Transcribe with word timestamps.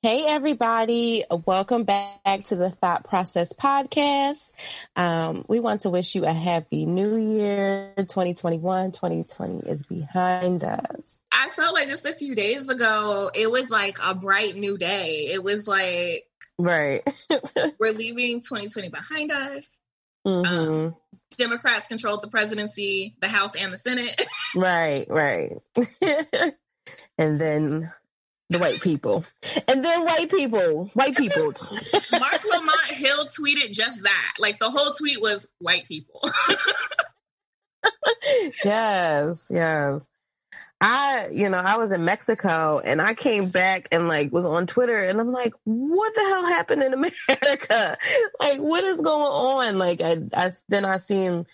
Hey, 0.00 0.26
everybody. 0.28 1.24
Welcome 1.28 1.82
back 1.82 2.44
to 2.44 2.54
the 2.54 2.70
Thot 2.70 3.02
Process 3.02 3.52
Podcast. 3.52 4.52
Um, 4.94 5.44
we 5.48 5.58
want 5.58 5.80
to 5.80 5.90
wish 5.90 6.14
you 6.14 6.24
a 6.24 6.32
happy 6.32 6.86
new 6.86 7.16
year. 7.16 7.94
2021, 7.96 8.92
2020 8.92 9.68
is 9.68 9.82
behind 9.82 10.62
us. 10.62 11.26
I 11.32 11.48
felt 11.48 11.74
like 11.74 11.88
just 11.88 12.06
a 12.06 12.12
few 12.12 12.36
days 12.36 12.68
ago, 12.68 13.32
it 13.34 13.50
was 13.50 13.72
like 13.72 13.96
a 14.00 14.14
bright 14.14 14.54
new 14.54 14.78
day. 14.78 15.30
It 15.32 15.42
was 15.42 15.66
like, 15.66 16.28
right. 16.60 17.02
we're 17.80 17.92
leaving 17.92 18.40
2020 18.40 18.90
behind 18.90 19.32
us. 19.32 19.80
Mm-hmm. 20.24 20.46
Um, 20.46 20.96
Democrats 21.38 21.88
controlled 21.88 22.22
the 22.22 22.28
presidency, 22.28 23.16
the 23.20 23.26
House, 23.26 23.56
and 23.56 23.72
the 23.72 23.78
Senate. 23.78 24.24
right, 24.54 25.06
right. 25.08 25.56
and 27.18 27.40
then 27.40 27.92
the 28.50 28.58
white 28.58 28.80
people. 28.80 29.24
And 29.66 29.84
then 29.84 30.04
white 30.04 30.30
people, 30.30 30.90
white 30.94 31.16
people. 31.16 31.42
Marc 31.44 32.44
Lamont 32.52 32.90
Hill 32.90 33.26
tweeted 33.26 33.72
just 33.72 34.04
that. 34.04 34.34
Like 34.38 34.58
the 34.58 34.70
whole 34.70 34.92
tweet 34.92 35.20
was 35.20 35.48
white 35.58 35.86
people. 35.86 36.22
yes, 38.64 39.50
yes. 39.52 40.10
I, 40.80 41.28
you 41.32 41.50
know, 41.50 41.58
I 41.58 41.76
was 41.76 41.90
in 41.90 42.04
Mexico 42.04 42.80
and 42.84 43.02
I 43.02 43.14
came 43.14 43.48
back 43.48 43.88
and 43.90 44.06
like 44.06 44.32
was 44.32 44.46
on 44.46 44.68
Twitter 44.68 44.96
and 44.96 45.20
I'm 45.20 45.32
like, 45.32 45.52
what 45.64 46.14
the 46.14 46.20
hell 46.20 46.46
happened 46.46 46.82
in 46.82 46.94
America? 46.94 47.98
Like, 48.40 48.60
what 48.60 48.84
is 48.84 49.00
going 49.00 49.32
on? 49.32 49.78
Like, 49.78 50.00
I, 50.00 50.18
I 50.32 50.52
then 50.68 50.84
I 50.84 50.98
seen 50.98 51.44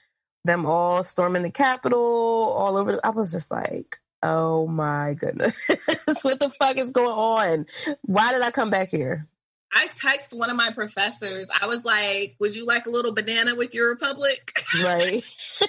them 0.44 0.66
all 0.66 1.02
storming 1.02 1.42
the 1.42 1.50
Capitol 1.50 1.98
all 1.98 2.76
over. 2.76 2.92
The, 2.92 3.06
I 3.06 3.10
was 3.10 3.32
just 3.32 3.50
like, 3.50 3.98
oh 4.24 4.66
my 4.66 5.14
goodness, 5.14 5.54
what 6.22 6.40
the 6.40 6.50
fuck 6.50 6.78
is 6.78 6.90
going 6.92 7.08
on? 7.08 7.66
Why 8.02 8.32
did 8.32 8.42
I 8.42 8.50
come 8.50 8.70
back 8.70 8.88
here? 8.88 9.28
I 9.72 9.88
texted 9.88 10.38
one 10.38 10.50
of 10.50 10.56
my 10.56 10.70
professors. 10.70 11.50
I 11.50 11.66
was 11.66 11.84
like, 11.84 12.36
"Would 12.40 12.54
you 12.56 12.64
like 12.64 12.86
a 12.86 12.90
little 12.90 13.12
banana 13.12 13.54
with 13.54 13.74
your 13.74 13.90
republic?" 13.90 14.50
Right. 14.82 15.22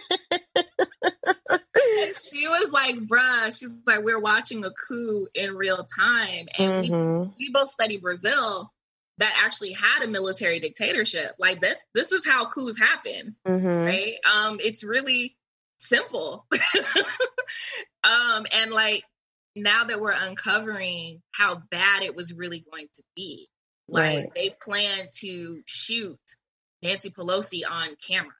and 1.49 2.15
she 2.15 2.47
was 2.47 2.71
like, 2.71 2.95
"Bruh," 2.95 3.45
she's 3.57 3.83
like, 3.85 4.03
"We're 4.03 4.19
watching 4.21 4.63
a 4.63 4.71
coup 4.71 5.27
in 5.33 5.55
real 5.55 5.85
time, 5.99 6.47
and 6.57 6.73
Mhm. 6.73 7.35
we, 7.37 7.47
we 7.47 7.51
both 7.53 7.69
study 7.69 7.97
Brazil." 7.97 8.71
That 9.17 9.33
actually 9.45 9.71
had 9.71 10.03
a 10.03 10.07
military 10.07 10.59
dictatorship. 10.59 11.35
Like 11.39 11.61
this, 11.61 11.77
this 11.93 12.11
is 12.11 12.27
how 12.27 12.47
coups 12.47 12.77
happen, 12.77 13.37
Mhm. 13.47 13.85
right? 13.85 14.15
Um, 14.29 14.59
it's 14.61 14.83
really 14.83 15.37
simple. 15.87 16.45
um, 18.03 18.45
and 18.51 18.71
like 18.71 19.03
now 19.55 19.85
that 19.85 19.99
we're 19.99 20.11
uncovering 20.11 21.21
how 21.33 21.61
bad 21.71 22.03
it 22.03 22.15
was 22.15 22.33
really 22.33 22.63
going 22.71 22.87
to 22.95 23.03
be, 23.15 23.47
like 23.87 24.03
Right. 24.03 24.31
they 24.35 24.55
plan 24.61 25.07
to 25.19 25.61
shoot 25.65 26.19
Nancy 26.81 27.09
Pelosi 27.09 27.61
on 27.69 27.95
camera. 28.05 28.33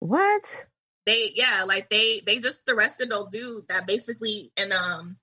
What? 0.00 0.66
They 1.06 1.30
yeah, 1.34 1.64
like 1.64 1.88
they 1.88 2.20
they 2.24 2.38
just 2.38 2.68
arrested 2.68 3.12
old 3.12 3.30
dude 3.30 3.66
that 3.68 3.86
basically 3.86 4.50
and 4.56 4.72
um 4.72 5.16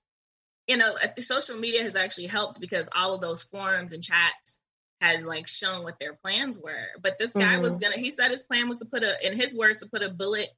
you 0.66 0.76
know 0.76 0.94
the 1.16 1.22
social 1.22 1.56
media 1.58 1.82
has 1.82 1.96
actually 1.96 2.26
helped 2.28 2.60
because 2.60 2.88
all 2.94 3.14
of 3.14 3.20
those 3.20 3.42
forums 3.42 3.92
and 3.92 4.02
chats 4.02 4.60
has 5.00 5.24
like 5.26 5.48
shown 5.48 5.82
what 5.82 5.98
their 5.98 6.14
plans 6.14 6.60
were. 6.62 6.86
But 7.02 7.18
this 7.18 7.32
guy 7.34 7.58
was 7.58 7.78
Mhm. 7.78 7.80
gonna 7.80 7.96
he 7.98 8.10
said 8.10 8.30
his 8.30 8.42
plan 8.42 8.68
was 8.68 8.78
to 8.78 8.84
put 8.84 9.02
a 9.02 9.26
in 9.26 9.34
his 9.36 9.56
words 9.56 9.80
to 9.80 9.88
put 9.88 10.02
a 10.02 10.10
bullet 10.10 10.48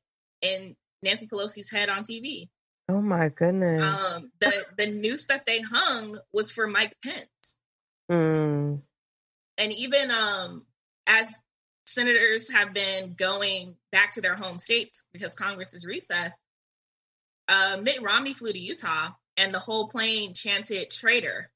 in 0.41 0.75
Nancy 1.03 1.27
Pelosi's 1.27 1.70
head 1.70 1.89
on 1.89 2.03
TV. 2.03 2.48
Oh 2.89 3.00
my 3.00 3.28
goodness. 3.28 4.14
Um 4.14 4.31
the 4.41 4.64
the 4.78 4.86
noose 4.86 5.27
that 5.27 5.47
they 5.47 5.61
hung 5.61 6.19
was 6.33 6.53
for 6.53 6.67
Mike 6.67 6.97
Pence. 7.03 7.27
Mm. 8.11 8.83
and 9.56 9.73
even 9.73 10.11
um, 10.11 10.67
as 11.06 11.41
senators 11.86 12.53
have 12.53 12.75
been 12.75 13.14
going 13.17 13.77
back 13.91 14.12
to 14.12 14.20
their 14.20 14.34
home 14.34 14.58
states 14.58 15.05
because 15.12 15.35
Congress 15.35 15.73
is 15.73 15.86
recessed, 15.86 16.42
uh, 17.48 17.79
Mitt 17.80 18.02
Romney 18.02 18.35
flew 18.35 18.52
to 18.52 18.58
Utah, 18.58 19.11
and 19.36 19.55
the 19.55 19.58
whole 19.58 19.89
plane 19.89 20.35
chanted 20.35 20.91
"traitor." 20.91 21.51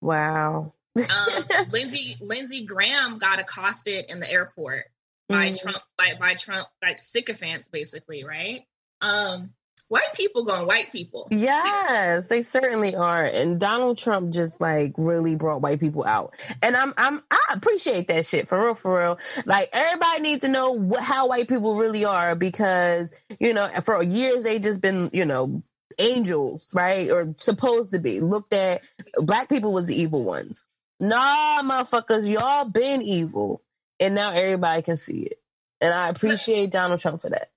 Wow. 0.00 0.74
Um, 0.96 1.44
Lindsey 1.72 2.16
Lindsey 2.20 2.66
Graham 2.66 3.18
got 3.18 3.38
accosted 3.38 4.06
in 4.08 4.20
the 4.20 4.30
airport 4.30 4.84
by 5.32 5.50
Mm. 5.50 5.60
Trump 5.60 5.78
by 5.98 6.14
by 6.20 6.34
Trump 6.34 6.68
like 6.82 6.98
sycophants, 6.98 7.68
basically, 7.68 8.24
right? 8.24 8.62
Um, 9.00 9.54
white 9.88 10.14
people 10.14 10.44
going 10.44 10.66
white 10.66 10.92
people. 10.92 11.28
Yes, 11.30 12.28
they 12.28 12.42
certainly 12.42 12.94
are. 12.94 13.24
And 13.24 13.60
Donald 13.60 13.98
Trump 13.98 14.32
just 14.32 14.60
like 14.60 14.94
really 14.96 15.34
brought 15.34 15.60
white 15.60 15.80
people 15.80 16.04
out. 16.04 16.34
And 16.62 16.76
I'm 16.76 16.94
I'm 16.96 17.22
I 17.30 17.40
appreciate 17.52 18.08
that 18.08 18.24
shit 18.26 18.48
for 18.48 18.58
real 18.62 18.74
for 18.74 18.98
real. 18.98 19.18
Like 19.44 19.68
everybody 19.72 20.22
needs 20.22 20.40
to 20.42 20.48
know 20.48 20.94
how 20.98 21.28
white 21.28 21.48
people 21.48 21.76
really 21.76 22.04
are 22.04 22.34
because, 22.34 23.12
you 23.40 23.52
know, 23.52 23.68
for 23.82 24.02
years 24.02 24.44
they 24.44 24.58
just 24.60 24.80
been, 24.80 25.10
you 25.12 25.26
know, 25.26 25.62
angels, 25.98 26.72
right? 26.74 27.10
Or 27.10 27.34
supposed 27.38 27.92
to 27.92 27.98
be. 27.98 28.20
Looked 28.20 28.52
at 28.54 28.82
black 29.16 29.48
people 29.48 29.72
was 29.72 29.88
the 29.88 30.00
evil 30.00 30.24
ones. 30.24 30.64
Nah, 31.00 31.62
motherfuckers, 31.62 32.30
y'all 32.30 32.64
been 32.64 33.02
evil. 33.02 33.60
And 34.02 34.16
now 34.16 34.32
everybody 34.32 34.82
can 34.82 34.96
see 34.96 35.22
it. 35.22 35.38
And 35.80 35.94
I 35.94 36.08
appreciate 36.08 36.72
Donald 36.72 36.98
Trump 36.98 37.22
for 37.22 37.30
that. 37.30 37.50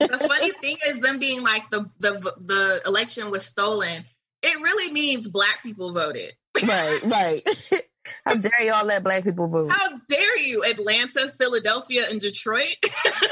the 0.00 0.18
funny 0.18 0.50
thing 0.60 0.76
is 0.88 0.98
them 0.98 1.20
being 1.20 1.42
like 1.42 1.70
the 1.70 1.88
the 2.00 2.12
the 2.40 2.82
election 2.84 3.30
was 3.30 3.46
stolen. 3.46 4.04
It 4.42 4.60
really 4.60 4.92
means 4.92 5.28
black 5.28 5.62
people 5.62 5.92
voted. 5.92 6.34
Right, 6.66 7.00
right. 7.04 7.82
How 8.26 8.34
dare 8.34 8.62
y'all 8.62 8.84
let 8.84 9.02
black 9.02 9.24
people 9.24 9.46
vote? 9.46 9.70
How 9.70 9.98
dare 10.08 10.38
you, 10.38 10.62
Atlanta, 10.64 11.26
Philadelphia, 11.26 12.06
and 12.10 12.20
Detroit? 12.20 12.76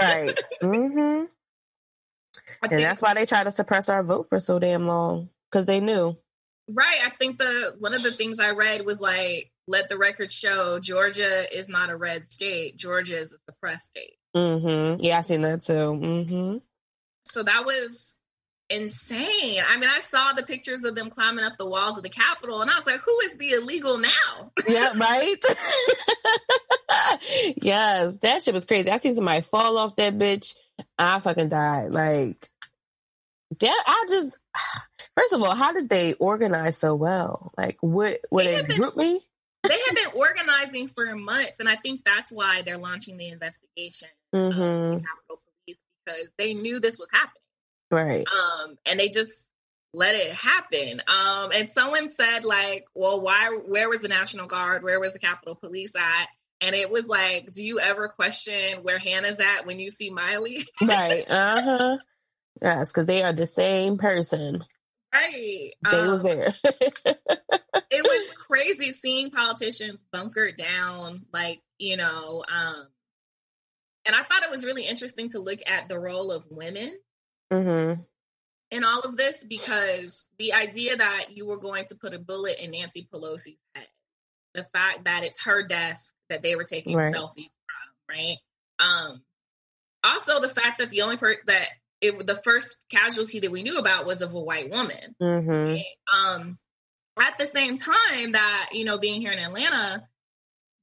right. 0.01 0.39
Mm-hmm. 0.63 1.25
And 2.63 2.79
that's 2.83 3.03
why 3.03 3.13
they 3.15 3.27
try 3.27 3.45
to 3.45 3.51
suppress 3.51 3.89
our 3.89 4.03
vote 4.03 4.29
for 4.29 4.41
so 4.41 4.59
damn 4.59 4.87
long 4.87 5.29
because 5.51 5.67
they 5.67 5.81
knew. 5.81 6.17
right. 6.69 6.99
I 7.05 7.11
think 7.11 7.39
the 7.39 7.77
one 7.81 7.93
of 7.93 8.03
the 8.03 8.13
things 8.13 8.41
I 8.41 8.53
read 8.53 8.87
was 8.87 9.01
like, 9.01 9.52
let 9.69 9.89
the 9.89 9.99
record 9.99 10.31
show 10.33 10.79
Georgia 10.81 11.45
is 11.57 11.69
not 11.69 11.91
a 11.91 11.97
red 11.97 12.27
state. 12.27 12.77
Georgia 12.77 13.19
is 13.19 13.33
a 13.33 13.39
suppressed 13.39 13.87
state. 13.87 14.15
hmm 14.35 14.95
Yeah, 15.01 15.19
I've 15.19 15.27
seen 15.27 15.43
that 15.43 15.63
too. 15.63 15.93
hmm 15.95 16.57
So 17.27 17.43
that 17.43 17.65
was 17.65 18.17
insane. 18.71 19.63
I 19.69 19.77
mean, 19.79 19.91
I 19.95 20.01
saw 20.01 20.33
the 20.33 20.43
pictures 20.45 20.83
of 20.85 20.95
them 20.95 21.11
climbing 21.11 21.45
up 21.45 21.59
the 21.59 21.69
walls 21.69 21.99
of 21.99 22.05
the 22.05 22.09
Capitol, 22.11 22.63
and 22.63 22.71
I 22.71 22.77
was 22.77 22.87
like, 22.87 23.01
who 23.05 23.19
is 23.21 23.37
the 23.37 23.51
illegal 23.51 23.99
now? 23.99 24.53
Yeah, 24.67 24.93
right. 24.97 25.37
yes, 27.63 28.19
that 28.19 28.43
shit 28.43 28.55
was 28.55 28.65
crazy. 28.65 28.91
I 28.91 28.97
seen 28.99 29.15
somebody 29.15 29.43
fall 29.43 29.77
off 29.79 29.97
that 29.97 30.19
bitch. 30.19 30.55
I 30.99 31.19
fucking 31.19 31.49
died. 31.51 31.93
Like, 31.95 32.49
that. 33.61 33.85
I 33.87 34.07
just. 34.09 34.39
First 35.17 35.35
of 35.35 35.43
all, 35.43 35.55
how 35.55 35.75
did 35.75 35.91
they 35.91 36.15
organize 36.15 36.79
so 36.79 36.95
well? 36.95 37.53
Like, 37.59 37.77
what? 37.83 38.21
Would 38.31 38.47
They 38.47 38.55
it 38.55 38.57
have 38.57 38.67
been- 38.67 38.81
GroupMe? 38.81 39.19
They 39.63 39.79
have 39.87 39.97
been 39.97 40.21
organizing 40.21 40.89
for 40.89 41.15
months, 41.15 41.61
and 41.61 41.69
I 41.69 41.77
think 41.77 42.05
that's 42.05 42.33
why 42.33 42.63
they're 42.63 42.79
launching 42.79 43.17
the 43.17 43.29
investigation. 43.29 44.09
of 44.33 44.53
hmm 44.53 44.59
the 44.59 45.03
Capitol 45.05 45.43
Police 45.65 45.83
because 46.05 46.33
they 46.39 46.55
knew 46.55 46.81
this 46.81 46.99
was 46.99 47.11
happening. 47.11 47.43
Right. 47.91 48.27
Um, 48.27 48.77
and 48.87 48.99
they 48.99 49.09
just 49.09 49.51
let 49.95 50.15
it 50.15 50.33
happen. 50.33 51.03
Um, 51.07 51.51
and 51.55 51.71
someone 51.71 52.09
said 52.09 52.45
like, 52.45 52.85
well, 52.95 53.21
why, 53.21 53.49
where 53.67 53.89
was 53.89 54.03
the 54.03 54.09
National 54.09 54.47
Guard? 54.47 54.83
Where 54.83 54.99
was 54.99 55.13
the 55.13 55.19
Capitol 55.19 55.55
Police 55.55 55.95
at? 55.97 56.29
And 56.63 56.75
it 56.75 56.91
was 56.91 57.09
like, 57.09 57.51
do 57.51 57.65
you 57.65 57.81
ever 57.81 58.09
question 58.09 58.83
where 58.83 58.99
Hannah's 58.99 59.41
at 59.41 59.67
when 59.67 59.79
you 59.79 59.91
see 59.91 60.11
Miley? 60.11 60.61
right. 60.83 61.25
Uh 61.29 61.61
huh. 61.61 61.99
Yes, 62.63 62.91
because 62.91 63.07
they 63.07 63.23
are 63.23 63.33
the 63.33 63.47
same 63.47 63.99
person. 63.99 64.65
Right. 65.13 65.73
They 65.83 66.03
Um, 66.03 66.09
was 66.09 66.23
there. 66.23 66.55
it 67.91 68.03
was 68.05 68.31
crazy 68.31 68.93
seeing 68.93 69.31
politicians 69.31 70.05
bunkered 70.13 70.57
down, 70.57 71.27
like, 71.33 71.61
you 71.79 71.97
know, 71.97 72.45
um, 72.51 72.89
and 74.05 74.17
I 74.17 74.23
thought 74.23 74.43
it 74.43 74.51
was 74.51 74.65
really 74.67 74.85
interesting 74.85 75.29
to 75.31 75.39
look 75.41 75.61
at 75.67 75.89
the 75.89 75.99
role 75.99 76.33
of 76.33 76.47
women 76.51 76.97
hmm 77.53 77.95
in 78.71 78.85
all 78.85 79.01
of 79.01 79.17
this 79.17 79.45
because 79.45 80.27
the 80.39 80.55
idea 80.55 80.97
that 80.97 81.27
you 81.31 81.47
were 81.47 81.59
going 81.59 81.85
to 81.87 81.95
put 81.95 82.15
a 82.15 82.19
bullet 82.19 82.59
in 82.61 82.71
Nancy 82.73 83.07
Pelosi's 83.13 83.59
head, 83.75 83.87
the 84.55 84.65
fact 84.65 85.05
that 85.05 85.25
it's 85.25 85.45
her 85.45 85.67
desk 85.67 86.15
that 86.31 86.43
they 86.43 86.57
were 86.57 86.65
taking 86.65 86.97
Right. 86.97 87.15
selfies 87.15 87.53
from, 87.67 88.09
right? 88.11 88.39
Um, 88.81 89.23
also 90.05 90.41
the 90.41 90.49
fact 90.49 90.79
that 90.79 90.91
the 90.91 91.03
only 91.03 91.17
per 91.17 91.37
that 91.47 91.69
it 92.03 92.27
the 92.27 92.35
first 92.35 92.85
casualty 92.91 93.41
that 93.41 93.51
we 93.51 93.63
knew 93.63 93.79
about 93.79 94.05
was 94.07 94.21
of 94.21 94.35
a 94.35 94.41
white 94.41 94.71
woman. 94.71 95.15
hmm? 95.19 95.77
Um, 96.15 96.59
at 97.19 97.39
the 97.39 97.47
same 97.47 97.77
time 97.77 98.33
that 98.33 98.71
you 98.73 98.85
know, 98.85 98.99
being 98.99 99.21
here 99.21 99.33
in 99.33 99.39
Atlanta, 99.39 100.07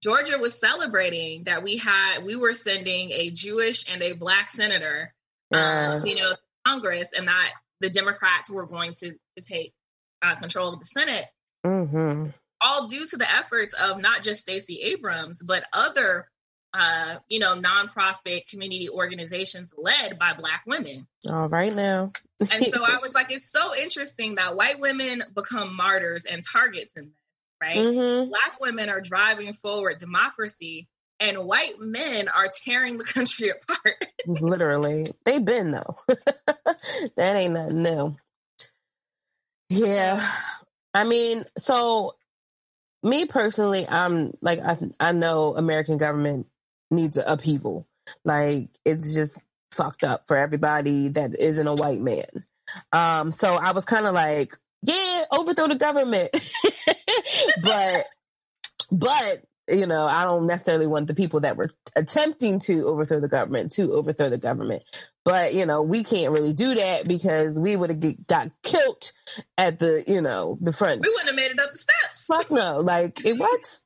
Georgia 0.02 0.38
was 0.40 0.60
celebrating 0.60 1.44
that 1.44 1.62
we 1.62 1.78
had 1.78 2.24
we 2.24 2.36
were 2.36 2.54
sending 2.54 3.12
a 3.12 3.30
Jewish 3.30 3.92
and 3.92 4.02
a 4.02 4.14
black 4.14 4.50
senator 4.50 5.14
um, 5.52 6.06
you 6.06 6.16
know, 6.16 6.32
Congress, 6.66 7.14
and 7.14 7.28
that 7.28 7.52
the 7.82 7.90
Democrats 7.90 8.52
were 8.52 8.68
going 8.68 8.94
to 8.94 9.12
to 9.12 9.44
take 9.44 9.74
uh, 10.24 10.36
control 10.36 10.74
of 10.74 10.80
the 10.80 10.86
Senate. 10.86 11.26
hmm 11.64 12.28
all 12.62 12.88
due 12.88 13.06
to 13.06 13.18
the 13.18 13.32
efforts 13.32 13.74
of 13.74 14.02
not 14.02 14.22
just 14.22 14.42
Stacey 14.42 14.82
Abrams, 14.82 15.42
but 15.42 15.64
other 15.74 16.28
uh, 16.74 17.18
you 17.28 17.40
know, 17.40 17.56
nonprofit 17.56 18.48
community 18.48 18.90
organizations 18.90 19.74
led 19.78 20.20
by 20.20 20.34
Black 20.34 20.64
women. 20.68 21.08
All 21.28 21.50
right 21.50 21.74
now. 21.74 22.12
and 22.52 22.66
so 22.66 22.84
I 22.86 22.98
was 23.02 23.16
like, 23.16 23.32
it's 23.32 23.50
so 23.50 23.76
interesting 23.76 24.36
that 24.36 24.56
white 24.56 24.80
women 24.80 25.24
become 25.34 25.76
martyrs 25.76 26.26
and 26.26 26.44
targets 26.44 26.96
in 26.96 27.06
this, 27.06 27.14
right? 27.62 27.78
Mm-hmm. 27.78 28.30
Black 28.30 28.60
women 28.60 28.90
are 28.90 29.02
driving 29.02 29.54
forward 29.54 29.98
democracy, 29.98 30.88
and 31.20 31.40
white 31.40 31.80
men 31.80 32.28
are 32.28 32.50
tearing 32.64 32.98
the 32.98 33.04
country 33.14 33.50
apart. 33.50 34.06
Literally. 34.28 35.08
They've 35.26 35.44
been, 35.44 35.72
though. 35.72 35.98
that 36.08 37.36
ain't 37.36 37.54
nothing 37.54 37.84
new. 37.84 38.16
Yeah. 39.70 40.26
I 40.94 41.04
mean, 41.04 41.46
so 41.58 42.16
me 43.04 43.26
personally, 43.26 43.88
I'm 43.88 44.34
like 44.42 44.60
I 44.60 44.78
I 45.00 45.12
know 45.12 45.56
American 45.56 45.98
government 45.98 46.48
needs 46.92 47.18
an 47.18 47.24
upheaval. 47.28 47.88
Like 48.24 48.70
it's 48.86 49.14
just 49.14 49.38
fucked 49.72 50.04
up 50.04 50.28
for 50.28 50.38
everybody 50.38 51.10
that 51.10 51.38
isn't 51.40 51.68
a 51.68 51.74
white 51.74 52.02
man. 52.02 52.46
Um, 52.92 53.32
so 53.32 53.56
I 53.56 53.72
was 53.72 53.86
kind 53.86 54.06
of 54.06 54.14
like, 54.14 54.56
yeah, 54.84 55.26
overthrow 55.32 55.68
the 55.68 55.76
government. 55.76 56.30
but, 57.64 58.06
but, 58.92 59.44
you 59.68 59.86
know, 59.86 60.06
I 60.06 60.26
don't 60.26 60.48
necessarily 60.48 60.88
want 60.88 61.08
the 61.08 61.14
people 61.14 61.42
that 61.42 61.58
were 61.58 61.70
attempting 61.96 62.60
to 62.60 62.88
overthrow 62.88 63.20
the 63.20 63.28
government 63.28 63.72
to 63.74 63.94
overthrow 63.94 64.30
the 64.30 64.38
government. 64.38 64.84
But, 65.26 65.54
you 65.54 65.66
know, 65.66 65.84
we 65.84 66.04
can't 66.04 66.34
really 66.34 66.54
do 66.54 66.76
that 66.76 67.08
because 67.08 67.60
we 67.60 67.76
would 67.76 67.90
have 67.90 68.28
got 68.28 68.50
killed 68.64 69.12
at 69.58 69.78
the, 69.78 70.04
you 70.08 70.22
know, 70.22 70.58
the 70.62 70.74
front. 70.74 71.02
We 71.02 71.10
wouldn't 71.10 71.28
have 71.28 71.36
made 71.36 71.52
it 71.52 71.60
up 71.60 71.72
the 71.72 71.78
steps. 71.78 72.26
Fuck 72.26 72.50
no. 72.52 72.80
Like, 72.80 73.26
it 73.26 73.38
what? 73.38 73.80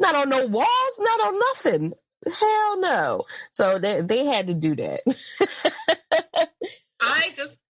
Not 0.00 0.14
on 0.14 0.30
no 0.30 0.46
walls, 0.46 0.98
not 0.98 1.20
on 1.20 1.38
nothing. 1.38 1.92
Hell 2.26 2.80
no. 2.80 3.24
So 3.54 3.78
they 3.78 4.00
they 4.02 4.24
had 4.24 4.48
to 4.48 4.54
do 4.54 4.76
that. 4.76 5.02
I 7.00 7.30
just 7.34 7.62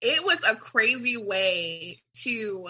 it 0.00 0.24
was 0.24 0.42
a 0.44 0.56
crazy 0.56 1.16
way 1.16 1.98
to 2.22 2.68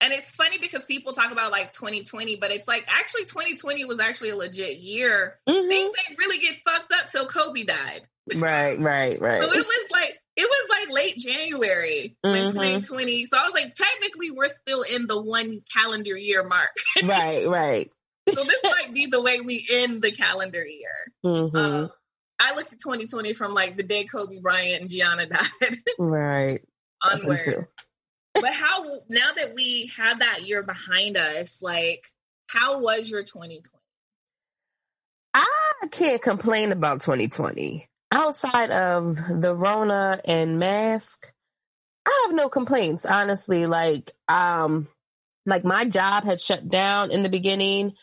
and 0.00 0.12
it's 0.12 0.34
funny 0.34 0.58
because 0.58 0.84
people 0.84 1.14
talk 1.14 1.32
about 1.32 1.50
like 1.50 1.70
2020, 1.70 2.36
but 2.36 2.50
it's 2.50 2.68
like 2.68 2.84
actually 2.86 3.24
2020 3.24 3.86
was 3.86 3.98
actually 3.98 4.30
a 4.30 4.36
legit 4.36 4.76
year. 4.76 5.38
Mm-hmm. 5.48 5.68
Things 5.68 5.96
didn't 5.96 6.18
really 6.18 6.38
get 6.38 6.56
fucked 6.56 6.92
up 6.92 7.06
till 7.06 7.26
Kobe 7.26 7.64
died. 7.64 8.02
Right, 8.36 8.78
right, 8.78 9.18
right. 9.20 9.42
So 9.42 9.48
it 9.52 9.66
was 9.66 9.88
like 9.90 10.18
it 10.36 10.42
was 10.50 10.68
like 10.68 10.94
late 10.94 11.16
January 11.16 12.16
mm-hmm. 12.24 12.46
2020. 12.46 13.24
So 13.24 13.38
I 13.38 13.42
was 13.42 13.54
like, 13.54 13.72
technically, 13.74 14.32
we're 14.32 14.48
still 14.48 14.82
in 14.82 15.06
the 15.06 15.20
one 15.20 15.62
calendar 15.72 16.16
year 16.16 16.44
mark. 16.44 16.70
right, 17.02 17.48
right 17.48 17.90
so 18.28 18.44
this 18.44 18.62
might 18.64 18.92
be 18.92 19.06
the 19.06 19.22
way 19.22 19.40
we 19.40 19.66
end 19.70 20.02
the 20.02 20.10
calendar 20.10 20.64
year. 20.64 21.12
Mm-hmm. 21.24 21.56
Um, 21.56 21.90
I 22.38 22.54
looked 22.54 22.72
at 22.72 22.78
2020 22.80 23.32
from 23.32 23.54
like 23.54 23.76
the 23.76 23.82
day 23.82 24.04
Kobe 24.04 24.40
Bryant 24.40 24.82
and 24.82 24.90
Gianna 24.90 25.26
died. 25.26 25.78
right. 25.98 26.60
Onward. 27.02 27.66
but 28.34 28.52
how 28.52 28.84
now 29.08 29.32
that 29.36 29.52
we 29.54 29.90
have 29.96 30.20
that 30.20 30.46
year 30.46 30.62
behind 30.62 31.16
us, 31.16 31.62
like 31.62 32.04
how 32.48 32.80
was 32.80 33.10
your 33.10 33.22
2020? 33.22 33.62
I 35.34 35.88
can't 35.90 36.22
complain 36.22 36.72
about 36.72 37.00
2020. 37.00 37.88
Outside 38.10 38.70
of 38.70 39.16
the 39.40 39.54
Rona 39.54 40.20
and 40.24 40.58
mask, 40.58 41.32
I 42.06 42.24
have 42.26 42.34
no 42.34 42.48
complaints, 42.48 43.04
honestly. 43.04 43.66
Like, 43.66 44.12
um, 44.28 44.88
like 45.46 45.64
my 45.64 45.84
job 45.84 46.24
had 46.24 46.40
shut 46.40 46.68
down 46.68 47.10
in 47.10 47.22
the 47.22 47.28
beginning. 47.28 47.94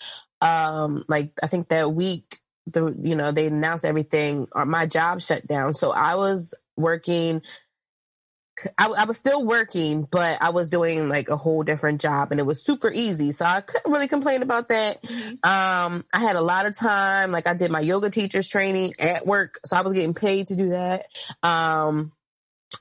Um, 0.41 1.05
like 1.07 1.31
I 1.43 1.47
think 1.47 1.69
that 1.69 1.93
week, 1.93 2.39
the 2.65 2.95
you 3.01 3.15
know 3.15 3.31
they 3.31 3.47
announced 3.47 3.85
everything. 3.85 4.47
Or 4.53 4.65
my 4.65 4.85
job 4.85 5.21
shut 5.21 5.45
down, 5.45 5.73
so 5.73 5.91
I 5.91 6.15
was 6.15 6.53
working. 6.75 7.41
I, 8.77 8.87
I, 8.87 9.05
was 9.05 9.17
still 9.17 9.43
working, 9.43 10.03
but 10.03 10.37
I 10.39 10.51
was 10.51 10.69
doing 10.69 11.09
like 11.09 11.29
a 11.29 11.35
whole 11.35 11.63
different 11.63 11.99
job, 11.99 12.29
and 12.29 12.39
it 12.39 12.45
was 12.45 12.63
super 12.63 12.91
easy. 12.91 13.31
So 13.31 13.45
I 13.45 13.61
couldn't 13.61 13.91
really 13.91 14.07
complain 14.07 14.43
about 14.43 14.69
that. 14.69 15.01
Mm-hmm. 15.01 15.33
Um, 15.43 16.05
I 16.13 16.19
had 16.19 16.35
a 16.35 16.41
lot 16.41 16.67
of 16.67 16.77
time. 16.77 17.31
Like 17.31 17.47
I 17.47 17.55
did 17.55 17.71
my 17.71 17.79
yoga 17.79 18.11
teachers 18.11 18.47
training 18.47 18.93
at 18.99 19.25
work, 19.25 19.59
so 19.65 19.75
I 19.75 19.81
was 19.81 19.93
getting 19.93 20.13
paid 20.13 20.49
to 20.49 20.55
do 20.55 20.69
that. 20.69 21.07
Um, 21.41 22.11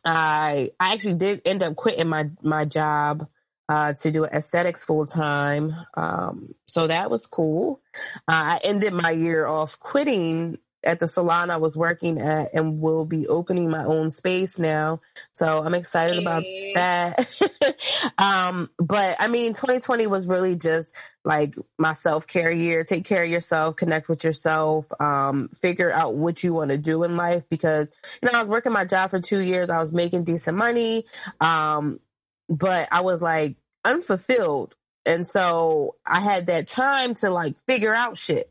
I 0.05 0.71
I 0.79 0.93
actually 0.93 1.15
did 1.15 1.43
end 1.47 1.63
up 1.63 1.75
quitting 1.75 2.09
my 2.09 2.31
my 2.43 2.65
job 2.67 3.27
uh, 3.69 3.93
to 3.95 4.11
do 4.11 4.25
aesthetics 4.25 4.85
full 4.85 5.07
time. 5.07 5.75
Um, 5.95 6.55
so 6.67 6.87
that 6.87 7.11
was 7.11 7.27
cool. 7.27 7.81
Uh, 8.29 8.57
I 8.57 8.61
ended 8.65 8.93
my 8.93 9.11
year 9.11 9.47
off 9.47 9.79
quitting 9.79 10.59
at 10.85 10.99
the 10.99 11.07
salon 11.07 11.51
I 11.51 11.59
was 11.59 11.77
working 11.77 12.21
at 12.21 12.55
and 12.55 12.81
will 12.81 13.05
be 13.05 13.29
opening 13.29 13.71
my 13.71 13.85
own 13.85 14.11
space 14.11 14.59
now. 14.59 15.01
So 15.31 15.63
I'm 15.63 15.75
excited 15.75 16.17
hey. 16.17 16.23
about 16.23 16.43
that. 16.75 18.15
um, 18.19 18.71
but 18.79 19.17
I 19.21 19.29
mean, 19.29 19.53
2020 19.53 20.07
was 20.07 20.29
really 20.29 20.57
just 20.57 20.97
like 21.25 21.55
my 21.79 21.93
self 21.93 22.27
care 22.27 22.51
year. 22.51 22.85
Take 22.85 23.05
care 23.05 23.23
of 23.23 23.31
yourself, 23.31 23.77
connect 23.77 24.09
with 24.09 24.25
yourself, 24.25 24.89
um, 25.01 25.49
figure 25.55 25.93
out 25.93 26.15
what 26.15 26.43
you 26.43 26.53
want 26.53 26.71
to 26.71 26.79
do 26.79 27.05
in 27.05 27.17
life 27.17 27.49
because, 27.49 27.93
you 28.21 28.31
know, 28.31 28.37
I 28.37 28.41
was 28.41 28.49
working 28.49 28.73
my 28.73 28.85
job 28.85 29.11
for 29.11 29.21
two 29.21 29.41
years. 29.41 29.71
I 29.71 29.79
was 29.79 29.93
making 29.93 30.25
decent 30.25 30.57
money. 30.57 31.05
Um, 31.41 32.01
but 32.49 32.89
I 32.91 33.01
was 33.01 33.23
like 33.23 33.57
unfulfilled. 33.85 34.75
And 35.05 35.27
so 35.27 35.97
I 36.07 36.21
had 36.21 36.47
that 36.47 36.69
time 36.69 37.15
to 37.15 37.31
like 37.31 37.57
figure 37.67 37.95
out 37.95 38.19
shit. 38.19 38.51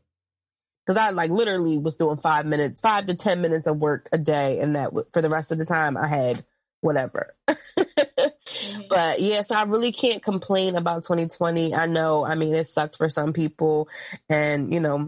Cause 0.88 0.98
I 0.98 1.12
like 1.12 1.30
literally 1.30 1.78
was 1.78 1.96
doing 1.96 2.18
five 2.18 2.46
minutes, 2.46 2.82
five 2.82 3.06
to 3.06 3.16
10 3.16 3.40
minutes 3.40 3.68
of 3.68 3.78
work 3.78 4.10
a 4.12 4.18
day. 4.18 4.60
And 4.60 4.76
that 4.76 4.92
for 5.14 5.22
the 5.22 5.30
rest 5.30 5.52
of 5.52 5.58
the 5.58 5.66
time 5.66 5.96
I 5.96 6.08
had 6.08 6.44
whatever. 6.82 7.36
mm-hmm. 7.48 8.82
But 8.90 9.20
yes, 9.20 9.20
yeah, 9.20 9.42
so 9.44 9.56
I 9.56 9.64
really 9.64 9.92
can't 9.92 10.24
complain 10.24 10.76
about 10.76 11.04
2020. 11.04 11.74
I 11.76 11.86
know, 11.86 12.26
I 12.26 12.36
mean, 12.36 12.56
it 12.56 12.68
sucked 12.68 12.98
for 12.98 13.10
some 13.10 13.32
people 13.32 13.88
and, 14.28 14.74
you 14.74 14.80
know, 14.80 15.08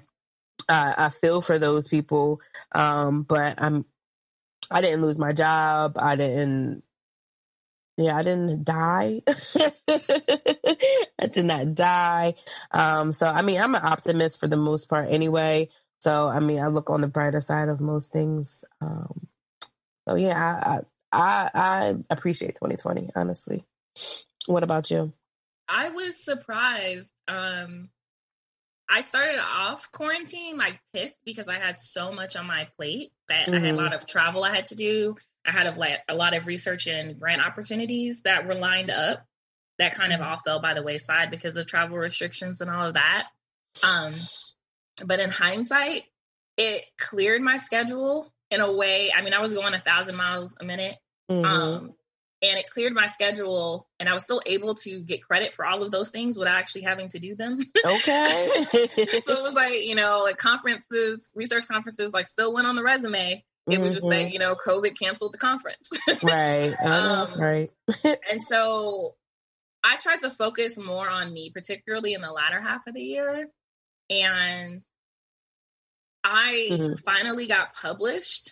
uh, 0.70 0.94
I 0.98 1.10
feel 1.10 1.42
for 1.42 1.60
those 1.60 1.88
people. 1.88 2.40
Um, 2.72 3.24
but 3.24 3.56
I'm, 3.62 3.86
I 4.72 4.82
didn't 4.82 5.02
lose 5.02 5.20
my 5.20 5.34
job. 5.34 5.98
I 5.98 6.16
didn't 6.16 6.84
yeah, 7.98 8.18
I 8.18 8.24
didn't 8.24 8.64
die. 8.64 9.22
I 9.88 11.28
did 11.32 11.46
not 11.46 11.76
die. 11.76 12.34
Um, 12.72 13.12
so 13.12 13.28
I 13.28 13.42
mean, 13.42 13.62
I'm 13.62 13.76
an 13.76 13.86
optimist 13.86 14.40
for 14.40 14.48
the 14.48 14.58
most 14.58 14.90
part 14.90 15.10
anyway. 15.12 15.70
So 16.02 16.28
I 16.28 16.40
mean, 16.40 16.60
I 16.60 16.68
look 16.68 16.90
on 16.90 17.02
the 17.02 17.08
brighter 17.08 17.42
side 17.42 17.70
of 17.70 17.82
most 17.82 18.12
things. 18.12 18.66
Um, 18.82 19.28
so 20.08 20.16
yeah, 20.16 20.82
I, 21.14 21.18
I 21.18 21.50
I 21.54 21.96
appreciate 22.10 22.56
2020 22.56 23.12
honestly. 23.16 23.64
What 24.48 24.64
about 24.64 24.90
you? 24.92 25.14
I 25.70 25.90
was 25.90 26.18
surprised. 26.18 27.14
Um, 27.28 27.90
I 28.90 29.02
started 29.02 29.40
off 29.40 29.92
quarantine 29.92 30.58
like 30.58 30.80
pissed 30.94 31.20
because 31.26 31.48
I 31.48 31.56
had 31.56 31.80
so 31.80 32.12
much 32.12 32.36
on 32.36 32.46
my 32.46 32.68
plate 32.78 33.12
that 33.30 33.48
mm-hmm. 33.48 33.54
I 33.54 33.60
had 33.60 33.68
a 33.68 33.72
mm-hmm. 33.72 33.84
lot 33.84 33.94
of 33.94 34.06
travel 34.06 34.44
I 34.44 34.56
had 34.56 34.68
to 34.68 34.76
do. 34.76 35.16
I 35.46 35.52
had 35.52 35.68
a, 35.68 35.72
like, 35.78 36.00
a 36.08 36.16
lot 36.16 36.36
of 36.36 36.48
research 36.48 36.88
and 36.88 37.20
grant 37.20 37.46
opportunities 37.46 38.22
that 38.24 38.48
were 38.48 38.56
lined 38.56 38.92
up 38.92 39.26
that 39.80 39.96
kind 39.96 40.14
of 40.14 40.22
all 40.22 40.38
fell 40.38 40.62
by 40.62 40.74
the 40.74 40.84
wayside 40.84 41.32
because 41.32 41.58
of 41.58 41.66
travel 41.66 41.98
restrictions 41.98 42.62
and 42.62 42.70
all 42.70 42.88
of 42.88 42.94
that. 42.94 43.28
Um, 43.84 44.14
but 45.06 45.20
in 45.20 45.30
hindsight, 45.30 46.04
it 46.58 46.86
cleared 47.00 47.42
my 47.42 47.58
schedule 47.58 48.28
in 48.52 48.62
a 48.62 48.72
way. 48.72 49.12
I 49.12 49.22
mean, 49.22 49.34
I 49.34 49.42
was 49.42 49.54
going 49.54 49.74
a 49.74 49.80
thousand 49.80 50.16
miles 50.16 50.56
a 50.62 50.64
minute. 50.64 50.96
Mm-hmm. 51.30 51.46
Um, 51.46 51.94
and 52.44 52.60
it 52.60 52.70
cleared 52.70 52.94
my 52.94 53.06
schedule 53.06 53.88
and 54.00 54.10
I 54.10 54.14
was 54.14 54.24
still 54.24 54.42
able 54.46 54.76
to 54.76 55.02
get 55.02 55.24
credit 55.24 55.54
for 55.54 55.66
all 55.66 55.82
of 55.82 55.92
those 55.92 56.10
things 56.10 56.38
without 56.38 56.58
actually 56.58 56.82
having 56.82 57.08
to 57.10 57.20
do 57.20 57.36
them. 57.36 57.60
Okay. 57.86 58.66
so 59.08 59.38
it 59.38 59.42
was 59.42 59.54
like, 59.56 59.86
you 59.86 59.96
know, 59.96 60.22
like 60.24 60.38
conferences, 60.38 61.32
research 61.34 61.68
conferences, 61.70 62.14
like 62.14 62.28
still 62.28 62.54
went 62.54 62.68
on 62.68 62.76
the 62.76 62.84
resume. 62.84 63.44
It 63.66 63.80
was 63.80 63.94
just 63.94 64.10
that, 64.10 64.26
mm-hmm. 64.26 64.34
you 64.34 64.40
know, 64.40 64.56
COVID 64.56 65.00
canceled 65.00 65.34
the 65.34 65.38
conference. 65.38 65.90
right. 66.24 66.74
um, 66.84 67.30
right. 67.40 67.72
and 68.04 68.44
so 68.44 69.14
I 69.82 69.96
tried 69.96 70.20
to 70.22 70.30
focus 70.30 70.78
more 70.78 71.08
on 71.08 71.32
me, 71.32 71.50
particularly 71.54 72.14
in 72.14 72.20
the 72.20 72.32
latter 72.32 72.60
half 72.60 72.86
of 72.88 72.94
the 72.94 73.02
year. 73.02 73.46
And 74.10 74.82
I 76.26 76.68
mm-hmm. 76.72 76.96
finally 77.06 77.48
got 77.48 77.74
published 77.74 78.52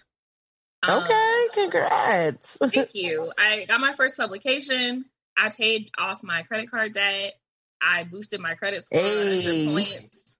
Okay, 0.87 1.43
um, 1.43 1.49
congrats. 1.53 2.57
thank 2.57 2.89
you. 2.95 3.31
I 3.37 3.65
got 3.65 3.79
my 3.79 3.93
first 3.93 4.17
publication. 4.17 5.05
I 5.37 5.49
paid 5.49 5.91
off 5.97 6.23
my 6.23 6.43
credit 6.43 6.69
card 6.69 6.93
debt. 6.93 7.33
I 7.81 8.03
boosted 8.03 8.39
my 8.39 8.55
credit 8.55 8.83
score 8.83 8.99
hey. 8.99 9.67
points. 9.71 10.27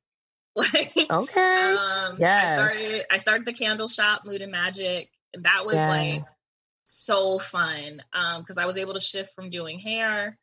Like 0.53 0.91
okay, 1.10 1.75
um, 1.79 2.17
yeah. 2.19 2.41
I 2.43 2.53
started. 2.53 3.05
I 3.10 3.17
started 3.17 3.45
the 3.45 3.53
candle 3.53 3.88
shop, 3.88 4.24
Mood 4.25 4.41
and 4.41 4.51
Magic, 4.51 5.10
and 5.33 5.45
that 5.45 5.65
was 5.65 5.75
yeah. 5.75 5.88
like 5.88 6.25
so 6.83 7.39
fun 7.39 8.01
because 8.12 8.57
um, 8.57 8.62
I 8.62 8.65
was 8.65 8.75
able 8.75 8.93
to 8.95 9.00
shift 9.00 9.33
from 9.33 9.50
doing 9.50 9.79
hair 9.79 10.38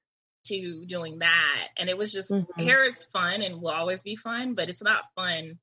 to 0.44 0.84
doing 0.86 1.18
that. 1.18 1.68
And 1.76 1.88
it 1.88 1.96
was 1.96 2.12
just 2.12 2.30
Mhm. 2.30 2.46
hair 2.60 2.82
is 2.84 3.04
fun 3.04 3.42
and 3.42 3.60
will 3.60 3.70
always 3.70 4.02
be 4.02 4.16
fun, 4.16 4.54
but 4.54 4.68
it's 4.68 4.82
not 4.82 5.04
fun 5.14 5.58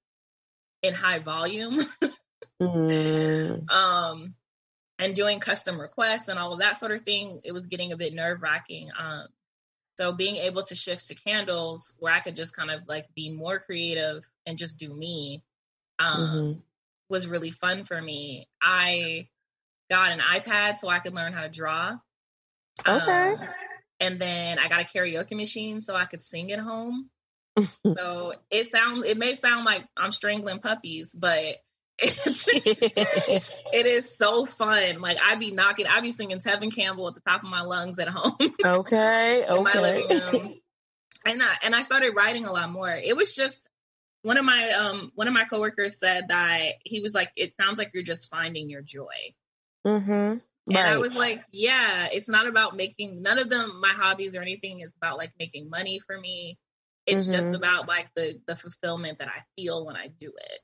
in 0.82 0.94
high 0.94 1.20
volume. 1.20 1.80
Mm, 2.62 3.70
um 3.70 4.36
and 4.98 5.14
doing 5.14 5.40
custom 5.40 5.80
requests 5.80 6.30
and 6.30 6.40
all 6.40 6.54
of 6.54 6.60
that 6.60 6.78
sort 6.78 6.94
of 6.94 7.02
thing, 7.02 7.42
it 7.44 7.52
was 7.52 7.68
getting 7.68 7.92
a 7.92 7.98
bit 7.98 8.14
nerve 8.14 8.42
wracking. 8.42 8.90
Um 8.98 9.28
so 9.98 10.14
being 10.14 10.38
able 10.38 10.64
to 10.64 10.76
shift 10.76 11.08
to 11.08 11.16
candles 11.16 11.96
where 12.00 12.14
I 12.14 12.20
could 12.20 12.36
just 12.36 12.56
kind 12.56 12.72
of 12.72 12.82
like 12.88 13.14
be 13.14 13.30
more 13.30 13.60
creative 13.60 14.26
and 14.46 14.58
just 14.58 14.80
do 14.80 14.94
me 14.94 15.44
um 16.00 16.20
mhm. 16.20 16.62
was 17.10 17.28
really 17.28 17.52
fun 17.52 17.84
for 17.84 18.02
me. 18.02 18.48
I 18.62 19.28
got 19.90 20.12
an 20.12 20.20
iPad 20.20 20.78
so 20.78 20.90
I 20.90 21.00
could 21.00 21.14
learn 21.14 21.34
how 21.34 21.44
to 21.44 21.50
draw. 21.50 21.98
Okay. 22.86 23.34
Um, 23.34 23.40
and 24.00 24.20
then 24.20 24.60
I 24.60 24.68
got 24.68 24.82
a 24.82 24.86
karaoke 24.86 25.36
machine 25.36 25.82
so 25.82 25.96
I 25.96 26.06
could 26.06 26.22
sing 26.22 26.52
at 26.52 26.60
home. 26.60 27.10
so 27.86 28.34
it 28.52 28.68
sound 28.68 29.06
it 29.06 29.18
may 29.18 29.34
sound 29.34 29.66
like 29.66 29.86
I'm 29.96 30.12
strangling 30.12 30.60
puppies, 30.60 31.16
but 31.16 31.56
it's, 32.00 32.48
it 33.74 33.86
is 33.86 34.18
so 34.18 34.46
fun. 34.46 35.00
Like 35.02 35.18
I'd 35.24 35.40
be 35.40 35.52
knocking, 35.52 35.88
I'd 35.88 36.04
be 36.04 36.12
singing 36.12 36.40
Tevin 36.40 36.74
Campbell 36.76 37.08
at 37.08 37.14
the 37.14 37.22
top 37.22 37.44
of 37.44 37.50
my 37.50 37.62
lungs 37.62 38.00
at 38.00 38.08
home 38.10 38.36
okay. 38.66 39.46
Okay. 39.48 40.62
And 41.28 41.42
I 41.42 41.56
and 41.64 41.74
I 41.76 41.82
started 41.82 42.16
writing 42.16 42.46
a 42.46 42.52
lot 42.52 42.70
more. 42.70 42.94
It 42.94 43.16
was 43.16 43.36
just 43.36 43.70
one 44.22 44.38
of 44.38 44.46
my 44.46 44.72
um 44.72 45.12
one 45.16 45.28
of 45.28 45.34
my 45.34 45.44
coworkers 45.46 45.98
said 46.00 46.28
that 46.30 46.74
he 46.84 47.00
was 47.00 47.14
like, 47.16 47.32
it 47.36 47.54
sounds 47.54 47.78
like 47.78 47.92
you're 47.94 48.04
just 48.04 48.30
finding 48.30 48.70
your 48.70 48.82
joy. 48.82 49.34
mm-hmm. 49.86 50.38
And 50.68 50.78
I 50.78 50.98
was 50.98 51.16
like, 51.16 51.44
yeah, 51.52 52.08
it's 52.12 52.28
not 52.28 52.48
about 52.48 52.76
making 52.76 53.22
none 53.22 53.38
of 53.38 53.50
them 53.50 53.80
my 53.82 53.90
hobbies 53.94 54.36
or 54.36 54.42
anything 54.42 54.80
is 54.80 54.96
about 54.96 55.18
like 55.18 55.32
making 55.40 55.70
money 55.70 56.00
for 56.00 56.20
me. 56.20 56.58
It's 57.06 57.28
just 57.32 57.52
Mhm. 57.52 57.58
about 57.58 57.88
like 57.88 58.10
the 58.16 58.42
the 58.48 58.56
fulfillment 58.56 59.20
that 59.20 59.28
I 59.28 59.44
feel 59.56 59.86
when 59.86 59.96
I 59.96 60.08
do 60.08 60.34
it. 60.36 60.60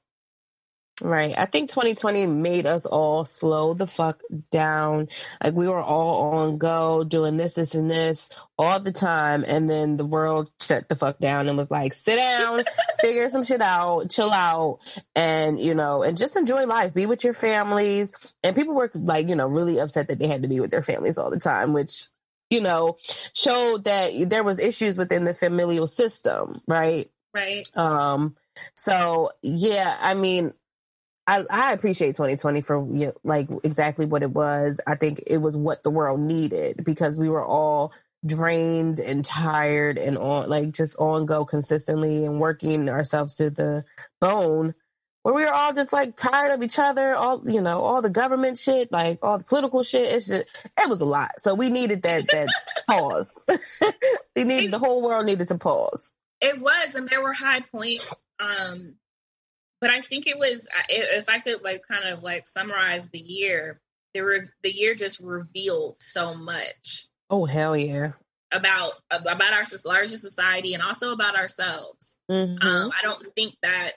Right. 1.01 1.33
I 1.35 1.45
think 1.45 1.71
2020 1.71 2.27
made 2.27 2.67
us 2.67 2.85
all 2.85 3.25
slow 3.25 3.73
the 3.73 3.87
fuck 3.87 4.21
down. 4.51 5.07
Like 5.43 5.55
we 5.55 5.67
were 5.67 5.81
all 5.81 6.35
on 6.35 6.59
go 6.59 7.03
doing 7.03 7.37
this, 7.37 7.55
this, 7.55 7.73
and 7.73 7.89
this 7.89 8.29
all 8.57 8.79
the 8.79 8.91
time. 8.91 9.43
And 9.47 9.67
then 9.67 9.97
the 9.97 10.05
world 10.05 10.51
shut 10.61 10.87
the 10.89 10.95
fuck 10.95 11.17
down 11.17 11.49
and 11.49 11.57
was 11.57 11.71
like, 11.71 11.93
sit 11.93 12.17
down, 12.17 12.63
figure 13.01 13.29
some 13.29 13.43
shit 13.43 13.61
out, 13.61 14.11
chill 14.11 14.31
out, 14.31 14.79
and, 15.15 15.59
you 15.59 15.73
know, 15.73 16.03
and 16.03 16.17
just 16.17 16.35
enjoy 16.35 16.65
life. 16.67 16.93
Be 16.93 17.07
with 17.07 17.23
your 17.23 17.33
families. 17.33 18.13
And 18.43 18.55
people 18.55 18.75
were 18.75 18.91
like, 18.93 19.27
you 19.27 19.35
know, 19.35 19.47
really 19.47 19.79
upset 19.79 20.09
that 20.09 20.19
they 20.19 20.27
had 20.27 20.43
to 20.43 20.49
be 20.49 20.59
with 20.59 20.69
their 20.69 20.83
families 20.83 21.17
all 21.17 21.31
the 21.31 21.39
time, 21.39 21.73
which, 21.73 22.07
you 22.51 22.61
know, 22.61 22.97
showed 23.33 23.85
that 23.85 24.11
there 24.29 24.43
was 24.43 24.59
issues 24.59 24.97
within 24.97 25.23
the 25.23 25.33
familial 25.33 25.87
system, 25.87 26.61
right? 26.67 27.09
Right. 27.33 27.65
Um, 27.77 28.35
so 28.75 29.31
yeah, 29.41 29.97
I 29.99 30.13
mean, 30.13 30.53
I, 31.31 31.45
I 31.49 31.73
appreciate 31.73 32.15
2020 32.15 32.59
for 32.59 32.85
you 32.93 33.05
know, 33.07 33.13
like 33.23 33.47
exactly 33.63 34.05
what 34.05 34.21
it 34.21 34.31
was. 34.31 34.81
I 34.85 34.95
think 34.95 35.23
it 35.27 35.37
was 35.37 35.55
what 35.55 35.81
the 35.81 35.89
world 35.89 36.19
needed 36.19 36.83
because 36.83 37.17
we 37.17 37.29
were 37.29 37.45
all 37.45 37.93
drained 38.25 38.99
and 38.99 39.23
tired 39.23 39.97
and 39.97 40.17
on 40.17 40.49
like 40.49 40.73
just 40.73 40.97
on 40.97 41.25
go 41.25 41.45
consistently 41.45 42.25
and 42.25 42.39
working 42.39 42.89
ourselves 42.89 43.35
to 43.37 43.49
the 43.49 43.85
bone 44.19 44.75
where 45.23 45.33
we 45.33 45.43
were 45.43 45.53
all 45.53 45.71
just 45.71 45.93
like 45.93 46.17
tired 46.17 46.51
of 46.51 46.63
each 46.63 46.77
other, 46.77 47.13
all 47.13 47.41
you 47.49 47.61
know, 47.61 47.81
all 47.81 48.01
the 48.01 48.09
government 48.09 48.57
shit, 48.57 48.91
like 48.91 49.19
all 49.23 49.37
the 49.37 49.43
political 49.45 49.83
shit. 49.83 50.13
It's 50.13 50.27
just 50.27 50.45
it 50.65 50.89
was 50.89 50.99
a 50.99 51.05
lot. 51.05 51.31
So 51.39 51.55
we 51.55 51.69
needed 51.69 52.01
that 52.01 52.27
that 52.31 52.49
pause. 52.89 53.45
we 54.35 54.43
needed 54.43 54.71
the 54.71 54.79
whole 54.79 55.01
world 55.01 55.25
needed 55.25 55.47
to 55.47 55.57
pause. 55.57 56.11
It 56.41 56.59
was, 56.59 56.95
and 56.95 57.07
there 57.07 57.23
were 57.23 57.33
high 57.33 57.61
points. 57.61 58.13
Um, 58.39 58.95
but 59.81 59.89
I 59.89 59.99
think 60.01 60.27
it 60.27 60.37
was 60.37 60.67
if 60.89 61.27
I 61.29 61.39
could 61.39 61.61
like 61.63 61.83
kind 61.87 62.05
of 62.05 62.23
like 62.23 62.45
summarize 62.47 63.09
the 63.09 63.19
year, 63.19 63.81
the 64.13 64.21
re- 64.21 64.49
the 64.63 64.73
year 64.73 64.95
just 64.95 65.19
revealed 65.19 65.97
so 65.99 66.33
much 66.35 67.07
Oh 67.29 67.45
hell 67.45 67.75
yeah. 67.75 68.13
about 68.51 68.93
about 69.09 69.53
our 69.53 69.63
larger 69.85 70.17
society 70.17 70.73
and 70.73 70.83
also 70.83 71.11
about 71.13 71.35
ourselves. 71.35 72.19
Mhm. 72.29 72.63
Um, 72.63 72.91
I 72.91 73.01
don't 73.03 73.23
think 73.35 73.55
that 73.63 73.93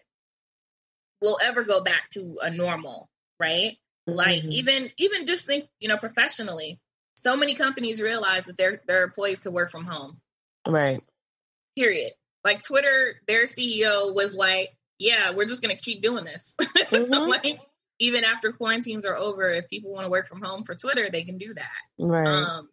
we'll 1.21 1.39
ever 1.43 1.65
go 1.65 1.83
back 1.83 2.09
to 2.11 2.39
a 2.43 2.51
normal, 2.51 3.09
right? 3.39 3.77
Like 4.07 4.43
Mhm. 4.43 4.53
even 4.53 4.93
even 4.99 5.27
just 5.27 5.47
think, 5.47 5.69
you 5.81 5.89
know, 5.89 5.97
professionally, 5.97 6.79
so 7.17 7.37
many 7.37 7.55
companies 7.55 8.01
realize 8.03 8.47
that 8.47 8.57
their 8.59 8.77
their 8.87 9.03
employees 9.05 9.41
to 9.43 9.51
work 9.51 9.71
from 9.71 9.85
home. 9.85 10.21
right. 10.67 11.03
Period. 11.77 12.13
Like 12.45 12.61
Twitter, 12.61 13.21
their 13.27 13.45
CEO 13.45 14.15
was 14.15 14.35
like, 14.35 14.77
"Yeah, 14.99 15.33
we're 15.33 15.47
just 15.47 15.63
gonna 15.63 15.77
keep 15.77 16.03
doing 16.03 16.25
this." 16.25 16.57
so 16.91 16.97
Mhm. 16.99 17.29
like, 17.29 17.59
even 17.99 18.25
after 18.25 18.53
quarantines 18.53 19.07
are 19.07 19.17
over, 19.17 19.51
if 19.51 19.69
people 19.69 19.93
want 19.93 20.05
to 20.05 20.11
work 20.11 20.27
from 20.27 20.43
home 20.43 20.65
for 20.65 20.75
Twitter, 20.75 21.09
they 21.11 21.23
can 21.23 21.39
do 21.39 21.55
that. 21.55 21.71
Right. 21.99 22.27
Um, 22.27 22.69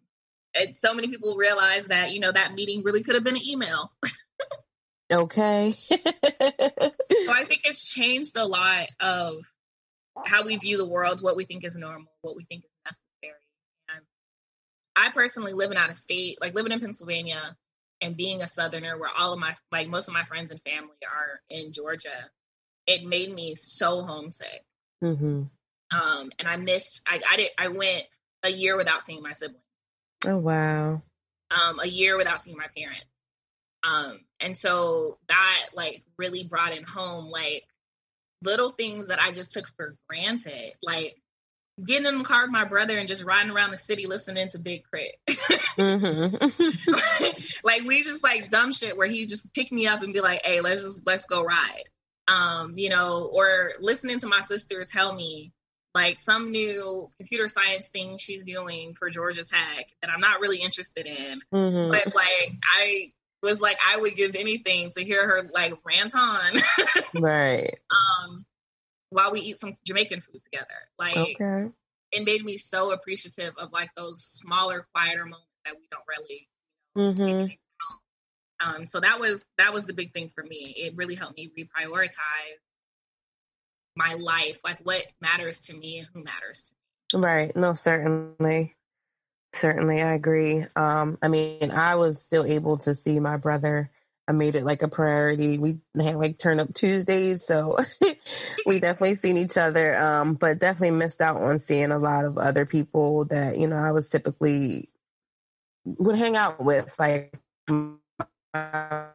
and 0.54 0.74
so 0.74 0.94
many 0.94 1.08
people 1.08 1.36
realize 1.36 1.86
that 1.86 2.12
you 2.12 2.20
know 2.20 2.32
that 2.32 2.52
meeting 2.54 2.82
really 2.82 3.02
could 3.02 3.14
have 3.14 3.24
been 3.24 3.36
an 3.36 3.46
email. 3.46 3.92
okay. 5.12 5.72
So 5.72 5.96
I 7.32 7.44
think 7.44 7.62
it's 7.64 7.92
changed 7.92 8.36
a 8.36 8.44
lot 8.44 8.88
of 9.00 9.44
how 10.26 10.44
we 10.44 10.56
view 10.56 10.76
the 10.76 10.86
world, 10.86 11.22
what 11.22 11.36
we 11.36 11.44
think 11.44 11.64
is 11.64 11.76
normal, 11.76 12.12
what 12.20 12.36
we 12.36 12.44
think 12.44 12.64
is 12.64 12.70
necessary. 12.84 13.40
And 13.88 14.04
I 14.94 15.10
personally 15.10 15.54
living 15.54 15.78
out 15.78 15.88
of 15.88 15.96
state, 15.96 16.38
like 16.40 16.54
living 16.54 16.72
in 16.72 16.80
Pennsylvania 16.80 17.56
and 18.02 18.16
being 18.16 18.42
a 18.42 18.46
southerner 18.46 18.98
where 18.98 19.10
all 19.16 19.32
of 19.32 19.38
my 19.38 19.54
like 19.70 19.88
most 19.88 20.08
of 20.08 20.14
my 20.14 20.24
friends 20.24 20.50
and 20.50 20.60
family 20.62 20.96
are 21.10 21.40
in 21.48 21.72
Georgia, 21.72 22.30
it 22.86 23.04
made 23.04 23.32
me 23.32 23.54
so 23.54 24.02
homesick. 24.02 24.64
hmm 25.00 25.44
Um 25.90 26.30
and 26.38 26.48
I 26.48 26.56
missed 26.56 27.02
I 27.06 27.20
I 27.30 27.36
did 27.36 27.50
I 27.56 27.68
went 27.68 28.04
a 28.42 28.50
year 28.50 28.76
without 28.76 29.02
seeing 29.02 29.22
my 29.22 29.32
siblings. 29.32 29.62
Oh 30.26 30.38
wow. 30.38 31.02
um, 31.50 31.80
a 31.80 31.86
year 31.86 32.16
without 32.16 32.40
seeing 32.40 32.56
my 32.56 32.68
parents. 32.76 33.04
Um, 33.84 34.20
and 34.40 34.56
so 34.56 35.18
that 35.28 35.66
like 35.74 36.00
really 36.16 36.44
brought 36.44 36.76
in 36.76 36.84
home 36.84 37.26
like 37.30 37.64
little 38.44 38.70
things 38.70 39.08
that 39.08 39.20
I 39.20 39.32
just 39.32 39.52
took 39.52 39.66
for 39.76 39.94
granted, 40.08 40.74
like 40.82 41.16
getting 41.84 42.06
in 42.06 42.18
the 42.18 42.24
car 42.24 42.42
with 42.42 42.50
my 42.50 42.64
brother 42.64 42.98
and 42.98 43.08
just 43.08 43.24
riding 43.24 43.52
around 43.52 43.70
the 43.70 43.76
city 43.76 44.06
listening 44.06 44.48
to 44.48 44.58
Big 44.58 44.84
Crit. 44.84 45.16
hmm 45.76 46.34
like 47.64 47.82
we 47.82 48.02
just 48.02 48.22
like 48.22 48.50
dumb 48.50 48.72
shit 48.72 48.96
where 48.96 49.06
he 49.06 49.24
just 49.24 49.54
pick 49.54 49.72
me 49.72 49.86
up 49.86 50.02
and 50.02 50.12
be 50.12 50.20
like, 50.20 50.42
"Hey, 50.44 50.60
let's 50.60 50.82
just 50.82 51.06
let's 51.06 51.26
go 51.26 51.42
ride." 51.42 51.84
Um, 52.28 52.74
you 52.76 52.88
know, 52.88 53.30
or 53.32 53.70
listening 53.80 54.18
to 54.18 54.28
my 54.28 54.40
sister 54.40 54.84
tell 54.84 55.14
me 55.14 55.52
like 55.94 56.18
some 56.18 56.50
new 56.50 57.08
computer 57.16 57.46
science 57.46 57.88
thing 57.88 58.16
she's 58.18 58.44
doing 58.44 58.94
for 58.94 59.10
Georgia 59.10 59.42
Tech 59.44 59.88
that 60.00 60.10
I'm 60.10 60.20
not 60.20 60.40
really 60.40 60.58
interested 60.58 61.06
in 61.06 61.40
hmm 61.52 61.88
but 61.90 62.14
like 62.14 62.52
I 62.78 63.10
was 63.42 63.60
like 63.60 63.76
I 63.86 63.98
would 63.98 64.14
give 64.14 64.36
anything 64.36 64.90
to 64.96 65.04
hear 65.04 65.26
her 65.26 65.50
like 65.52 65.74
rant 65.84 66.14
on 66.16 66.54
Right. 67.14 67.78
um 67.90 68.44
while 69.12 69.30
we 69.30 69.40
eat 69.40 69.58
some 69.58 69.76
Jamaican 69.86 70.20
food 70.20 70.42
together. 70.42 70.66
Like 70.98 71.16
Okay. 71.16 71.70
it 72.12 72.24
made 72.24 72.44
me 72.44 72.56
so 72.56 72.90
appreciative 72.90 73.54
of 73.58 73.72
like 73.72 73.90
those 73.96 74.24
smaller, 74.24 74.84
quieter 74.92 75.24
moments 75.24 75.46
that 75.64 75.74
we 75.76 75.86
don't 75.90 76.04
really 76.08 76.48
hmm 76.94 77.46
um 78.60 78.84
so 78.84 79.00
that 79.00 79.18
was 79.18 79.46
that 79.56 79.72
was 79.72 79.86
the 79.86 79.92
big 79.92 80.12
thing 80.12 80.30
for 80.34 80.42
me. 80.42 80.74
It 80.76 80.96
really 80.96 81.14
helped 81.14 81.36
me 81.36 81.50
reprioritize 81.58 82.60
my 83.96 84.14
life, 84.14 84.60
like 84.64 84.78
what 84.84 85.02
matters 85.20 85.60
to 85.60 85.76
me 85.76 85.98
and 85.98 86.08
who 86.12 86.22
matters 86.22 86.70
to 87.10 87.18
me. 87.18 87.22
Right. 87.22 87.54
No, 87.54 87.74
certainly. 87.74 88.74
Certainly, 89.54 90.00
I 90.00 90.14
agree. 90.14 90.64
Um, 90.76 91.18
I 91.20 91.28
mean, 91.28 91.70
I 91.70 91.96
was 91.96 92.22
still 92.22 92.44
able 92.44 92.78
to 92.78 92.94
see 92.94 93.20
my 93.20 93.36
brother. 93.36 93.90
I 94.28 94.32
made 94.32 94.54
it 94.54 94.64
like 94.64 94.82
a 94.82 94.88
priority. 94.88 95.58
We 95.58 95.78
had 95.98 96.16
like 96.16 96.38
turn 96.38 96.60
up 96.60 96.72
Tuesdays, 96.72 97.44
so 97.44 97.78
we 98.66 98.78
definitely 98.78 99.16
seen 99.16 99.36
each 99.36 99.58
other. 99.58 99.96
Um, 100.00 100.34
but 100.34 100.60
definitely 100.60 100.92
missed 100.92 101.20
out 101.20 101.42
on 101.42 101.58
seeing 101.58 101.90
a 101.90 101.98
lot 101.98 102.24
of 102.24 102.38
other 102.38 102.64
people 102.64 103.24
that 103.26 103.58
you 103.58 103.66
know 103.66 103.76
I 103.76 103.90
was 103.90 104.08
typically 104.08 104.88
would 105.84 106.16
hang 106.16 106.36
out 106.36 106.62
with, 106.62 106.94
like 106.98 107.34
my 107.68 109.06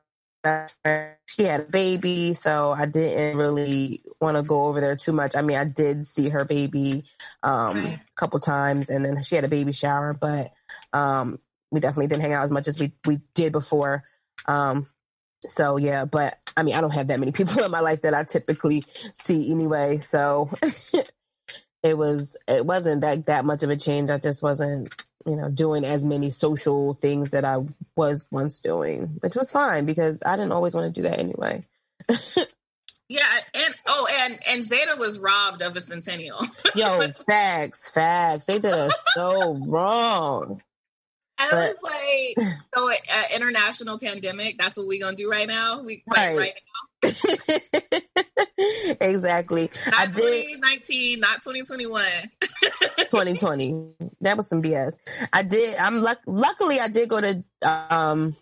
best 0.44 0.76
friend. 0.84 1.16
She 1.26 1.44
had 1.44 1.62
a 1.62 1.66
baby, 1.66 2.34
so 2.34 2.72
I 2.72 2.86
didn't 2.86 3.38
really 3.38 4.02
want 4.20 4.38
to 4.38 4.44
go 4.44 4.66
over 4.66 4.82
there 4.82 4.96
too 4.96 5.14
much. 5.14 5.36
I 5.36 5.42
mean, 5.42 5.58
I 5.58 5.66
did 5.66 6.08
see 6.08 6.30
her 6.30 6.44
baby 6.46 7.06
um, 7.44 7.78
a 7.78 8.02
couple 8.16 8.40
times, 8.40 8.90
and 8.90 9.06
then 9.06 9.24
she 9.24 9.36
had 9.36 9.46
a 9.46 9.50
baby 9.50 9.72
shower, 9.72 10.14
but 10.14 10.52
um, 10.92 11.40
we 11.72 11.80
definitely 11.80 12.08
didn't 12.08 12.24
hang 12.24 12.34
out 12.34 12.44
as 12.44 12.52
much 12.52 12.68
as 12.68 12.80
we 12.80 12.92
we 13.06 13.20
did 13.34 13.54
before. 13.54 14.04
Um, 14.48 14.88
so 15.46 15.78
yeah, 15.78 16.06
but 16.06 16.38
I 16.56 16.64
mean, 16.64 16.76
I 16.76 16.82
don't 16.82 16.94
have 16.94 17.08
that 17.08 17.20
many 17.20 17.32
people 17.34 17.64
in 17.64 17.72
my 17.72 17.82
life 17.82 18.02
that 18.02 18.14
I 18.14 18.24
typically 18.24 18.84
see 19.14 19.52
anyway. 19.52 20.00
So 20.00 20.50
it 21.84 21.98
was 21.98 22.36
it 22.48 22.66
wasn't 22.66 23.02
that 23.02 23.28
that 23.28 23.46
much 23.46 23.64
of 23.64 23.70
a 23.70 23.76
change. 23.76 24.10
I 24.10 24.18
just 24.18 24.42
wasn't 24.42 24.90
you 25.28 25.36
know, 25.36 25.50
doing 25.50 25.84
as 25.84 26.06
many 26.06 26.30
social 26.30 26.94
things 26.94 27.32
that 27.32 27.44
I 27.44 27.58
was 27.96 28.26
once 28.32 28.60
doing, 28.60 29.18
which 29.20 29.36
was 29.36 29.52
fine 29.52 29.86
because 29.86 30.24
I 30.26 30.38
didn't 30.38 30.54
always 30.54 30.74
want 30.74 30.94
to 30.94 31.02
do 31.02 31.08
that 31.08 31.20
anyway. 31.20 31.66
yeah, 33.10 33.28
and 33.54 33.76
oh, 33.88 34.08
and 34.22 34.40
and 34.48 34.64
Zeta 34.64 34.96
was 34.98 35.20
robbed 35.20 35.62
of 35.62 35.76
a 35.76 35.82
centennial. 35.82 36.40
Yo, 36.76 37.10
facts, 37.10 37.92
facts. 37.92 38.46
They 38.46 38.60
did 38.60 38.72
us 38.72 38.94
so 39.14 39.58
wrong. 39.68 40.62
I 41.38 41.50
but, 41.52 41.70
was 41.70 41.84
like, 41.84 42.48
so 42.74 42.90
uh, 42.90 43.24
international 43.36 44.00
pandemic. 44.00 44.58
That's 44.58 44.78
what 44.78 44.88
we 44.88 45.00
gonna 45.00 45.16
do 45.16 45.30
right 45.30 45.48
now. 45.48 45.82
We 45.82 46.04
right, 46.08 46.38
right 46.38 46.54
exactly. 49.02 49.70
Not 49.86 50.00
I 50.00 50.06
did 50.08 50.16
2019, 50.16 51.20
not 51.20 51.40
2021. 51.40 52.06
2020. 53.00 53.94
That 54.22 54.36
was 54.36 54.48
some 54.48 54.64
BS. 54.64 54.96
I 55.32 55.44
did. 55.44 55.76
I'm 55.78 56.02
luck. 56.02 56.18
Luckily, 56.26 56.80
I 56.80 56.88
did 56.88 57.08
go 57.08 57.22
to 57.22 57.44
um 57.64 58.36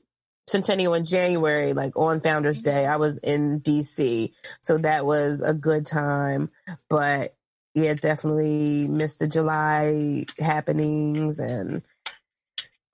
Centennial 0.48 0.94
in 0.94 1.04
January, 1.04 1.74
like 1.74 1.98
on 1.98 2.22
Founders 2.22 2.62
mm-hmm. 2.62 2.78
Day. 2.78 2.86
I 2.86 2.96
was 2.96 3.18
in 3.18 3.60
DC, 3.60 4.32
so 4.62 4.78
that 4.78 5.06
was 5.06 5.42
a 5.42 5.54
good 5.54 5.86
time. 5.86 6.50
But 6.90 7.36
yeah, 7.74 7.94
definitely 7.94 8.88
missed 8.88 9.20
the 9.20 9.28
July 9.28 10.25
happenings 10.40 11.40
and 11.40 11.82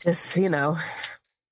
just 0.01 0.37
you 0.37 0.49
know. 0.49 0.77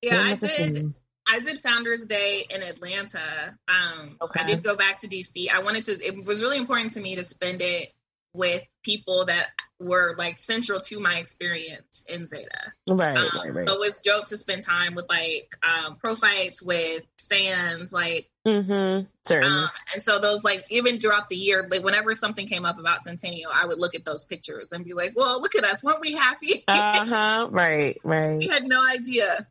Yeah, 0.02 0.20
I 0.22 0.34
did. 0.34 0.94
I 1.26 1.40
did 1.40 1.60
Founders 1.60 2.06
Day 2.06 2.44
in 2.50 2.62
Atlanta. 2.62 3.56
Um, 3.68 4.16
okay. 4.20 4.40
I 4.40 4.46
did 4.46 4.64
go 4.64 4.74
back 4.74 4.98
to 5.00 5.08
DC. 5.08 5.48
I 5.52 5.62
wanted 5.62 5.84
to. 5.84 5.92
It 5.92 6.24
was 6.24 6.42
really 6.42 6.58
important 6.58 6.92
to 6.92 7.00
me 7.00 7.16
to 7.16 7.24
spend 7.24 7.62
it 7.62 7.90
with 8.32 8.66
people 8.84 9.26
that 9.26 9.48
were 9.78 10.14
like 10.16 10.38
central 10.38 10.80
to 10.80 11.00
my 11.00 11.16
experience 11.16 12.04
in 12.08 12.26
Zeta. 12.26 12.72
Right, 12.88 13.16
um, 13.16 13.28
right, 13.34 13.54
right. 13.54 13.68
So 13.68 13.74
it 13.74 13.80
was 13.80 13.98
dope 14.00 14.26
to 14.26 14.36
spend 14.36 14.62
time 14.62 14.94
with 14.94 15.06
like 15.08 15.54
um, 15.62 15.96
pro 16.02 16.14
fights 16.14 16.62
with 16.62 17.02
Sans, 17.18 17.92
like 17.92 18.28
mm-hmm. 18.46 19.06
certainly. 19.26 19.62
Um, 19.64 19.70
and 19.92 20.02
so 20.02 20.18
those 20.18 20.44
like 20.44 20.64
even 20.70 21.00
throughout 21.00 21.28
the 21.28 21.36
year, 21.36 21.66
like 21.70 21.84
whenever 21.84 22.12
something 22.12 22.46
came 22.46 22.64
up 22.64 22.78
about 22.78 23.00
Centennial, 23.02 23.50
I 23.52 23.66
would 23.66 23.78
look 23.78 23.94
at 23.94 24.04
those 24.04 24.24
pictures 24.24 24.72
and 24.72 24.84
be 24.84 24.94
like, 24.94 25.12
"Well, 25.14 25.40
look 25.40 25.54
at 25.54 25.64
us, 25.64 25.84
weren't 25.84 26.00
we 26.00 26.12
happy?" 26.14 26.62
uh 26.68 27.04
huh. 27.04 27.48
Right, 27.50 27.98
right. 28.04 28.38
We 28.38 28.48
had 28.48 28.64
no 28.64 28.84
idea. 28.84 29.46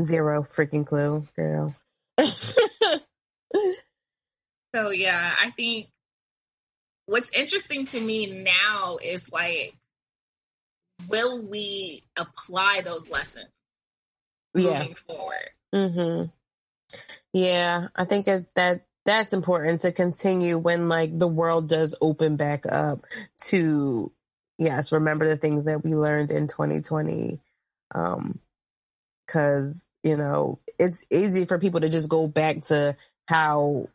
Zero 0.00 0.42
freaking 0.42 0.86
clue, 0.86 1.26
girl. 1.36 1.74
so 4.74 4.90
yeah, 4.90 5.34
I 5.40 5.50
think 5.50 5.88
what's 7.06 7.30
interesting 7.30 7.86
to 7.86 8.00
me 8.00 8.44
now 8.44 8.98
is 9.02 9.32
like, 9.32 9.74
will 11.08 11.46
we 11.46 12.02
apply 12.16 12.82
those 12.84 13.08
lessons 13.08 13.48
yeah. 14.54 14.78
moving 14.78 14.94
forward? 14.94 15.50
Mm-hmm. 15.74 16.30
Yeah, 17.32 17.88
I 17.96 18.04
think 18.04 18.26
that 18.26 18.86
that's 19.04 19.32
important 19.32 19.80
to 19.80 19.92
continue 19.92 20.56
when 20.58 20.88
like 20.88 21.18
the 21.18 21.28
world 21.28 21.68
does 21.68 21.94
open 22.00 22.36
back 22.36 22.64
up 22.66 23.04
to 23.46 24.12
yes, 24.58 24.92
remember 24.92 25.28
the 25.28 25.36
things 25.36 25.64
that 25.64 25.84
we 25.84 25.94
learned 25.94 26.30
in 26.30 26.46
2020. 26.46 27.40
Um, 27.94 28.40
because 29.26 29.88
you 30.02 30.16
know 30.16 30.58
it's 30.78 31.04
easy 31.10 31.44
for 31.44 31.58
people 31.58 31.80
to 31.80 31.88
just 31.88 32.08
go 32.08 32.26
back 32.26 32.62
to 32.62 32.96
how 33.26 33.88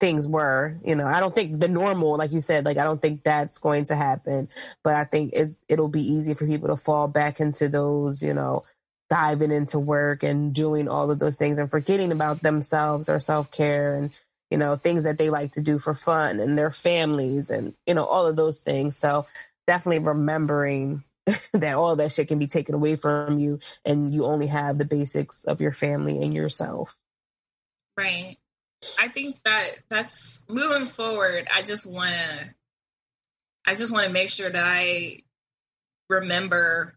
things 0.00 0.26
were 0.28 0.78
you 0.84 0.94
know 0.94 1.06
i 1.06 1.20
don't 1.20 1.34
think 1.34 1.58
the 1.58 1.68
normal 1.68 2.16
like 2.16 2.32
you 2.32 2.40
said 2.40 2.64
like 2.64 2.78
i 2.78 2.84
don't 2.84 3.02
think 3.02 3.22
that's 3.24 3.58
going 3.58 3.84
to 3.84 3.96
happen 3.96 4.48
but 4.84 4.94
i 4.94 5.04
think 5.04 5.32
it, 5.34 5.50
it'll 5.68 5.88
be 5.88 6.12
easy 6.12 6.34
for 6.34 6.46
people 6.46 6.68
to 6.68 6.76
fall 6.76 7.08
back 7.08 7.40
into 7.40 7.68
those 7.68 8.22
you 8.22 8.32
know 8.32 8.64
diving 9.08 9.50
into 9.50 9.78
work 9.78 10.22
and 10.22 10.54
doing 10.54 10.88
all 10.88 11.10
of 11.10 11.18
those 11.18 11.36
things 11.36 11.58
and 11.58 11.70
forgetting 11.70 12.12
about 12.12 12.42
themselves 12.42 13.08
or 13.08 13.20
self-care 13.20 13.94
and 13.94 14.10
you 14.50 14.58
know 14.58 14.76
things 14.76 15.04
that 15.04 15.18
they 15.18 15.30
like 15.30 15.52
to 15.52 15.60
do 15.60 15.78
for 15.78 15.94
fun 15.94 16.40
and 16.40 16.58
their 16.58 16.70
families 16.70 17.50
and 17.50 17.74
you 17.86 17.94
know 17.94 18.04
all 18.04 18.26
of 18.26 18.36
those 18.36 18.60
things 18.60 18.96
so 18.96 19.26
definitely 19.66 19.98
remembering 19.98 21.04
that 21.52 21.76
all 21.76 21.96
that 21.96 22.12
shit 22.12 22.28
can 22.28 22.38
be 22.38 22.46
taken 22.46 22.74
away 22.74 22.96
from 22.96 23.38
you 23.38 23.60
and 23.84 24.12
you 24.12 24.24
only 24.24 24.46
have 24.46 24.78
the 24.78 24.84
basics 24.84 25.44
of 25.44 25.60
your 25.60 25.72
family 25.72 26.22
and 26.22 26.34
yourself. 26.34 26.96
Right. 27.96 28.38
I 28.98 29.08
think 29.08 29.36
that 29.44 29.66
that's 29.88 30.44
moving 30.48 30.86
forward. 30.86 31.48
I 31.54 31.62
just 31.62 31.90
want 31.90 32.12
to, 32.12 32.54
I 33.66 33.74
just 33.74 33.92
want 33.92 34.06
to 34.06 34.12
make 34.12 34.30
sure 34.30 34.48
that 34.48 34.64
I 34.64 35.18
remember 36.08 36.96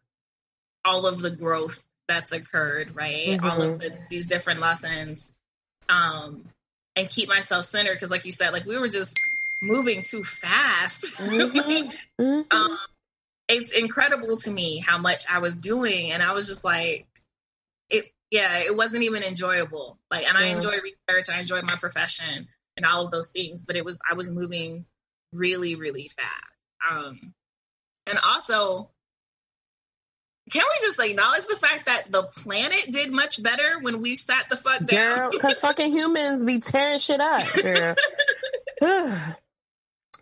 all 0.86 1.08
of 1.08 1.22
the 1.22 1.36
growth 1.36 1.84
that's 2.12 2.32
occurred, 2.34 2.96
right? 2.96 3.30
Mm-hmm. 3.30 3.46
All 3.46 3.62
of 3.62 3.80
the, 3.80 3.98
these 4.10 4.28
different 4.28 4.60
lessons, 4.60 5.34
um, 5.88 6.44
and 6.96 7.08
keep 7.08 7.30
myself 7.30 7.66
centered. 7.66 7.98
Cause 8.00 8.12
like 8.12 8.26
you 8.26 8.32
said, 8.32 8.52
like 8.52 8.66
we 8.66 8.78
were 8.78 8.90
just 8.90 9.18
moving 9.62 10.02
too 10.04 10.24
fast. 10.24 11.22
Mm-hmm. 11.22 12.22
mm-hmm. 12.22 12.56
um, 12.56 12.78
it's 13.48 13.72
incredible 13.72 14.38
to 14.38 14.52
me 14.52 14.80
how 14.80 14.98
much 14.98 15.24
I 15.30 15.40
was 15.40 15.58
doing. 15.58 16.12
And 16.12 16.24
I 16.24 16.32
was 16.34 16.48
just 16.48 16.64
like, 16.64 17.08
it, 17.90 18.06
yeah, 18.30 18.60
it 18.60 18.76
wasn't 18.76 19.04
even 19.04 19.24
enjoyable. 19.24 19.98
Like, 20.10 20.28
and 20.28 20.38
I 20.38 20.48
enjoy 20.48 20.72
research, 20.72 21.30
I 21.30 21.40
enjoy 21.40 21.62
my 21.62 21.76
profession 21.76 22.48
and 22.78 22.86
all 22.86 23.06
of 23.06 23.12
those 23.12 23.30
things, 23.30 23.64
but 23.64 23.76
it 23.76 23.84
was, 23.84 24.00
I 24.10 24.16
was 24.16 24.30
moving 24.30 24.86
really, 25.34 25.76
really 25.76 26.08
fast. 26.08 26.62
Um, 26.90 27.34
and 28.08 28.20
also, 28.24 28.90
can 30.50 30.64
we 30.64 30.88
just 30.88 31.00
acknowledge 31.00 31.46
the 31.46 31.56
fact 31.56 31.86
that 31.86 32.12
the 32.12 32.24
planet 32.24 32.88
did 32.92 33.12
much 33.12 33.42
better 33.42 33.80
when 33.82 34.02
we 34.02 34.16
sat 34.16 34.50
the 34.50 34.58
fuck 34.58 34.86
down? 34.86 35.32
Because 35.32 35.60
fucking 35.60 35.92
humans 35.92 36.44
be 36.44 36.60
tearing 36.60 37.00
shit 37.00 37.20
up. 37.22 37.98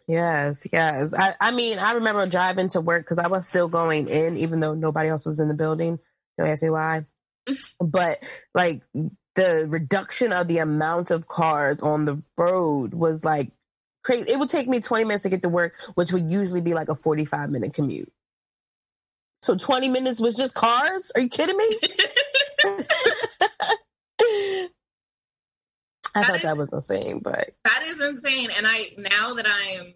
Yes, 0.10 0.68
yes. 0.74 1.14
I, 1.14 1.36
I 1.40 1.52
mean, 1.52 1.78
I 1.78 1.94
remember 1.94 2.26
driving 2.26 2.70
to 2.70 2.82
work 2.82 3.04
because 3.04 3.20
I 3.20 3.28
was 3.28 3.48
still 3.48 3.68
going 3.68 4.08
in, 4.08 4.38
even 4.38 4.60
though 4.60 4.74
nobody 4.74 5.08
else 5.08 5.24
was 5.24 5.40
in 5.40 5.50
the 5.50 5.54
building. 5.54 6.00
Don't 6.36 6.48
ask 6.48 6.64
me 6.64 6.72
why. 6.72 7.06
but 7.80 8.18
like 8.56 8.82
the 9.36 9.68
reduction 9.70 10.34
of 10.34 10.48
the 10.48 10.58
amount 10.58 11.12
of 11.12 11.28
cars 11.28 11.78
on 11.82 12.06
the 12.06 12.24
road 12.40 12.96
was 12.96 13.24
like 13.24 13.52
crazy. 14.04 14.32
It 14.32 14.40
would 14.40 14.50
take 14.50 14.68
me 14.68 14.80
20 14.80 15.04
minutes 15.04 15.24
to 15.24 15.30
get 15.30 15.44
to 15.44 15.50
work, 15.50 15.76
which 15.94 16.12
would 16.12 16.32
usually 16.32 16.62
be 16.62 16.74
like 16.74 16.90
a 16.90 16.96
45 16.96 17.52
minute 17.52 17.74
commute. 17.76 18.12
So 19.42 19.56
20 19.56 19.90
minutes 19.90 20.20
was 20.20 20.36
just 20.36 20.54
cars? 20.54 21.12
Are 21.16 21.22
you 21.22 21.30
kidding 21.30 21.58
me? 21.58 21.66
I 26.16 26.22
that 26.22 26.28
thought 26.28 26.36
is, 26.36 26.42
that 26.42 26.58
was 26.58 26.74
insane, 26.74 27.20
but 27.20 27.52
that 27.64 27.84
is 27.86 28.02
insane. 28.02 28.50
And 28.58 28.68
I 28.68 28.84
now 28.98 29.36
that 29.36 29.46
I'm 29.48 29.94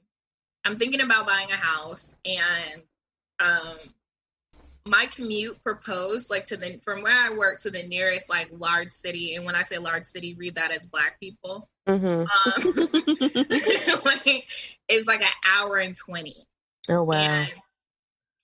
I'm 0.63 0.77
thinking 0.77 1.01
about 1.01 1.27
buying 1.27 1.51
a 1.51 1.55
house 1.55 2.15
and 2.23 2.83
um 3.39 3.77
my 4.85 5.07
commute 5.07 5.61
proposed 5.63 6.29
like 6.29 6.45
to 6.45 6.55
the 6.57 6.79
from 6.83 7.03
where 7.03 7.13
I 7.13 7.35
work 7.37 7.59
to 7.61 7.71
the 7.71 7.83
nearest 7.83 8.29
like 8.29 8.49
large 8.51 8.91
city, 8.91 9.35
and 9.35 9.45
when 9.45 9.55
I 9.55 9.61
say 9.63 9.77
large 9.77 10.05
city, 10.05 10.35
read 10.35 10.55
that 10.55 10.71
as 10.71 10.85
black 10.85 11.19
people. 11.19 11.69
Mm-hmm. 11.87 12.05
Um, 12.05 12.25
like, 14.05 14.47
it's 14.87 15.07
like 15.07 15.21
an 15.21 15.31
hour 15.49 15.77
and 15.77 15.95
twenty. 15.95 16.47
Oh 16.89 17.03
wow! 17.03 17.15
And 17.15 17.49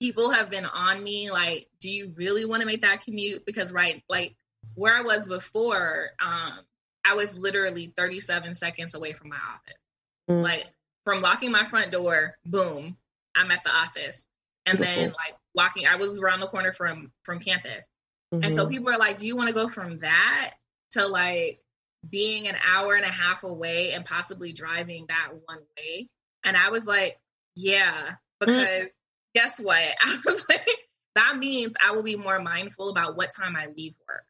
people 0.00 0.30
have 0.30 0.50
been 0.50 0.66
on 0.66 1.02
me 1.02 1.30
like, 1.30 1.68
"Do 1.80 1.90
you 1.90 2.12
really 2.16 2.44
want 2.44 2.60
to 2.60 2.66
make 2.66 2.80
that 2.82 3.04
commute?" 3.04 3.44
Because 3.46 3.72
right, 3.72 4.02
like 4.08 4.34
where 4.74 4.94
I 4.94 5.02
was 5.02 5.26
before, 5.26 6.10
um, 6.20 6.58
I 7.04 7.14
was 7.14 7.38
literally 7.38 7.92
thirty 7.96 8.20
seven 8.20 8.54
seconds 8.54 8.94
away 8.94 9.12
from 9.12 9.28
my 9.28 9.36
office. 9.36 9.82
Mm-hmm. 10.28 10.42
Like 10.42 10.66
from 11.04 11.20
locking 11.20 11.50
my 11.50 11.64
front 11.64 11.92
door, 11.92 12.36
boom, 12.44 12.96
I'm 13.34 13.50
at 13.50 13.64
the 13.64 13.70
office. 13.70 14.28
And 14.66 14.78
then 14.78 15.08
like 15.08 15.34
walking, 15.54 15.86
I 15.86 15.96
was 15.96 16.18
around 16.18 16.40
the 16.40 16.46
corner 16.46 16.72
from 16.72 17.12
from 17.24 17.40
campus. 17.40 17.92
Mm-hmm. 18.32 18.44
And 18.44 18.54
so 18.54 18.62
mm-hmm. 18.62 18.70
people 18.70 18.92
are 18.92 18.98
like, 18.98 19.16
do 19.16 19.26
you 19.26 19.36
want 19.36 19.48
to 19.48 19.54
go 19.54 19.68
from 19.68 19.98
that 19.98 20.52
to 20.92 21.06
like 21.06 21.60
being 22.08 22.46
an 22.46 22.56
hour 22.64 22.94
and 22.94 23.04
a 23.04 23.10
half 23.10 23.42
away 23.42 23.92
and 23.92 24.04
possibly 24.04 24.52
driving 24.52 25.06
that 25.08 25.30
one 25.46 25.62
way? 25.76 26.08
And 26.44 26.56
I 26.56 26.70
was 26.70 26.86
like, 26.86 27.18
yeah, 27.56 28.10
because 28.38 28.56
mm-hmm. 28.56 28.86
Guess 29.34 29.60
what? 29.60 29.78
I 30.02 30.16
was 30.24 30.46
like, 30.48 30.68
that 31.14 31.36
means 31.38 31.74
I 31.84 31.92
will 31.92 32.02
be 32.02 32.16
more 32.16 32.40
mindful 32.40 32.90
about 32.90 33.16
what 33.16 33.30
time 33.30 33.56
I 33.56 33.66
leave 33.66 33.94
work. 34.08 34.24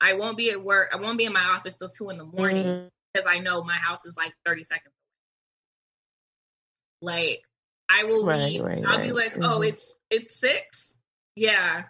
I 0.00 0.14
won't 0.14 0.36
be 0.36 0.50
at 0.50 0.62
work. 0.62 0.90
I 0.92 0.96
won't 0.96 1.18
be 1.18 1.24
in 1.24 1.32
my 1.32 1.44
office 1.44 1.76
till 1.76 1.88
two 1.88 2.10
in 2.10 2.18
the 2.18 2.24
morning 2.24 2.64
mm-hmm. 2.64 2.86
because 3.12 3.26
I 3.26 3.38
know 3.38 3.62
my 3.62 3.76
house 3.76 4.04
is 4.04 4.16
like 4.16 4.32
30 4.44 4.62
seconds 4.62 4.92
like 7.02 7.42
I 7.88 8.04
will 8.04 8.26
right, 8.26 8.38
leave. 8.38 8.62
Right, 8.62 8.84
I'll 8.86 8.98
right. 8.98 9.06
be 9.06 9.12
like, 9.12 9.36
oh, 9.36 9.40
mm-hmm. 9.40 9.64
it's 9.64 9.98
it's 10.10 10.38
six. 10.38 10.96
Yeah, 11.34 11.84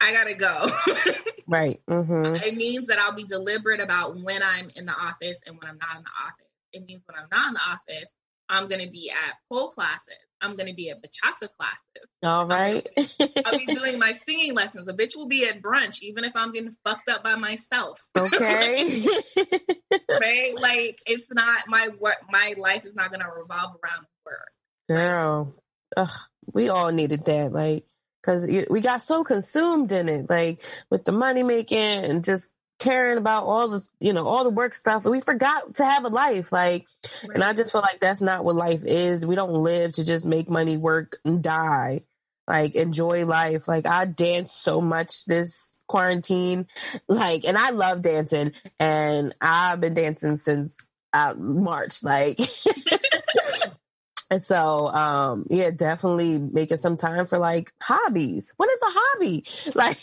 I 0.00 0.12
gotta 0.12 0.34
go. 0.34 0.66
right. 1.48 1.80
Mm-hmm. 1.88 2.36
It 2.36 2.54
means 2.54 2.86
that 2.86 2.98
I'll 2.98 3.14
be 3.14 3.24
deliberate 3.24 3.80
about 3.80 4.16
when 4.20 4.42
I'm 4.42 4.70
in 4.74 4.86
the 4.86 4.92
office 4.92 5.42
and 5.46 5.56
when 5.56 5.68
I'm 5.68 5.78
not 5.78 5.96
in 5.98 6.02
the 6.02 6.24
office. 6.26 6.50
It 6.72 6.84
means 6.86 7.04
when 7.06 7.18
I'm 7.18 7.28
not 7.30 7.48
in 7.48 7.54
the 7.54 7.60
office, 7.60 8.14
I'm 8.48 8.66
going 8.68 8.84
to 8.84 8.90
be 8.90 9.10
at 9.10 9.34
pole 9.50 9.68
classes. 9.68 10.14
I'm 10.40 10.56
going 10.56 10.68
to 10.68 10.74
be 10.74 10.90
at 10.90 10.98
bachata 11.02 11.48
classes. 11.56 12.08
All 12.22 12.46
right. 12.46 12.86
I'll 13.46 13.58
be 13.58 13.66
doing 13.74 13.98
my 13.98 14.12
singing 14.12 14.54
lessons. 14.54 14.88
A 14.88 14.92
bitch 14.92 15.16
will 15.16 15.26
be 15.26 15.48
at 15.48 15.62
brunch, 15.62 16.02
even 16.02 16.24
if 16.24 16.36
I'm 16.36 16.52
getting 16.52 16.72
fucked 16.84 17.08
up 17.08 17.22
by 17.22 17.36
myself. 17.36 18.00
Okay. 18.18 19.04
right? 20.10 20.52
Like 20.64 20.98
it's 21.06 21.32
not 21.32 21.62
my 21.68 21.88
work. 22.00 22.16
My 22.30 22.54
life 22.56 22.84
is 22.84 22.94
not 22.94 23.10
going 23.10 23.20
to 23.20 23.28
revolve 23.28 23.76
around 23.82 24.06
work. 24.24 24.48
Girl, 24.88 25.54
Ugh, 25.96 26.08
we 26.54 26.68
all 26.68 26.90
needed 26.90 27.24
that. 27.26 27.52
Like, 27.52 27.84
cause 28.24 28.46
we 28.46 28.80
got 28.80 29.02
so 29.02 29.24
consumed 29.24 29.92
in 29.92 30.08
it, 30.08 30.30
like 30.30 30.62
with 30.90 31.04
the 31.04 31.12
money 31.12 31.42
making 31.42 31.78
and 31.78 32.24
just 32.24 32.50
caring 32.78 33.18
about 33.18 33.44
all 33.44 33.68
the 33.68 33.86
you 34.00 34.12
know 34.12 34.26
all 34.26 34.44
the 34.44 34.50
work 34.50 34.74
stuff. 34.74 35.04
We 35.04 35.20
forgot 35.20 35.76
to 35.76 35.84
have 35.84 36.04
a 36.04 36.08
life 36.08 36.52
like 36.52 36.86
right. 37.22 37.34
and 37.34 37.44
i 37.44 37.52
just 37.52 37.72
feel 37.72 37.80
like 37.80 38.00
that's 38.00 38.20
not 38.20 38.44
what 38.44 38.56
life 38.56 38.84
is. 38.84 39.26
We 39.26 39.36
don't 39.36 39.52
live 39.52 39.92
to 39.94 40.04
just 40.04 40.26
make 40.26 40.48
money 40.48 40.76
work 40.76 41.16
and 41.24 41.42
die 41.42 42.02
like 42.46 42.74
enjoy 42.74 43.26
life. 43.26 43.68
Like 43.68 43.86
i 43.86 44.04
danced 44.04 44.62
so 44.62 44.80
much 44.80 45.24
this 45.24 45.78
quarantine 45.86 46.66
like 47.08 47.44
and 47.44 47.58
i 47.58 47.68
love 47.68 48.00
dancing 48.00 48.52
and 48.80 49.34
i've 49.38 49.82
been 49.82 49.92
dancing 49.92 50.34
since 50.34 50.78
uh, 51.12 51.34
march 51.36 52.02
like 52.02 52.40
and 54.30 54.42
so 54.42 54.88
um 54.88 55.46
yeah 55.50 55.70
definitely 55.70 56.38
making 56.38 56.78
some 56.78 56.96
time 56.96 57.26
for 57.26 57.38
like 57.38 57.72
hobbies. 57.80 58.52
What 58.56 58.70
is 58.70 58.80
a 58.82 58.86
hobby? 58.88 59.44
Like 59.74 59.98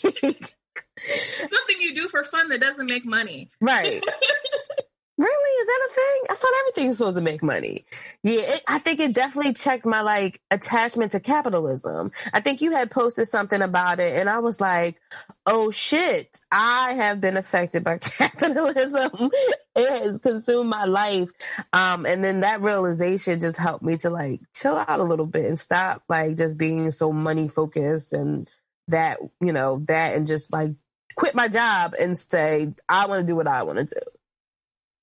Something 1.40 1.76
you 1.80 1.94
do 1.94 2.08
for 2.08 2.22
fun 2.22 2.48
that 2.50 2.60
doesn't 2.60 2.90
make 2.90 3.04
money. 3.04 3.48
Right. 3.60 4.02
really? 5.18 5.50
Is 5.62 5.66
that 5.66 5.88
a 5.88 5.94
thing? 5.94 6.22
I 6.30 6.34
thought 6.34 6.52
everything's 6.60 6.98
supposed 6.98 7.16
to 7.16 7.22
make 7.22 7.42
money. 7.42 7.84
Yeah, 8.22 8.40
it, 8.40 8.62
I 8.66 8.78
think 8.78 9.00
it 9.00 9.12
definitely 9.12 9.54
checked 9.54 9.84
my 9.84 10.02
like 10.02 10.40
attachment 10.50 11.12
to 11.12 11.20
capitalism. 11.20 12.12
I 12.32 12.40
think 12.40 12.60
you 12.60 12.72
had 12.72 12.90
posted 12.90 13.28
something 13.28 13.62
about 13.62 14.00
it 14.00 14.16
and 14.16 14.28
I 14.28 14.38
was 14.38 14.60
like, 14.60 15.00
oh 15.46 15.70
shit, 15.70 16.40
I 16.50 16.94
have 16.94 17.20
been 17.20 17.36
affected 17.36 17.84
by 17.84 17.98
capitalism. 17.98 19.30
it 19.76 20.04
has 20.04 20.18
consumed 20.18 20.70
my 20.70 20.84
life. 20.84 21.30
Um, 21.72 22.06
and 22.06 22.22
then 22.22 22.40
that 22.40 22.60
realization 22.60 23.40
just 23.40 23.58
helped 23.58 23.84
me 23.84 23.96
to 23.98 24.10
like 24.10 24.40
chill 24.54 24.76
out 24.76 25.00
a 25.00 25.04
little 25.04 25.26
bit 25.26 25.46
and 25.46 25.58
stop 25.58 26.02
like 26.08 26.36
just 26.36 26.56
being 26.56 26.90
so 26.90 27.12
money 27.12 27.48
focused 27.48 28.12
and 28.12 28.50
that, 28.92 29.18
you 29.40 29.52
know, 29.52 29.82
that 29.88 30.14
and 30.14 30.26
just 30.26 30.52
like 30.52 30.74
quit 31.14 31.34
my 31.34 31.48
job 31.48 31.94
and 31.98 32.16
say, 32.16 32.72
I 32.88 33.06
want 33.06 33.20
to 33.20 33.26
do 33.26 33.36
what 33.36 33.46
I 33.46 33.64
want 33.64 33.78
to 33.78 33.84
do. 33.84 34.00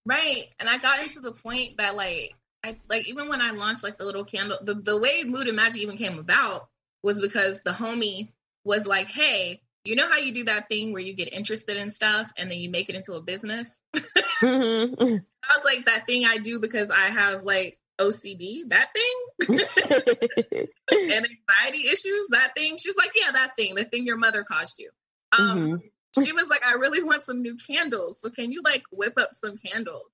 Right. 0.05 0.47
And 0.59 0.67
I 0.67 0.77
got 0.77 1.01
into 1.01 1.19
the 1.19 1.31
point 1.31 1.77
that 1.77 1.95
like, 1.95 2.33
I 2.63 2.77
like 2.89 3.07
even 3.07 3.29
when 3.29 3.41
I 3.41 3.51
launched 3.51 3.83
like 3.83 3.97
the 3.97 4.05
little 4.05 4.25
candle, 4.25 4.57
the, 4.61 4.73
the 4.73 4.99
way 4.99 5.23
Mood 5.23 5.47
and 5.47 5.55
Magic 5.55 5.81
even 5.81 5.97
came 5.97 6.17
about 6.17 6.67
was 7.03 7.21
because 7.21 7.61
the 7.61 7.71
homie 7.71 8.29
was 8.65 8.87
like, 8.87 9.07
Hey, 9.07 9.61
you 9.83 9.95
know 9.95 10.07
how 10.09 10.17
you 10.17 10.33
do 10.33 10.43
that 10.45 10.67
thing 10.67 10.91
where 10.91 11.01
you 11.01 11.13
get 11.13 11.31
interested 11.31 11.77
in 11.77 11.89
stuff 11.89 12.31
and 12.37 12.51
then 12.51 12.57
you 12.57 12.69
make 12.69 12.89
it 12.89 12.95
into 12.95 13.13
a 13.13 13.21
business? 13.21 13.79
mm-hmm. 13.95 15.03
I 15.03 15.55
was 15.55 15.65
like, 15.65 15.85
that 15.85 16.05
thing 16.05 16.25
I 16.25 16.37
do 16.37 16.59
because 16.59 16.91
I 16.91 17.09
have 17.09 17.43
like 17.43 17.79
OCD, 17.99 18.69
that 18.69 18.89
thing, 18.93 19.49
and 20.91 21.27
anxiety 21.27 21.87
issues, 21.89 22.27
that 22.31 22.51
thing. 22.55 22.77
She's 22.77 22.97
like, 22.97 23.11
yeah, 23.15 23.31
that 23.33 23.55
thing, 23.55 23.75
the 23.75 23.83
thing 23.83 24.05
your 24.05 24.17
mother 24.17 24.43
caused 24.43 24.79
you. 24.79 24.89
Um, 25.37 25.57
mm-hmm. 25.57 26.23
She 26.23 26.31
was 26.31 26.49
like, 26.49 26.65
I 26.65 26.73
really 26.73 27.03
want 27.03 27.23
some 27.23 27.41
new 27.41 27.55
candles. 27.55 28.21
So 28.21 28.29
can 28.29 28.51
you 28.51 28.61
like 28.63 28.83
whip 28.91 29.13
up 29.17 29.29
some 29.31 29.57
candles? 29.57 30.07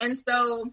And 0.00 0.18
so 0.18 0.72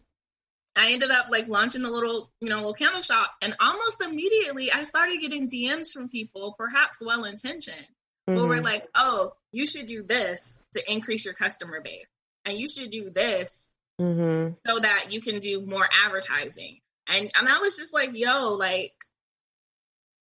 I 0.76 0.92
ended 0.92 1.12
up 1.12 1.28
like 1.30 1.48
launching 1.48 1.84
a 1.84 1.90
little, 1.90 2.32
you 2.42 2.50
know, 2.50 2.58
little 2.58 2.74
candle 2.74 3.02
shop. 3.02 3.32
And 3.42 3.56
almost 3.60 4.04
immediately 4.04 4.72
I 4.72 4.84
started 4.84 5.22
getting 5.22 5.48
DMs 5.48 5.92
from 5.94 6.10
people, 6.10 6.56
perhaps 6.58 7.02
well 7.04 7.24
intentioned, 7.24 7.88
mm-hmm. 8.30 8.38
who 8.38 8.48
were 8.48 8.56
mm-hmm. 8.56 8.66
like, 8.66 8.88
oh, 8.94 9.34
you 9.52 9.66
should 9.66 9.88
do 9.88 10.04
this 10.04 10.62
to 10.74 10.92
increase 10.92 11.26
your 11.26 11.34
customer 11.34 11.82
base. 11.82 12.12
And 12.46 12.58
you 12.58 12.68
should 12.68 12.92
do 12.92 13.10
this 13.10 13.72
mm-hmm. 14.00 14.54
so 14.66 14.80
that 14.80 15.12
you 15.12 15.22
can 15.22 15.40
do 15.40 15.66
more 15.66 15.88
advertising. 16.06 16.80
And 17.08 17.32
and 17.36 17.48
I 17.48 17.60
was 17.60 17.78
just 17.78 17.94
like, 17.94 18.12
yo, 18.14 18.54
like 18.54 18.94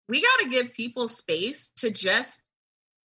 we 0.07 0.21
got 0.21 0.43
to 0.43 0.49
give 0.49 0.73
people 0.73 1.07
space 1.07 1.71
to 1.77 1.89
just 1.89 2.41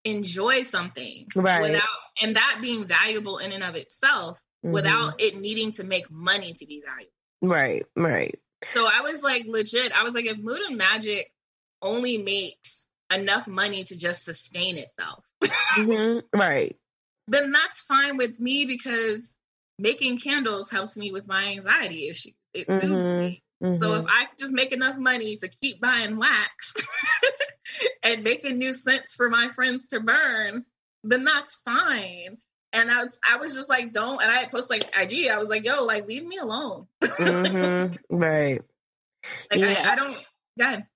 enjoy 0.04 0.62
something 0.62 1.26
right. 1.36 1.62
without 1.62 1.82
and 2.20 2.36
that 2.36 2.58
being 2.60 2.86
valuable 2.86 3.38
in 3.38 3.52
and 3.52 3.62
of 3.62 3.74
itself 3.74 4.40
mm-hmm. 4.64 4.72
without 4.72 5.20
it 5.20 5.36
needing 5.36 5.72
to 5.72 5.84
make 5.84 6.10
money 6.10 6.52
to 6.54 6.66
be 6.66 6.82
valuable. 6.84 7.12
Right, 7.42 7.84
right. 7.96 8.38
So 8.64 8.86
I 8.86 9.00
was 9.00 9.22
like 9.22 9.44
legit, 9.46 9.92
I 9.92 10.02
was 10.02 10.14
like 10.14 10.26
if 10.26 10.38
Mood 10.38 10.60
and 10.60 10.76
Magic 10.76 11.30
only 11.82 12.18
makes 12.18 12.86
enough 13.12 13.48
money 13.48 13.84
to 13.84 13.96
just 13.96 14.24
sustain 14.24 14.76
itself. 14.76 15.24
mm-hmm. 15.44 16.38
Right. 16.38 16.76
Then 17.28 17.52
that's 17.52 17.82
fine 17.82 18.16
with 18.16 18.40
me 18.40 18.66
because 18.66 19.36
making 19.80 20.18
candles 20.18 20.70
helps 20.70 20.96
me 20.96 21.10
with 21.10 21.26
my 21.26 21.46
anxiety 21.46 22.08
issues. 22.08 22.34
It 22.52 22.68
mm-hmm. 22.68 22.80
soothes 22.80 23.20
me. 23.20 23.42
Mm-hmm. 23.62 23.82
So 23.82 23.94
if 23.94 24.06
I 24.06 24.26
just 24.38 24.54
make 24.54 24.72
enough 24.72 24.96
money 24.96 25.36
to 25.36 25.48
keep 25.48 25.80
buying 25.80 26.16
wax 26.16 26.74
and 28.02 28.22
making 28.24 28.58
new 28.58 28.72
scents 28.72 29.14
for 29.14 29.28
my 29.28 29.48
friends 29.48 29.88
to 29.88 30.00
burn, 30.00 30.64
then 31.04 31.24
that's 31.24 31.56
fine. 31.62 32.38
And 32.72 32.90
I 32.90 33.04
was, 33.04 33.18
I 33.28 33.36
was 33.36 33.56
just 33.56 33.68
like, 33.68 33.92
don't. 33.92 34.22
And 34.22 34.30
I 34.30 34.44
post 34.46 34.70
like 34.70 34.84
IG. 34.96 35.28
I 35.28 35.38
was 35.38 35.50
like, 35.50 35.66
yo, 35.66 35.84
like, 35.84 36.06
leave 36.06 36.24
me 36.24 36.38
alone. 36.38 36.86
mm-hmm. 37.02 37.94
Right. 38.16 38.60
Like, 39.50 39.60
yeah. 39.60 39.82
I, 39.84 39.92
I 39.92 39.96
don't. 39.96 40.16
Go 40.58 40.64
ahead. 40.64 40.86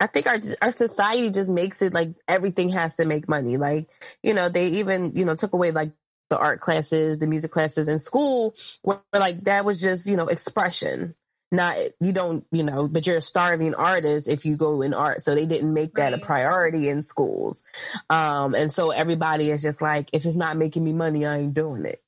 I 0.00 0.06
think 0.06 0.26
our 0.26 0.38
our 0.60 0.70
society 0.70 1.30
just 1.30 1.52
makes 1.52 1.80
it 1.80 1.94
like 1.94 2.10
everything 2.28 2.68
has 2.70 2.94
to 2.96 3.06
make 3.06 3.28
money. 3.28 3.56
Like, 3.56 3.88
you 4.22 4.34
know, 4.34 4.48
they 4.48 4.68
even, 4.68 5.12
you 5.16 5.24
know, 5.24 5.34
took 5.34 5.54
away 5.54 5.70
like 5.70 5.92
the 6.30 6.38
art 6.38 6.60
classes, 6.60 7.18
the 7.18 7.26
music 7.26 7.50
classes 7.50 7.88
in 7.88 7.98
school, 7.98 8.54
where 8.82 9.00
like 9.12 9.44
that 9.44 9.64
was 9.64 9.80
just, 9.80 10.06
you 10.06 10.16
know, 10.16 10.26
expression. 10.26 11.14
Not, 11.52 11.76
you 12.00 12.12
don't, 12.12 12.44
you 12.50 12.64
know, 12.64 12.88
but 12.88 13.06
you're 13.06 13.18
a 13.18 13.22
starving 13.22 13.74
artist 13.74 14.26
if 14.26 14.44
you 14.44 14.56
go 14.56 14.82
in 14.82 14.92
art. 14.92 15.22
So 15.22 15.36
they 15.36 15.46
didn't 15.46 15.72
make 15.72 15.94
that 15.94 16.12
right. 16.12 16.14
a 16.14 16.18
priority 16.18 16.88
in 16.88 17.00
schools. 17.00 17.64
Um, 18.10 18.56
and 18.56 18.72
so 18.72 18.90
everybody 18.90 19.50
is 19.50 19.62
just 19.62 19.80
like, 19.80 20.10
if 20.12 20.24
it's 20.24 20.36
not 20.36 20.56
making 20.56 20.82
me 20.82 20.92
money, 20.92 21.24
I 21.24 21.38
ain't 21.38 21.54
doing 21.54 21.84
it. 21.84 22.02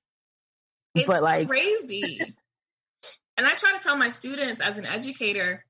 It's 0.96 1.06
but 1.06 1.22
like 1.22 1.46
crazy. 1.46 2.18
and 3.36 3.46
I 3.46 3.54
try 3.54 3.72
to 3.72 3.78
tell 3.78 3.96
my 3.96 4.08
students 4.08 4.60
as 4.60 4.78
an 4.78 4.86
educator, 4.86 5.64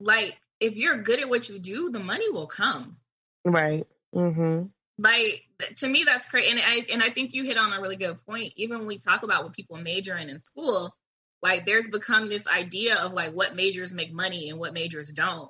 like, 0.00 0.36
if 0.58 0.76
you're 0.76 0.96
good 1.02 1.20
at 1.20 1.28
what 1.28 1.48
you 1.48 1.60
do, 1.60 1.90
the 1.90 2.00
money 2.00 2.28
will 2.30 2.46
come. 2.46 2.96
Right. 3.44 3.86
Mm-hmm 4.14 4.64
like 4.98 5.42
to 5.76 5.88
me 5.88 6.04
that's 6.04 6.30
great 6.30 6.50
and 6.50 6.60
i 6.60 6.84
and 6.92 7.02
i 7.02 7.08
think 7.08 7.32
you 7.32 7.44
hit 7.44 7.56
on 7.56 7.72
a 7.72 7.80
really 7.80 7.96
good 7.96 8.16
point 8.26 8.52
even 8.56 8.78
when 8.78 8.86
we 8.86 8.98
talk 8.98 9.22
about 9.22 9.44
what 9.44 9.52
people 9.52 9.76
major 9.76 10.16
in 10.16 10.28
in 10.28 10.38
school 10.38 10.94
like 11.42 11.64
there's 11.64 11.88
become 11.88 12.28
this 12.28 12.46
idea 12.46 12.96
of 12.96 13.12
like 13.12 13.32
what 13.32 13.56
majors 13.56 13.94
make 13.94 14.12
money 14.12 14.50
and 14.50 14.58
what 14.58 14.74
majors 14.74 15.10
don't 15.10 15.48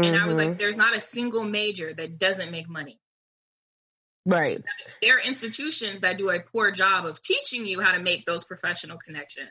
mm-hmm. 0.00 0.04
and 0.04 0.16
i 0.16 0.26
was 0.26 0.36
like 0.36 0.48
mm-hmm. 0.48 0.56
there's 0.58 0.76
not 0.76 0.94
a 0.94 1.00
single 1.00 1.42
major 1.42 1.92
that 1.92 2.18
doesn't 2.18 2.50
make 2.50 2.68
money 2.68 2.98
right 4.26 4.62
there 5.00 5.16
are 5.16 5.20
institutions 5.20 6.02
that 6.02 6.18
do 6.18 6.30
a 6.30 6.40
poor 6.40 6.70
job 6.70 7.06
of 7.06 7.20
teaching 7.20 7.66
you 7.66 7.80
how 7.80 7.92
to 7.92 7.98
make 7.98 8.24
those 8.26 8.44
professional 8.44 8.98
connections 8.98 9.50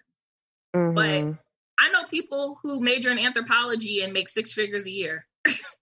mm-hmm. 0.76 0.94
but 0.94 1.36
i 1.80 1.90
know 1.92 2.04
people 2.10 2.60
who 2.62 2.80
major 2.80 3.12
in 3.12 3.18
anthropology 3.18 4.02
and 4.04 4.14
make 4.14 4.30
six 4.30 4.54
figures 4.54 4.86
a 4.86 4.92
year 4.92 5.26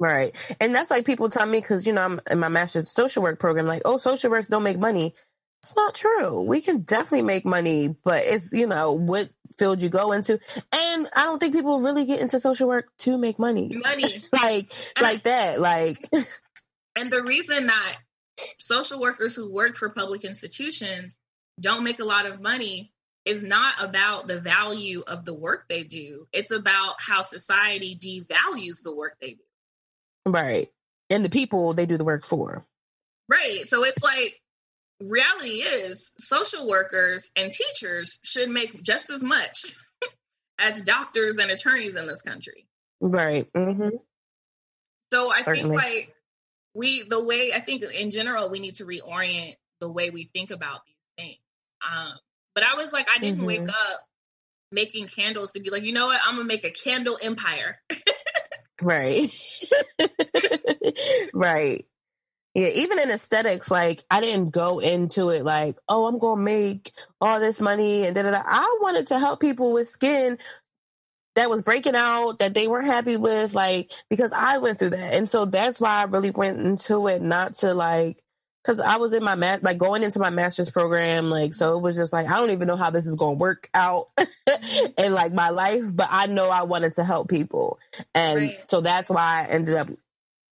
Right. 0.00 0.34
And 0.60 0.74
that's 0.74 0.90
like 0.90 1.04
people 1.04 1.28
tell 1.28 1.46
me, 1.46 1.60
because, 1.60 1.86
you 1.86 1.92
know, 1.92 2.02
I'm 2.02 2.20
in 2.30 2.38
my 2.38 2.48
master's 2.48 2.90
social 2.90 3.22
work 3.22 3.38
program, 3.38 3.66
like, 3.66 3.82
oh, 3.84 3.98
social 3.98 4.30
works 4.30 4.48
don't 4.48 4.62
make 4.62 4.78
money. 4.78 5.14
It's 5.62 5.74
not 5.74 5.94
true. 5.94 6.42
We 6.42 6.60
can 6.60 6.82
definitely 6.82 7.22
make 7.22 7.44
money, 7.44 7.96
but 8.04 8.22
it's, 8.24 8.52
you 8.52 8.68
know, 8.68 8.92
what 8.92 9.30
field 9.58 9.82
you 9.82 9.88
go 9.88 10.12
into. 10.12 10.38
And 10.72 11.08
I 11.12 11.24
don't 11.24 11.40
think 11.40 11.52
people 11.52 11.80
really 11.80 12.04
get 12.04 12.20
into 12.20 12.38
social 12.38 12.68
work 12.68 12.86
to 12.98 13.18
make 13.18 13.40
money. 13.40 13.68
Money. 13.74 14.04
like, 14.32 14.70
and, 14.96 15.02
like 15.02 15.24
that. 15.24 15.60
Like, 15.60 16.08
and 16.12 17.10
the 17.10 17.24
reason 17.24 17.66
that 17.66 17.96
social 18.58 19.00
workers 19.00 19.34
who 19.34 19.52
work 19.52 19.76
for 19.76 19.88
public 19.88 20.24
institutions 20.24 21.18
don't 21.60 21.82
make 21.82 21.98
a 21.98 22.04
lot 22.04 22.26
of 22.26 22.40
money 22.40 22.92
is 23.24 23.42
not 23.42 23.74
about 23.80 24.26
the 24.26 24.40
value 24.40 25.02
of 25.06 25.24
the 25.24 25.34
work 25.34 25.66
they 25.68 25.82
do. 25.82 26.26
It's 26.32 26.52
about 26.52 26.96
how 26.98 27.20
society 27.22 27.98
devalues 28.00 28.82
the 28.82 28.94
work 28.94 29.16
they 29.20 29.32
do. 29.32 29.42
Right. 30.32 30.68
And 31.10 31.24
the 31.24 31.30
people 31.30 31.74
they 31.74 31.86
do 31.86 31.96
the 31.96 32.04
work 32.04 32.24
for. 32.24 32.64
Right. 33.28 33.66
So 33.66 33.84
it's 33.84 34.02
like 34.02 34.40
reality 35.00 35.62
is 35.62 36.14
social 36.18 36.68
workers 36.68 37.30
and 37.36 37.52
teachers 37.52 38.20
should 38.24 38.48
make 38.48 38.82
just 38.82 39.10
as 39.10 39.22
much 39.22 39.74
as 40.58 40.82
doctors 40.82 41.38
and 41.38 41.50
attorneys 41.50 41.96
in 41.96 42.06
this 42.06 42.22
country. 42.22 42.66
Right. 43.00 43.50
Mm-hmm. 43.52 43.96
So 45.12 45.24
I 45.30 45.42
Certainly. 45.42 45.76
think 45.76 45.82
like 45.82 46.14
we 46.74 47.04
the 47.08 47.22
way 47.22 47.52
I 47.54 47.60
think 47.60 47.82
in 47.82 48.10
general 48.10 48.50
we 48.50 48.60
need 48.60 48.74
to 48.74 48.84
reorient 48.84 49.56
the 49.80 49.90
way 49.90 50.10
we 50.10 50.24
think 50.24 50.50
about 50.50 50.80
these 50.86 51.24
things. 51.26 51.38
Um, 51.88 52.12
but 52.54 52.64
I 52.64 52.74
was 52.74 52.92
like 52.92 53.06
I 53.14 53.18
didn't 53.18 53.38
mm-hmm. 53.38 53.46
wake 53.46 53.68
up 53.68 54.00
making 54.70 55.06
candles 55.06 55.52
to 55.52 55.60
be 55.60 55.70
like, 55.70 55.82
you 55.82 55.92
know 55.92 56.06
what, 56.06 56.20
I'm 56.24 56.34
gonna 56.34 56.44
make 56.44 56.64
a 56.64 56.70
candle 56.70 57.18
empire. 57.20 57.80
right. 58.82 59.30
right. 61.34 61.84
Yeah, 62.54 62.68
even 62.68 62.98
in 62.98 63.10
aesthetics, 63.10 63.70
like 63.70 64.02
I 64.10 64.20
didn't 64.20 64.50
go 64.50 64.78
into 64.80 65.30
it 65.30 65.44
like, 65.44 65.76
oh, 65.88 66.06
I'm 66.06 66.18
gonna 66.18 66.42
make 66.42 66.92
all 67.20 67.38
this 67.38 67.60
money 67.60 68.06
and 68.06 68.14
da 68.14 68.22
da 68.22 68.30
da. 68.32 68.42
I 68.44 68.78
wanted 68.80 69.08
to 69.08 69.18
help 69.18 69.40
people 69.40 69.72
with 69.72 69.86
skin 69.86 70.38
that 71.36 71.50
was 71.50 71.62
breaking 71.62 71.94
out 71.94 72.40
that 72.40 72.54
they 72.54 72.66
weren't 72.66 72.86
happy 72.86 73.16
with, 73.16 73.54
like 73.54 73.92
because 74.10 74.32
I 74.32 74.58
went 74.58 74.78
through 74.78 74.90
that, 74.90 75.14
and 75.14 75.30
so 75.30 75.44
that's 75.44 75.80
why 75.80 76.00
I 76.00 76.04
really 76.04 76.32
went 76.32 76.58
into 76.58 77.06
it, 77.06 77.22
not 77.22 77.54
to 77.56 77.74
like 77.74 78.22
because 78.68 78.80
I 78.80 78.98
was 78.98 79.14
in 79.14 79.24
my 79.24 79.34
mat, 79.34 79.62
like 79.62 79.78
going 79.78 80.02
into 80.02 80.18
my 80.18 80.28
master's 80.28 80.68
program, 80.68 81.30
like 81.30 81.54
so 81.54 81.74
it 81.74 81.80
was 81.80 81.96
just 81.96 82.12
like 82.12 82.26
I 82.26 82.36
don't 82.36 82.50
even 82.50 82.68
know 82.68 82.76
how 82.76 82.90
this 82.90 83.06
is 83.06 83.14
going 83.14 83.36
to 83.36 83.40
work 83.40 83.70
out 83.72 84.08
in 84.98 85.14
like 85.14 85.32
my 85.32 85.48
life, 85.48 85.84
but 85.94 86.08
I 86.10 86.26
know 86.26 86.50
I 86.50 86.64
wanted 86.64 86.94
to 86.96 87.04
help 87.04 87.30
people, 87.30 87.78
and 88.14 88.36
right. 88.36 88.70
so 88.70 88.82
that's 88.82 89.08
why 89.08 89.42
I 89.42 89.50
ended 89.50 89.74
up 89.74 89.88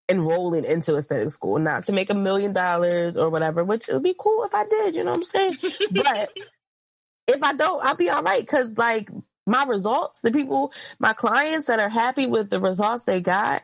enrolling 0.08 0.64
into 0.64 0.96
aesthetic 0.96 1.30
school, 1.30 1.58
not 1.58 1.84
to 1.84 1.92
make 1.92 2.08
a 2.08 2.14
million 2.14 2.54
dollars 2.54 3.18
or 3.18 3.28
whatever, 3.28 3.62
which 3.64 3.88
would 3.88 4.02
be 4.02 4.14
cool 4.18 4.44
if 4.44 4.54
I 4.54 4.64
did, 4.64 4.94
you 4.94 5.04
know 5.04 5.10
what 5.10 5.18
I'm 5.18 5.24
saying? 5.24 5.56
but 5.90 6.30
if 7.26 7.42
I 7.42 7.52
don't, 7.52 7.84
I'll 7.84 7.96
be 7.96 8.08
all 8.08 8.22
right 8.22 8.40
because 8.40 8.78
like 8.78 9.10
my 9.46 9.64
results, 9.64 10.22
the 10.22 10.32
people, 10.32 10.72
my 10.98 11.12
clients 11.12 11.66
that 11.66 11.80
are 11.80 11.90
happy 11.90 12.26
with 12.26 12.48
the 12.48 12.60
results 12.60 13.04
they 13.04 13.20
got, 13.20 13.62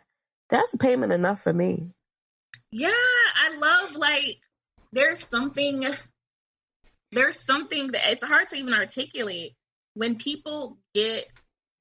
that's 0.51 0.77
payment 0.77 1.13
enough 1.13 1.41
for 1.41 1.53
me. 1.55 1.93
Yeah, 2.73 2.91
I 2.91 3.57
love 3.57 3.97
like 3.97 4.39
there's 4.93 5.21
something 5.21 5.85
there's 7.13 7.39
something 7.39 7.93
that 7.93 8.11
it's 8.11 8.25
hard 8.25 8.49
to 8.49 8.57
even 8.57 8.75
articulate 8.75 9.55
when 9.95 10.17
people 10.17 10.79
get 10.95 11.27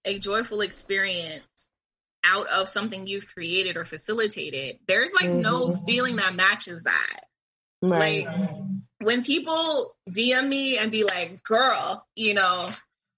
a 0.05 0.19
joyful 0.19 0.61
experience 0.61 1.69
out 2.23 2.47
of 2.47 2.69
something 2.69 3.07
you've 3.07 3.33
created 3.33 3.77
or 3.77 3.85
facilitated, 3.85 4.77
there's 4.87 5.13
like 5.13 5.29
mm-hmm. 5.29 5.41
no 5.41 5.71
feeling 5.71 6.17
that 6.17 6.35
matches 6.35 6.83
that. 6.83 7.21
Right. 7.81 8.25
Like 8.25 8.37
when 9.01 9.23
people 9.23 9.93
DM 10.09 10.47
me 10.47 10.77
and 10.77 10.91
be 10.91 11.03
like, 11.03 11.41
girl, 11.43 12.05
you 12.15 12.33
know, 12.33 12.69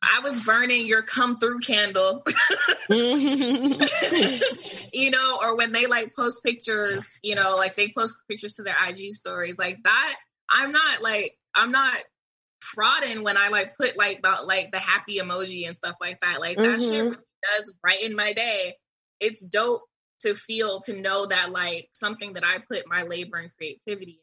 I 0.03 0.19
was 0.21 0.43
burning 0.45 0.85
your 0.85 1.01
come 1.01 1.35
through 1.37 1.59
candle. 1.59 2.23
you 2.89 3.79
know, 5.11 5.39
or 5.41 5.57
when 5.57 5.71
they 5.71 5.87
like 5.87 6.13
post 6.15 6.43
pictures, 6.43 7.19
you 7.23 7.35
know, 7.35 7.55
like 7.55 7.75
they 7.75 7.91
post 7.95 8.17
pictures 8.29 8.55
to 8.55 8.63
their 8.63 8.75
IG 8.87 9.13
stories, 9.13 9.57
like 9.57 9.77
that. 9.83 10.15
I'm 10.49 10.71
not 10.71 11.01
like, 11.01 11.31
I'm 11.55 11.71
not 11.71 11.97
frauding 12.61 13.23
when 13.23 13.37
I 13.37 13.47
like 13.47 13.75
put 13.75 13.97
like 13.97 14.21
the 14.21 14.41
like 14.45 14.71
the 14.71 14.79
happy 14.79 15.19
emoji 15.19 15.65
and 15.65 15.75
stuff 15.75 15.95
like 15.99 16.19
that. 16.21 16.39
Like 16.39 16.57
that 16.57 16.63
mm-hmm. 16.63 16.91
shit 16.91 17.03
really 17.03 17.17
does 17.57 17.73
brighten 17.81 18.15
my 18.15 18.33
day 18.33 18.75
it's 19.23 19.45
dope 19.45 19.83
to 20.19 20.35
feel 20.35 20.79
to 20.79 20.99
know 20.99 21.25
that 21.25 21.49
like 21.49 21.89
something 21.93 22.33
that 22.33 22.43
I 22.43 22.59
put 22.69 22.87
my 22.87 23.03
labor 23.03 23.37
and 23.37 23.49
creativity 23.55 24.11
into, 24.11 24.21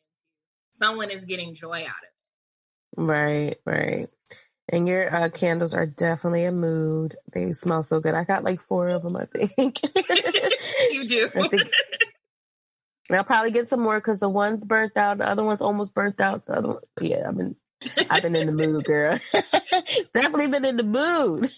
someone 0.70 1.10
is 1.10 1.24
getting 1.24 1.54
joy 1.54 1.80
out 1.80 1.86
of 1.86 1.86
it. 1.86 2.96
Right, 2.96 3.56
right. 3.64 4.08
And 4.72 4.86
your 4.88 5.12
uh, 5.12 5.28
candles 5.30 5.74
are 5.74 5.86
definitely 5.86 6.44
a 6.44 6.52
mood. 6.52 7.16
They 7.32 7.52
smell 7.52 7.82
so 7.82 8.00
good. 8.00 8.14
I 8.14 8.22
got 8.22 8.44
like 8.44 8.60
four 8.60 8.88
of 8.88 9.02
them, 9.02 9.16
I 9.16 9.24
think. 9.24 9.80
you 10.92 11.08
do. 11.08 11.28
I 11.36 11.48
think, 11.48 11.70
I'll 13.10 13.24
probably 13.24 13.50
get 13.50 13.66
some 13.66 13.80
more 13.80 13.98
because 13.98 14.20
the 14.20 14.28
one's 14.28 14.64
burnt 14.64 14.96
out, 14.96 15.18
the 15.18 15.28
other 15.28 15.42
one's 15.42 15.60
almost 15.60 15.92
burnt 15.92 16.20
out. 16.20 16.46
The 16.46 16.58
other 16.58 16.68
one, 16.68 16.78
yeah, 17.00 17.24
I've 17.28 17.36
been, 17.36 17.56
I've 18.08 18.22
been 18.22 18.36
in 18.36 18.46
the 18.46 18.52
mood, 18.52 18.84
girl. 18.84 19.18
definitely 20.14 20.46
been 20.46 20.64
in 20.64 20.76
the 20.76 20.84
mood. 20.84 21.50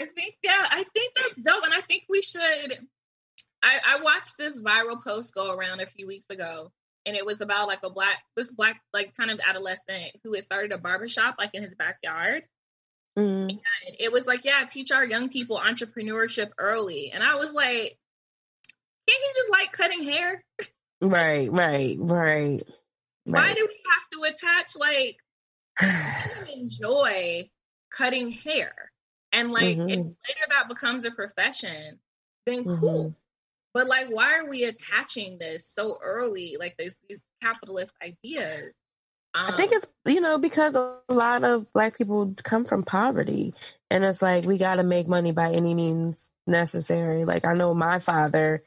I 0.00 0.06
think 0.06 0.36
yeah, 0.42 0.64
I 0.70 0.84
think 0.94 1.12
that's 1.14 1.40
dope, 1.42 1.64
and 1.64 1.74
I 1.74 1.80
think 1.82 2.04
we 2.08 2.22
should. 2.22 2.72
I, 3.62 3.78
I 3.86 4.02
watched 4.02 4.38
this 4.38 4.62
viral 4.62 5.02
post 5.02 5.34
go 5.34 5.52
around 5.52 5.80
a 5.80 5.86
few 5.86 6.06
weeks 6.06 6.30
ago, 6.30 6.72
and 7.08 7.16
it 7.16 7.24
was 7.24 7.40
about 7.40 7.68
like 7.68 7.82
a 7.82 7.90
black 7.90 8.22
this 8.36 8.52
black 8.52 8.82
like 8.92 9.16
kind 9.16 9.30
of 9.30 9.40
adolescent 9.46 10.12
who 10.22 10.34
had 10.34 10.44
started 10.44 10.72
a 10.72 10.78
barbershop 10.78 11.36
like 11.38 11.50
in 11.54 11.62
his 11.62 11.74
backyard. 11.74 12.42
Mm. 13.18 13.48
And 13.50 13.60
it 13.98 14.12
was 14.12 14.26
like, 14.26 14.44
yeah, 14.44 14.64
teach 14.68 14.92
our 14.92 15.04
young 15.04 15.30
people 15.30 15.58
entrepreneurship 15.58 16.50
early. 16.58 17.10
And 17.12 17.24
I 17.24 17.36
was 17.36 17.54
like, 17.54 17.96
can't 19.08 19.22
he 19.22 19.30
just 19.34 19.50
like 19.50 19.72
cutting 19.72 20.02
hair? 20.02 20.44
Right, 21.00 21.50
right, 21.50 21.96
right. 21.98 22.62
Why 23.24 23.54
do 23.54 23.66
we 23.66 23.80
have 23.90 24.08
to 24.12 24.30
attach 24.30 24.72
like 24.78 25.18
enjoy 26.54 27.48
cutting 27.90 28.30
hair? 28.30 28.72
And 29.32 29.50
like 29.50 29.78
mm-hmm. 29.78 29.88
if 29.88 29.98
later 29.98 30.46
that 30.50 30.68
becomes 30.68 31.06
a 31.06 31.10
profession, 31.10 31.98
then 32.44 32.64
cool. 32.64 33.04
Mm-hmm. 33.04 33.08
But 33.78 33.86
like 33.86 34.08
why 34.08 34.38
are 34.38 34.48
we 34.48 34.64
attaching 34.64 35.38
this 35.38 35.64
so 35.64 36.00
early, 36.02 36.56
like 36.58 36.74
these 36.76 36.98
these 37.08 37.22
capitalist 37.40 37.94
ideas? 38.02 38.74
Um, 39.32 39.54
I 39.54 39.56
think 39.56 39.70
it's 39.70 39.86
you 40.04 40.20
know 40.20 40.36
because 40.36 40.74
a 40.74 40.96
lot 41.08 41.44
of 41.44 41.72
black 41.72 41.96
people 41.96 42.34
come 42.42 42.64
from 42.64 42.82
poverty, 42.82 43.54
and 43.88 44.02
it's 44.02 44.20
like 44.20 44.46
we 44.46 44.58
got 44.58 44.76
to 44.76 44.82
make 44.82 45.06
money 45.06 45.30
by 45.30 45.52
any 45.52 45.76
means 45.76 46.28
necessary. 46.44 47.24
Like 47.24 47.44
I 47.44 47.54
know 47.54 47.72
my 47.72 48.00
father, 48.00 48.64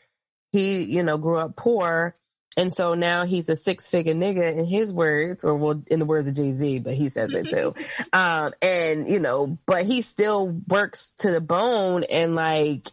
he 0.54 0.84
you 0.84 1.04
know 1.04 1.18
grew 1.18 1.40
up 1.40 1.58
poor, 1.58 2.16
and 2.56 2.72
so 2.72 2.94
now 2.94 3.26
he's 3.26 3.50
a 3.50 3.58
six 3.58 3.90
figure 3.90 4.14
nigga 4.14 4.58
in 4.58 4.64
his 4.64 4.94
words, 4.94 5.44
or 5.44 5.56
well, 5.56 5.84
in 5.88 6.00
the 6.00 6.06
words 6.06 6.30
of 6.30 6.36
Jay 6.36 6.54
Z, 6.54 6.80
but 6.80 6.94
he 6.94 7.10
says 7.10 7.34
it 7.34 7.50
too. 7.50 7.76
um, 8.14 8.54
and 8.62 9.10
you 9.10 9.20
know, 9.20 9.58
but 9.66 9.86
he 9.86 10.04
still 10.04 10.48
works 10.70 11.12
to 11.18 11.32
the 11.32 11.42
bone. 11.42 12.06
And 12.10 12.34
like, 12.34 12.88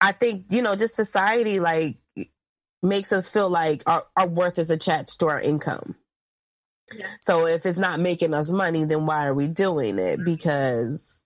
I 0.00 0.12
think, 0.12 0.46
you 0.50 0.62
know, 0.62 0.76
just 0.76 0.96
society 0.96 1.60
like 1.60 1.98
makes 2.82 3.12
us 3.12 3.28
feel 3.28 3.50
like 3.50 3.82
our, 3.86 4.04
our 4.16 4.28
worth 4.28 4.58
is 4.58 4.70
attached 4.70 5.20
to 5.20 5.28
our 5.28 5.40
income. 5.40 5.96
Yeah. 6.94 7.06
So 7.20 7.46
if 7.46 7.66
it's 7.66 7.78
not 7.78 8.00
making 8.00 8.34
us 8.34 8.50
money, 8.50 8.84
then 8.84 9.06
why 9.06 9.26
are 9.26 9.34
we 9.34 9.46
doing 9.46 9.98
it? 9.98 10.24
Because 10.24 11.20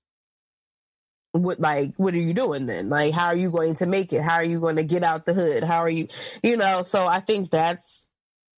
what 1.32 1.58
like 1.58 1.94
what 1.96 2.14
are 2.14 2.18
you 2.18 2.34
doing 2.34 2.66
then 2.66 2.90
like 2.90 3.14
how 3.14 3.26
are 3.26 3.36
you 3.36 3.50
going 3.50 3.74
to 3.74 3.86
make 3.86 4.12
it 4.12 4.22
how 4.22 4.34
are 4.34 4.44
you 4.44 4.60
going 4.60 4.76
to 4.76 4.84
get 4.84 5.02
out 5.02 5.24
the 5.24 5.32
hood 5.32 5.64
how 5.64 5.78
are 5.78 5.88
you 5.88 6.06
you 6.42 6.58
know 6.58 6.82
so 6.82 7.06
i 7.06 7.20
think 7.20 7.50
that's 7.50 8.06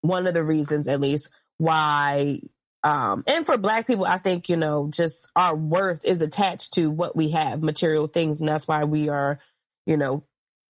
one 0.01 0.27
of 0.27 0.35
the 0.35 0.43
reasons 0.43 0.89
at 0.89 1.01
least 1.01 1.31
why 1.59 2.41
um 2.83 3.23
and 3.29 3.47
for 3.47 3.57
black 3.57 3.87
people 3.87 4.05
i 4.05 4.17
think 4.17 4.49
you 4.49 4.57
know 4.57 4.89
just 4.91 5.31
our 5.37 5.55
worth 5.55 6.05
is 6.05 6.21
attached 6.21 6.75
to 6.75 6.91
what 6.91 7.15
we 7.15 7.31
have 7.31 7.63
material 7.63 8.09
things 8.09 8.41
and 8.41 8.49
that's 8.49 8.67
why 8.67 8.83
we 8.83 9.09
are 9.09 9.39
you 9.87 9.97
know 9.97 10.25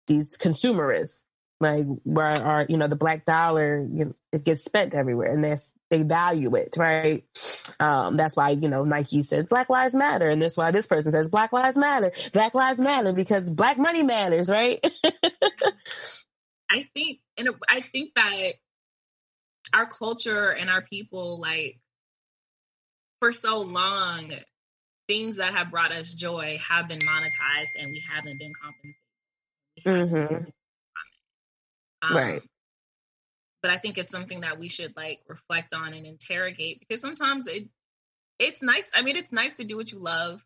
these 0.07 0.37
consumerists 0.37 1.29
like 1.61 1.87
where 2.03 2.27
our 2.27 2.67
you 2.69 2.77
know 2.77 2.89
the 2.89 2.97
black 2.97 3.25
dollar 3.25 3.87
you 3.91 4.07
know, 4.07 4.15
it 4.33 4.45
gets 4.45 4.65
spent 4.65 4.95
everywhere 4.95 5.33
and 5.33 5.43
that's 5.43 5.73
they 5.91 6.03
value 6.03 6.55
it 6.57 6.75
right? 6.77 7.25
Um 7.79 8.17
that's 8.17 8.37
why 8.37 8.51
you 8.51 8.69
know 8.69 8.85
nike 8.85 9.23
says 9.23 9.47
black 9.47 9.71
lives 9.71 9.95
matter 9.95 10.29
and 10.29 10.43
that's 10.43 10.57
why 10.57 10.71
this 10.71 10.87
person 10.87 11.13
says 11.13 11.29
black 11.29 11.53
lives 11.53 11.77
matter 11.77 12.13
black 12.33 12.55
lives 12.55 12.81
matter 12.81 13.13
because 13.13 13.51
black 13.51 13.79
money 13.79 14.03
matters 14.03 14.51
right? 14.51 14.85
I 16.71 16.89
think 16.93 17.21
and 17.39 17.51
i 17.69 17.81
think 17.81 18.15
that 18.15 18.53
our 19.75 19.87
culture 19.87 20.51
and 20.51 20.71
our 20.71 20.83
people 20.83 21.41
like 21.41 21.79
for 23.21 23.33
so 23.33 23.61
long 23.61 24.33
things 25.07 25.37
that 25.37 25.55
have 25.55 25.71
brought 25.71 25.93
us 25.93 26.15
joy 26.15 26.59
have 26.69 26.89
been 26.89 26.99
monetized 26.99 27.71
and 27.79 27.91
we 27.91 28.03
haven't 28.13 28.39
been 28.39 28.53
compensated 28.61 29.04
mm-hmm. 29.85 30.45
Um, 32.03 32.17
right. 32.17 32.43
But 33.63 33.71
I 33.71 33.79
think 33.79 33.97
it's 33.97 34.11
something 34.11 34.43
that 34.43 34.59
we 34.59 34.69
should 34.69 34.95
like 34.97 35.21
reflect 35.27 35.73
on 35.73 35.95
and 35.95 36.07
interrogate 36.07 36.81
because 36.81 37.01
sometimes 37.01 37.47
it 37.47 37.69
it's 38.39 38.63
nice. 38.63 38.91
I 38.95 39.03
mean, 39.03 39.17
it's 39.17 39.33
nice 39.33 39.57
to 39.57 39.65
do 39.65 39.77
what 39.77 39.91
you 39.91 39.99
love 40.01 40.45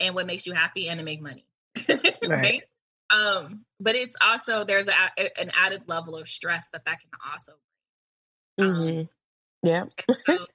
and 0.00 0.14
what 0.14 0.26
makes 0.26 0.46
you 0.46 0.52
happy 0.52 0.88
and 0.88 0.98
to 0.98 1.04
make 1.04 1.22
money. 1.22 1.46
right. 1.88 2.14
right. 2.28 2.62
Um, 3.10 3.64
but 3.80 3.94
it's 3.94 4.16
also 4.20 4.64
there's 4.64 4.88
a, 4.88 4.92
a, 4.92 5.40
an 5.40 5.50
added 5.56 5.88
level 5.88 6.16
of 6.16 6.28
stress 6.28 6.68
that 6.72 6.84
that 6.84 6.98
can 7.00 7.10
also. 7.32 7.52
Um, 8.58 8.66
mm-hmm. 8.66 9.66
Yeah. 9.66 9.84
so 10.26 10.46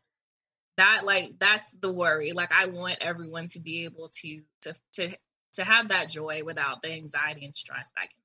that 0.77 1.01
like 1.05 1.39
that's 1.39 1.71
the 1.71 1.91
worry. 1.91 2.31
Like 2.33 2.51
I 2.51 2.67
want 2.67 2.97
everyone 3.01 3.47
to 3.47 3.59
be 3.59 3.85
able 3.85 4.09
to 4.21 4.41
to 4.63 4.73
to 4.93 5.17
to 5.53 5.63
have 5.63 5.89
that 5.89 6.09
joy 6.09 6.41
without 6.43 6.81
the 6.81 6.91
anxiety 6.91 7.45
and 7.45 7.55
stress 7.55 7.91
that 7.95 8.09
can 8.09 8.22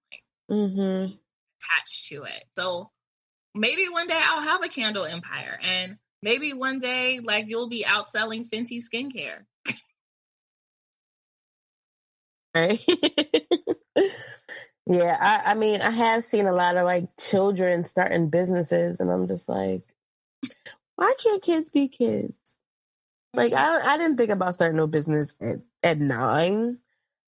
mm-hmm 0.50 1.12
attached 1.58 2.08
to 2.08 2.24
it. 2.24 2.44
So 2.56 2.90
maybe 3.54 3.86
one 3.90 4.06
day 4.06 4.20
I'll 4.20 4.42
have 4.42 4.62
a 4.62 4.68
candle 4.68 5.04
empire 5.04 5.58
and 5.62 5.96
maybe 6.22 6.52
one 6.52 6.78
day 6.78 7.20
like 7.22 7.46
you'll 7.48 7.68
be 7.68 7.84
outselling 7.84 8.48
Fenty 8.48 8.80
skincare. 8.82 9.44
right. 12.54 12.80
yeah, 14.86 15.16
I, 15.20 15.52
I 15.52 15.54
mean 15.54 15.80
I 15.80 15.90
have 15.90 16.24
seen 16.24 16.46
a 16.46 16.52
lot 16.52 16.76
of 16.76 16.84
like 16.84 17.08
children 17.18 17.84
starting 17.84 18.30
businesses 18.30 19.00
and 19.00 19.10
I'm 19.10 19.26
just 19.26 19.48
like, 19.48 19.82
why 20.96 21.14
can't 21.22 21.42
kids 21.42 21.70
be 21.70 21.88
kids? 21.88 22.58
Like 23.34 23.52
I, 23.52 23.80
I 23.80 23.98
didn't 23.98 24.16
think 24.16 24.30
about 24.30 24.54
starting 24.54 24.78
no 24.78 24.86
business 24.86 25.34
at, 25.40 25.58
at 25.82 25.98
nine. 25.98 26.78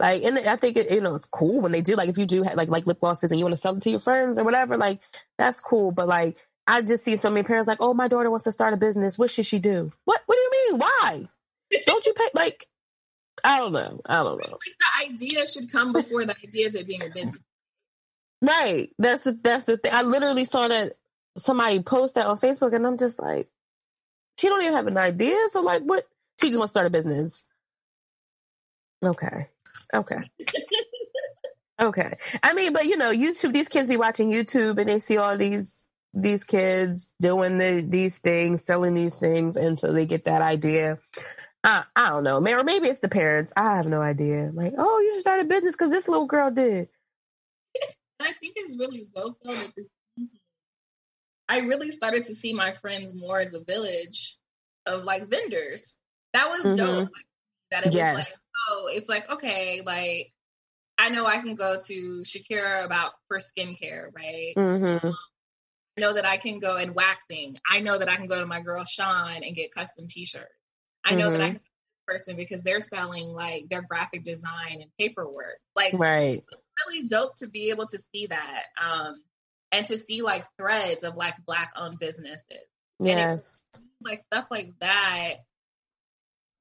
Like, 0.00 0.22
and 0.22 0.38
I 0.38 0.56
think 0.56 0.78
it, 0.78 0.90
you 0.90 1.00
know, 1.02 1.14
it's 1.14 1.26
cool 1.26 1.60
when 1.60 1.72
they 1.72 1.82
do. 1.82 1.94
Like, 1.94 2.08
if 2.08 2.16
you 2.16 2.26
do 2.26 2.42
have, 2.42 2.54
like 2.54 2.70
like 2.70 2.86
lip 2.86 3.00
glosses 3.00 3.30
and 3.30 3.38
you 3.38 3.44
want 3.44 3.52
to 3.52 3.60
sell 3.60 3.76
it 3.76 3.82
to 3.82 3.90
your 3.90 4.00
friends 4.00 4.38
or 4.38 4.44
whatever, 4.44 4.78
like 4.78 5.00
that's 5.36 5.60
cool. 5.60 5.92
But 5.92 6.08
like, 6.08 6.38
I 6.66 6.80
just 6.80 7.04
see 7.04 7.18
so 7.18 7.30
many 7.30 7.42
parents 7.46 7.68
like, 7.68 7.82
oh, 7.82 7.92
my 7.92 8.08
daughter 8.08 8.30
wants 8.30 8.44
to 8.44 8.52
start 8.52 8.72
a 8.72 8.78
business. 8.78 9.18
What 9.18 9.30
should 9.30 9.46
she 9.46 9.58
do? 9.58 9.92
What 10.06 10.22
What 10.24 10.36
do 10.36 10.42
you 10.42 10.72
mean? 10.72 10.80
Why? 10.80 11.28
Don't 11.86 12.06
you 12.06 12.14
pay? 12.14 12.28
Like, 12.34 12.66
I 13.44 13.58
don't 13.58 13.72
know. 13.72 14.00
I 14.06 14.16
don't 14.22 14.38
know. 14.38 14.52
Like 14.52 14.60
the 14.78 15.12
idea 15.12 15.46
should 15.46 15.70
come 15.70 15.92
before 15.92 16.24
the 16.24 16.34
idea 16.42 16.68
of 16.68 16.74
it 16.74 16.86
being 16.86 17.02
a 17.02 17.10
business. 17.10 17.38
Right. 18.42 18.90
That's 18.98 19.24
the, 19.24 19.38
that's 19.42 19.66
the 19.66 19.76
thing. 19.76 19.92
I 19.94 20.02
literally 20.02 20.44
saw 20.44 20.68
that 20.68 20.94
somebody 21.36 21.80
post 21.80 22.14
that 22.14 22.26
on 22.26 22.38
Facebook, 22.38 22.74
and 22.74 22.86
I'm 22.86 22.98
just 22.98 23.18
like, 23.20 23.48
she 24.38 24.48
don't 24.48 24.62
even 24.62 24.74
have 24.74 24.86
an 24.86 24.96
idea. 24.96 25.36
So 25.50 25.60
like, 25.60 25.82
what? 25.82 26.06
She 26.40 26.48
just 26.48 26.58
wants 26.58 26.72
to 26.72 26.78
start 26.78 26.86
a 26.86 26.90
business. 26.90 27.46
Okay. 29.04 29.48
Okay. 29.94 30.22
okay. 31.80 32.18
I 32.42 32.54
mean, 32.54 32.72
but 32.72 32.86
you 32.86 32.96
know, 32.96 33.12
YouTube. 33.12 33.52
These 33.52 33.68
kids 33.68 33.88
be 33.88 33.96
watching 33.96 34.30
YouTube, 34.30 34.78
and 34.78 34.88
they 34.88 35.00
see 35.00 35.16
all 35.16 35.36
these 35.36 35.84
these 36.12 36.44
kids 36.44 37.12
doing 37.20 37.58
the, 37.58 37.84
these 37.86 38.18
things, 38.18 38.64
selling 38.64 38.94
these 38.94 39.18
things, 39.18 39.56
and 39.56 39.78
so 39.78 39.92
they 39.92 40.06
get 40.06 40.24
that 40.24 40.42
idea. 40.42 40.98
I, 41.62 41.84
I 41.94 42.08
don't 42.10 42.24
know, 42.24 42.38
or 42.38 42.64
maybe 42.64 42.88
it's 42.88 43.00
the 43.00 43.08
parents. 43.08 43.52
I 43.56 43.76
have 43.76 43.86
no 43.86 44.00
idea. 44.00 44.50
Like, 44.52 44.74
oh, 44.78 45.00
you 45.00 45.12
should 45.12 45.20
start 45.20 45.40
a 45.40 45.44
business 45.44 45.74
because 45.74 45.90
this 45.90 46.08
little 46.08 46.26
girl 46.26 46.50
did. 46.50 46.88
I 48.20 48.32
think 48.32 48.54
it's 48.56 48.76
really 48.78 49.08
dope 49.14 49.38
though 49.42 49.82
I 51.50 51.58
really 51.60 51.90
started 51.90 52.22
to 52.24 52.34
see 52.34 52.54
my 52.54 52.70
friends 52.70 53.12
more 53.12 53.38
as 53.40 53.54
a 53.54 53.64
village 53.64 54.36
of 54.86 55.02
like 55.02 55.28
vendors. 55.28 55.98
That 56.32 56.48
was 56.48 56.64
mm-hmm. 56.64 56.74
dope. 56.74 57.08
Like, 57.12 57.26
that 57.70 57.86
it 57.86 57.92
yes. 57.92 58.16
was 58.16 58.24
like, 58.24 58.34
oh, 58.68 58.88
it's 58.92 59.08
like, 59.08 59.30
okay, 59.32 59.82
like 59.84 60.32
I 60.98 61.08
know 61.08 61.26
I 61.26 61.38
can 61.38 61.54
go 61.54 61.78
to 61.78 62.22
Shakira 62.24 62.84
about 62.84 63.12
for 63.28 63.38
skincare, 63.38 64.08
right? 64.14 64.52
Mm-hmm. 64.56 65.08
I 65.08 66.00
know 66.00 66.12
that 66.12 66.26
I 66.26 66.36
can 66.36 66.58
go 66.58 66.76
and 66.76 66.94
waxing. 66.94 67.56
I 67.68 67.80
know 67.80 67.98
that 67.98 68.08
I 68.08 68.16
can 68.16 68.26
go 68.26 68.38
to 68.38 68.46
my 68.46 68.60
girl 68.60 68.84
Sean 68.84 69.42
and 69.42 69.56
get 69.56 69.74
custom 69.74 70.06
t-shirts. 70.08 70.46
I 71.04 71.14
know 71.14 71.26
mm-hmm. 71.26 71.32
that 71.32 71.40
I 71.40 71.46
mm-hmm. 71.46 71.56
can 71.56 71.60
person 72.10 72.36
because 72.36 72.62
they're 72.62 72.80
selling 72.80 73.28
like 73.28 73.68
their 73.68 73.82
graphic 73.82 74.24
design 74.24 74.80
and 74.80 74.90
paperwork. 74.98 75.58
Like 75.76 75.94
right. 75.94 76.42
really 76.86 77.06
dope 77.06 77.36
to 77.36 77.48
be 77.48 77.70
able 77.70 77.86
to 77.86 77.98
see 77.98 78.26
that. 78.26 78.62
Um 78.82 79.14
and 79.72 79.86
to 79.86 79.98
see 79.98 80.22
like 80.22 80.44
threads 80.58 81.04
of 81.04 81.16
like 81.16 81.34
black 81.46 81.70
owned 81.76 81.98
businesses. 81.98 82.66
Yes. 82.98 83.64
It, 83.74 83.80
like 84.02 84.22
stuff 84.22 84.46
like 84.50 84.72
that. 84.80 85.34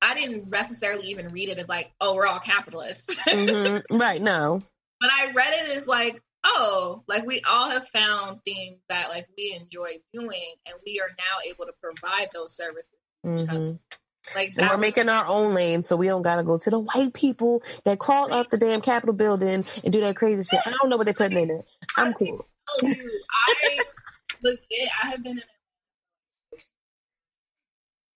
I 0.02 0.14
didn't 0.14 0.50
necessarily 0.50 1.08
even 1.08 1.30
read 1.30 1.50
it 1.50 1.58
as 1.58 1.68
like, 1.68 1.92
oh, 2.00 2.16
we're 2.16 2.28
all 2.28 2.40
capitalists. 2.40 3.16
mm-hmm. 3.28 3.98
Right, 3.98 4.22
no. 4.22 4.62
But 5.02 5.10
I 5.12 5.32
read 5.34 5.54
it 5.54 5.76
as 5.76 5.88
like, 5.88 6.16
oh, 6.44 7.04
like 7.08 7.26
we 7.26 7.42
all 7.50 7.70
have 7.70 7.88
found 7.88 8.42
things 8.46 8.80
that 8.90 9.10
like 9.10 9.26
we 9.38 9.58
enjoy 9.60 9.92
doing 10.14 10.54
and 10.66 10.76
we 10.86 11.02
are 11.02 11.10
now 11.10 11.50
able 11.50 11.66
to 11.66 11.74
provide 11.82 12.30
those 12.34 12.56
services 12.56 12.92
mm-hmm. 13.26 13.76
Like 14.36 14.54
we're 14.60 14.70
was, 14.72 14.80
making 14.80 15.10
our 15.10 15.26
own 15.26 15.56
lane, 15.56 15.84
so 15.84 15.96
we 15.96 16.08
don't 16.08 16.22
gotta 16.22 16.44
go 16.44 16.58
to 16.58 16.70
the 16.70 16.80
white 16.80 17.14
people 17.14 17.64
that 17.86 18.00
crawl 18.00 18.32
up 18.32 18.50
the 18.50 18.58
damn 18.58 18.82
Capitol 18.82 19.16
building 19.16 19.66
and 19.84 19.94
do 19.94 20.02
that 20.02 20.16
crazy 20.16 20.44
shit. 20.44 20.60
I 20.68 20.72
don't 20.72 20.90
know 20.90 20.98
what 20.98 21.06
they're 21.06 21.14
putting 21.14 21.40
in 21.40 21.50
it. 21.50 21.66
I'm 21.98 22.14
cool. 22.14 22.46
I 22.84 22.96
I 23.48 23.80
legit, 24.44 24.90
I 25.04 25.10
have 25.10 25.24
been 25.24 25.38
in. 25.38 25.44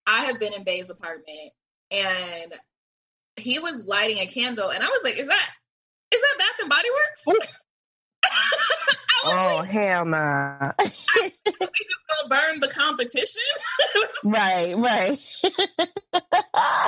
I 0.06 0.26
have 0.26 0.40
been 0.40 0.54
in 0.54 0.64
Bay's 0.64 0.90
apartment, 0.90 1.54
and 1.94 2.54
he 3.38 3.60
was 3.60 3.86
lighting 3.86 4.18
a 4.20 4.26
candle, 4.26 4.70
and 4.70 4.84
I 4.84 4.88
was 4.88 5.02
like, 5.04 5.18
"Is 5.18 5.28
that 5.28 5.50
is 6.12 6.22
that 6.22 6.36
Bath 6.40 6.60
and 6.62 6.70
Body 6.70 6.90
Works?" 6.90 7.26
oh 9.26 9.58
like, 9.60 9.70
hell 9.70 10.06
nah! 10.06 10.72
they 10.80 10.90
just 10.90 12.06
gonna 12.10 12.30
burn 12.30 12.60
the 12.60 12.68
competition, 12.68 13.44
right? 14.26 14.76
Right. 14.76 15.20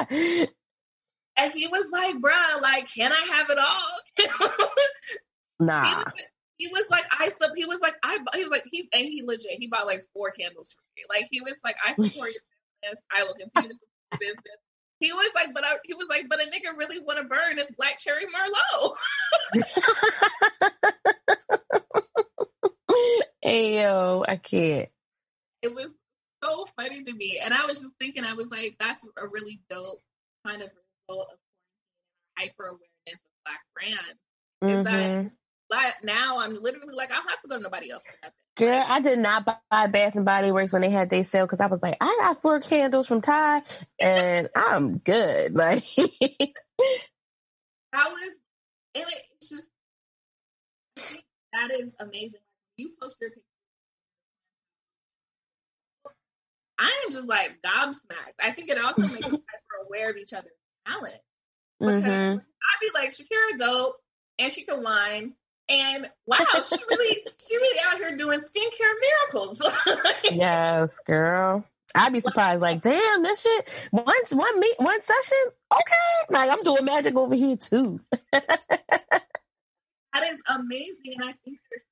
and 1.38 1.54
he 1.54 1.68
was 1.68 1.90
like, 1.92 2.16
"Bruh, 2.16 2.62
like, 2.62 2.88
can 2.92 3.12
I 3.12 3.26
have 3.34 3.50
it 3.50 3.58
all?" 3.60 4.00
nah. 5.60 5.84
He 5.86 5.96
was, 5.96 6.14
he 6.58 6.68
was 6.70 6.90
like, 6.90 7.04
I 7.20 7.30
sub. 7.30 7.52
He 7.56 7.66
was 7.66 7.82
like, 7.82 7.96
I. 8.04 8.18
He 8.34 8.44
was 8.44 8.52
like, 8.52 8.64
he 8.72 8.90
and 8.94 9.06
he 9.06 9.24
legit. 9.24 9.52
He 9.58 9.68
bought 9.68 9.86
like 9.86 10.02
four 10.14 10.32
candles 10.32 10.74
for 10.74 10.82
me. 10.96 11.04
Like 11.10 11.28
he 11.30 11.42
was 11.42 11.60
like, 11.64 11.76
I 11.86 11.92
support 11.92 12.32
your 12.32 12.42
business. 12.82 13.06
I 13.12 13.24
will 13.24 13.34
continue 13.34 13.70
to 13.70 13.76
support 13.76 13.92
your 14.14 14.20
business. 14.20 14.65
He 15.00 15.12
was 15.12 15.32
like, 15.36 15.54
but 15.54 15.66
I, 15.66 15.74
he 15.84 15.94
was 15.94 16.08
like, 16.10 16.30
but 16.30 16.42
a 16.42 16.46
nigga 16.46 16.78
really 16.78 17.00
want 17.00 17.20
to 17.20 17.26
burn 17.26 17.58
this 17.58 17.76
black 17.76 17.98
cherry 17.98 18.26
merlot. 18.26 18.96
Ayo, 23.46 24.24
I 24.28 24.38
can't. 24.38 24.90
It 25.62 25.76
was 25.76 25.96
so 26.44 26.66
funny 26.78 27.04
to 27.04 27.14
me, 27.14 27.40
and 27.44 27.54
I 27.54 27.66
was 27.66 27.82
just 27.82 27.96
thinking, 28.00 28.24
I 28.24 28.34
was 28.34 28.50
like, 28.50 28.78
that's 28.80 29.06
a 29.18 29.28
really 29.28 29.60
dope 29.70 30.02
kind 30.46 30.62
of 30.62 30.70
result 31.10 31.28
of 31.32 31.38
hyper 32.38 32.64
awareness 32.64 33.26
of 33.26 33.32
black 33.46 33.62
brands. 33.76 34.22
Is 34.62 34.72
mm-hmm. 34.72 34.84
that 34.84 35.32
now 36.04 36.40
I'm 36.40 36.54
literally 36.54 36.94
like 36.96 37.12
I 37.12 37.16
don't 37.16 37.30
have 37.30 37.42
to 37.42 37.48
go 37.48 37.58
to 37.58 37.64
nobody 37.64 37.92
else 37.92 38.08
for 38.08 38.16
nothing. 38.22 38.36
Girl, 38.58 38.86
I 38.88 39.02
did 39.02 39.20
not 39.20 39.46
buy 39.46 39.88
Bath 39.88 40.16
and 40.16 40.26
Body 40.26 40.52
Works 40.52 40.72
when 40.72 40.82
they 40.82 40.90
had 40.90 41.10
their 41.10 41.24
sale 41.24 41.46
because 41.46 41.60
I 41.60 41.68
was 41.68 41.84
like, 41.84 41.98
I 42.00 42.18
got 42.22 42.42
four 42.42 42.62
candles 42.62 43.08
from 43.08 43.22
Tai 43.22 43.62
and 44.00 44.50
I'm 44.56 44.98
good. 44.98 45.56
Like 45.66 45.84
I 47.94 48.10
was, 48.10 48.36
and 48.96 49.06
it's 49.08 49.50
just 49.50 49.64
that 51.54 51.72
is 51.80 51.94
amazing. 52.00 52.42
You 52.76 52.92
post 53.02 53.18
your. 53.22 53.32
I 56.78 57.04
am 57.06 57.12
just 57.12 57.30
like 57.30 57.58
gobsmacked. 57.66 58.36
I 58.44 58.52
think 58.52 58.70
it 58.70 58.84
also 58.84 59.04
makes 59.04 59.34
us 59.34 59.40
aware 59.88 60.10
of 60.10 60.18
each 60.18 60.34
other's 60.34 60.52
talent. 60.86 61.16
Because 61.80 62.04
mm-hmm. 62.04 62.38
I'd 62.38 62.82
be 62.82 62.90
like, 62.94 63.10
Shakira 63.10 63.58
dope 63.58 63.96
and 64.40 64.52
she 64.52 64.66
can 64.66 64.84
whine 64.84 65.34
and 65.70 66.08
wow, 66.26 66.38
she 66.64 66.78
really, 66.90 67.24
she 67.40 67.58
really 67.58 67.80
out 67.88 67.98
here 67.98 68.16
doing 68.16 68.40
skincare 68.40 68.94
miracles. 69.02 69.62
yes, 70.32 71.00
girl. 71.00 71.66
I'd 71.94 72.14
be 72.14 72.20
surprised, 72.20 72.62
like, 72.62 72.82
damn, 72.82 73.24
this 73.24 73.42
shit, 73.42 73.70
once, 73.92 74.34
one 74.34 74.60
meet, 74.60 74.76
one 74.78 75.00
session, 75.00 75.38
okay. 75.72 76.30
Like, 76.30 76.52
I'm 76.52 76.62
doing 76.62 76.84
magic 76.84 77.16
over 77.16 77.36
here 77.36 77.56
too. 77.56 78.02
that 78.34 79.22
is 80.24 80.44
amazing. 80.48 81.14
And 81.16 81.24
I 81.24 81.34
think 81.46 81.60
there's 81.70 81.86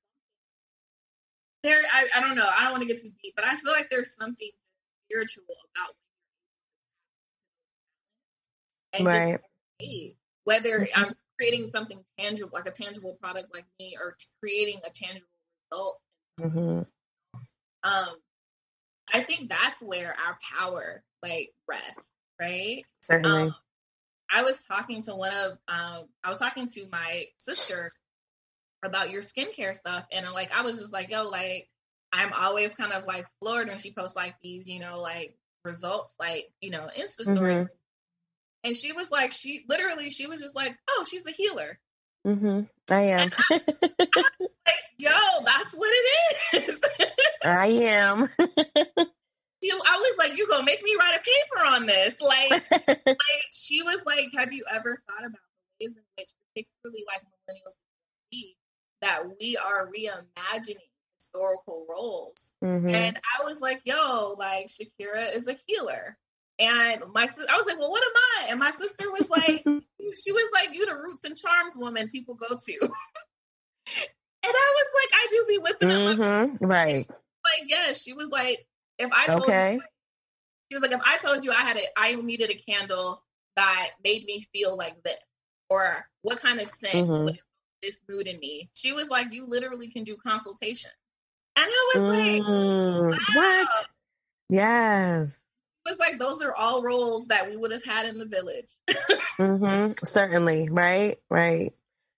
there, 1.62 1.80
I, 1.90 2.18
I 2.18 2.20
don't 2.20 2.36
know, 2.36 2.46
I 2.46 2.64
don't 2.64 2.72
want 2.72 2.82
to 2.82 2.88
get 2.88 3.00
too 3.00 3.08
deep, 3.22 3.32
but 3.34 3.46
I 3.46 3.56
feel 3.56 3.72
like 3.72 3.88
there's 3.88 4.14
something 4.14 4.50
spiritual 5.06 5.44
about 5.74 5.94
and 8.92 9.06
right. 9.06 9.32
just 9.32 10.14
whether 10.44 10.80
mm-hmm. 10.80 11.04
I'm 11.04 11.14
creating 11.38 11.68
something 11.68 12.00
tangible, 12.18 12.50
like 12.52 12.66
a 12.66 12.70
tangible 12.70 13.16
product 13.20 13.52
like 13.52 13.66
me, 13.78 13.96
or 14.00 14.14
creating 14.40 14.80
a 14.86 14.90
tangible 14.90 15.26
result. 15.70 16.00
Mm-hmm. 16.40 16.82
Um, 17.84 18.16
I 19.12 19.22
think 19.22 19.48
that's 19.48 19.82
where 19.82 20.08
our 20.08 20.38
power 20.58 21.02
like 21.22 21.50
rests, 21.68 22.12
right? 22.40 22.84
Certainly. 23.02 23.42
Um, 23.42 23.54
I 24.30 24.42
was 24.42 24.64
talking 24.64 25.02
to 25.02 25.14
one 25.14 25.32
of, 25.34 25.52
um, 25.68 26.06
I 26.24 26.28
was 26.28 26.38
talking 26.38 26.66
to 26.66 26.86
my 26.90 27.26
sister 27.38 27.88
about 28.84 29.10
your 29.10 29.22
skincare 29.22 29.74
stuff, 29.74 30.06
and 30.10 30.26
I'm 30.26 30.32
like, 30.32 30.56
I 30.56 30.62
was 30.62 30.78
just 30.78 30.92
like, 30.92 31.10
yo, 31.10 31.28
like, 31.28 31.68
I'm 32.12 32.32
always 32.32 32.74
kind 32.74 32.92
of 32.92 33.06
like 33.06 33.26
floored 33.40 33.68
when 33.68 33.78
she 33.78 33.92
posts 33.92 34.16
like 34.16 34.34
these, 34.42 34.68
you 34.68 34.80
know, 34.80 35.00
like 35.00 35.36
results, 35.64 36.14
like 36.18 36.46
you 36.60 36.70
know, 36.70 36.88
Insta 36.98 37.24
stories. 37.24 37.58
Mm-hmm. 37.58 37.64
And 38.64 38.74
she 38.74 38.92
was 38.92 39.12
like, 39.12 39.30
she 39.32 39.64
literally, 39.68 40.10
she 40.10 40.26
was 40.26 40.40
just 40.40 40.56
like, 40.56 40.76
oh, 40.88 41.04
she's 41.08 41.26
a 41.26 41.30
healer. 41.30 41.78
Mm-hmm. 42.26 42.62
I 42.90 43.00
am. 43.00 43.30
I, 43.50 43.60
like, 43.68 44.84
yo, 44.96 45.10
that's 45.44 45.74
what 45.74 45.90
it 45.92 46.64
is. 46.64 46.82
I 47.44 47.66
am. 47.66 48.28
I 49.94 49.96
was 49.98 50.18
like, 50.18 50.36
you 50.36 50.48
gonna 50.48 50.64
make 50.64 50.82
me 50.82 50.96
write 50.98 51.14
a 51.14 51.22
paper 51.22 51.74
on 51.74 51.86
this? 51.86 52.20
Like, 52.20 52.50
like 53.06 53.18
she 53.52 53.82
was 53.82 54.04
like, 54.06 54.26
have 54.36 54.52
you 54.52 54.64
ever 54.70 55.02
thought 55.06 55.26
about 55.26 55.38
the 55.38 55.84
ways 55.84 55.96
in 55.96 56.02
which, 56.16 56.30
particularly 56.48 57.04
like 57.06 57.22
millennials, 57.22 57.76
that 59.02 59.22
we 59.40 59.56
are 59.56 59.88
reimagining 59.88 60.78
historical 61.18 61.86
roles? 61.88 62.50
Mm-hmm. 62.62 62.88
And 62.88 63.16
I 63.16 63.44
was 63.44 63.60
like, 63.60 63.82
yo, 63.84 64.34
like 64.38 64.66
Shakira 64.66 65.34
is 65.34 65.46
a 65.46 65.56
healer. 65.66 66.16
And 66.58 67.02
my 67.12 67.22
I 67.22 67.56
was 67.56 67.66
like, 67.66 67.78
well, 67.78 67.90
what 67.90 68.02
am 68.02 68.12
I? 68.16 68.50
And 68.50 68.60
my 68.60 68.70
sister 68.70 69.10
was 69.10 69.28
like, 69.28 69.64
she 69.64 70.32
was 70.32 70.50
like, 70.52 70.74
you 70.74 70.86
the 70.86 70.94
roots 70.94 71.24
and 71.24 71.36
charms 71.36 71.76
woman 71.76 72.10
people 72.10 72.34
go 72.34 72.48
to. 72.48 72.78
and 72.80 72.90
I 74.44 74.74
was 74.76 74.86
like, 74.94 75.10
I 75.12 75.26
do 75.30 75.44
be 75.48 75.58
whipping 75.58 75.88
mm-hmm. 75.88 76.22
up 76.54 76.60
my 76.60 76.66
right. 76.66 77.06
Like, 77.08 77.68
yes, 77.68 78.02
she 78.02 78.12
was 78.12 78.30
like, 78.30 78.64
if 78.98 79.10
I 79.12 79.26
told 79.26 79.44
okay. 79.44 79.74
you, 79.74 79.82
She 80.70 80.76
was 80.76 80.82
like, 80.82 80.92
if 80.92 81.00
I 81.04 81.16
told 81.18 81.44
you 81.44 81.50
I 81.50 81.62
had 81.62 81.76
a, 81.76 81.82
I 81.96 82.14
needed 82.14 82.50
a 82.50 82.54
candle 82.54 83.22
that 83.56 83.90
made 84.04 84.24
me 84.24 84.40
feel 84.52 84.76
like 84.76 85.02
this, 85.02 85.20
or 85.68 86.06
what 86.22 86.40
kind 86.40 86.60
of 86.60 86.68
scent 86.68 86.94
mm-hmm. 86.94 87.24
would 87.24 87.38
this 87.84 88.00
mood 88.08 88.26
in 88.26 88.38
me, 88.38 88.70
she 88.74 88.92
was 88.92 89.10
like, 89.10 89.32
you 89.32 89.46
literally 89.46 89.90
can 89.90 90.04
do 90.04 90.16
consultation. 90.16 90.90
And 91.56 91.66
I 91.68 91.92
was 91.94 92.02
mm, 92.02 93.10
like, 93.10 93.28
wow. 93.28 93.34
what? 93.34 93.68
Yes. 94.48 95.36
Was 95.86 95.98
like 95.98 96.18
those 96.18 96.42
are 96.42 96.54
all 96.54 96.82
roles 96.82 97.26
that 97.26 97.48
we 97.48 97.56
would 97.56 97.72
have 97.72 97.84
had 97.84 98.06
in 98.06 98.18
the 98.18 98.24
village. 98.24 98.68
mm-hmm. 99.38 99.92
Certainly, 100.04 100.68
right, 100.70 101.16
right. 101.30 101.72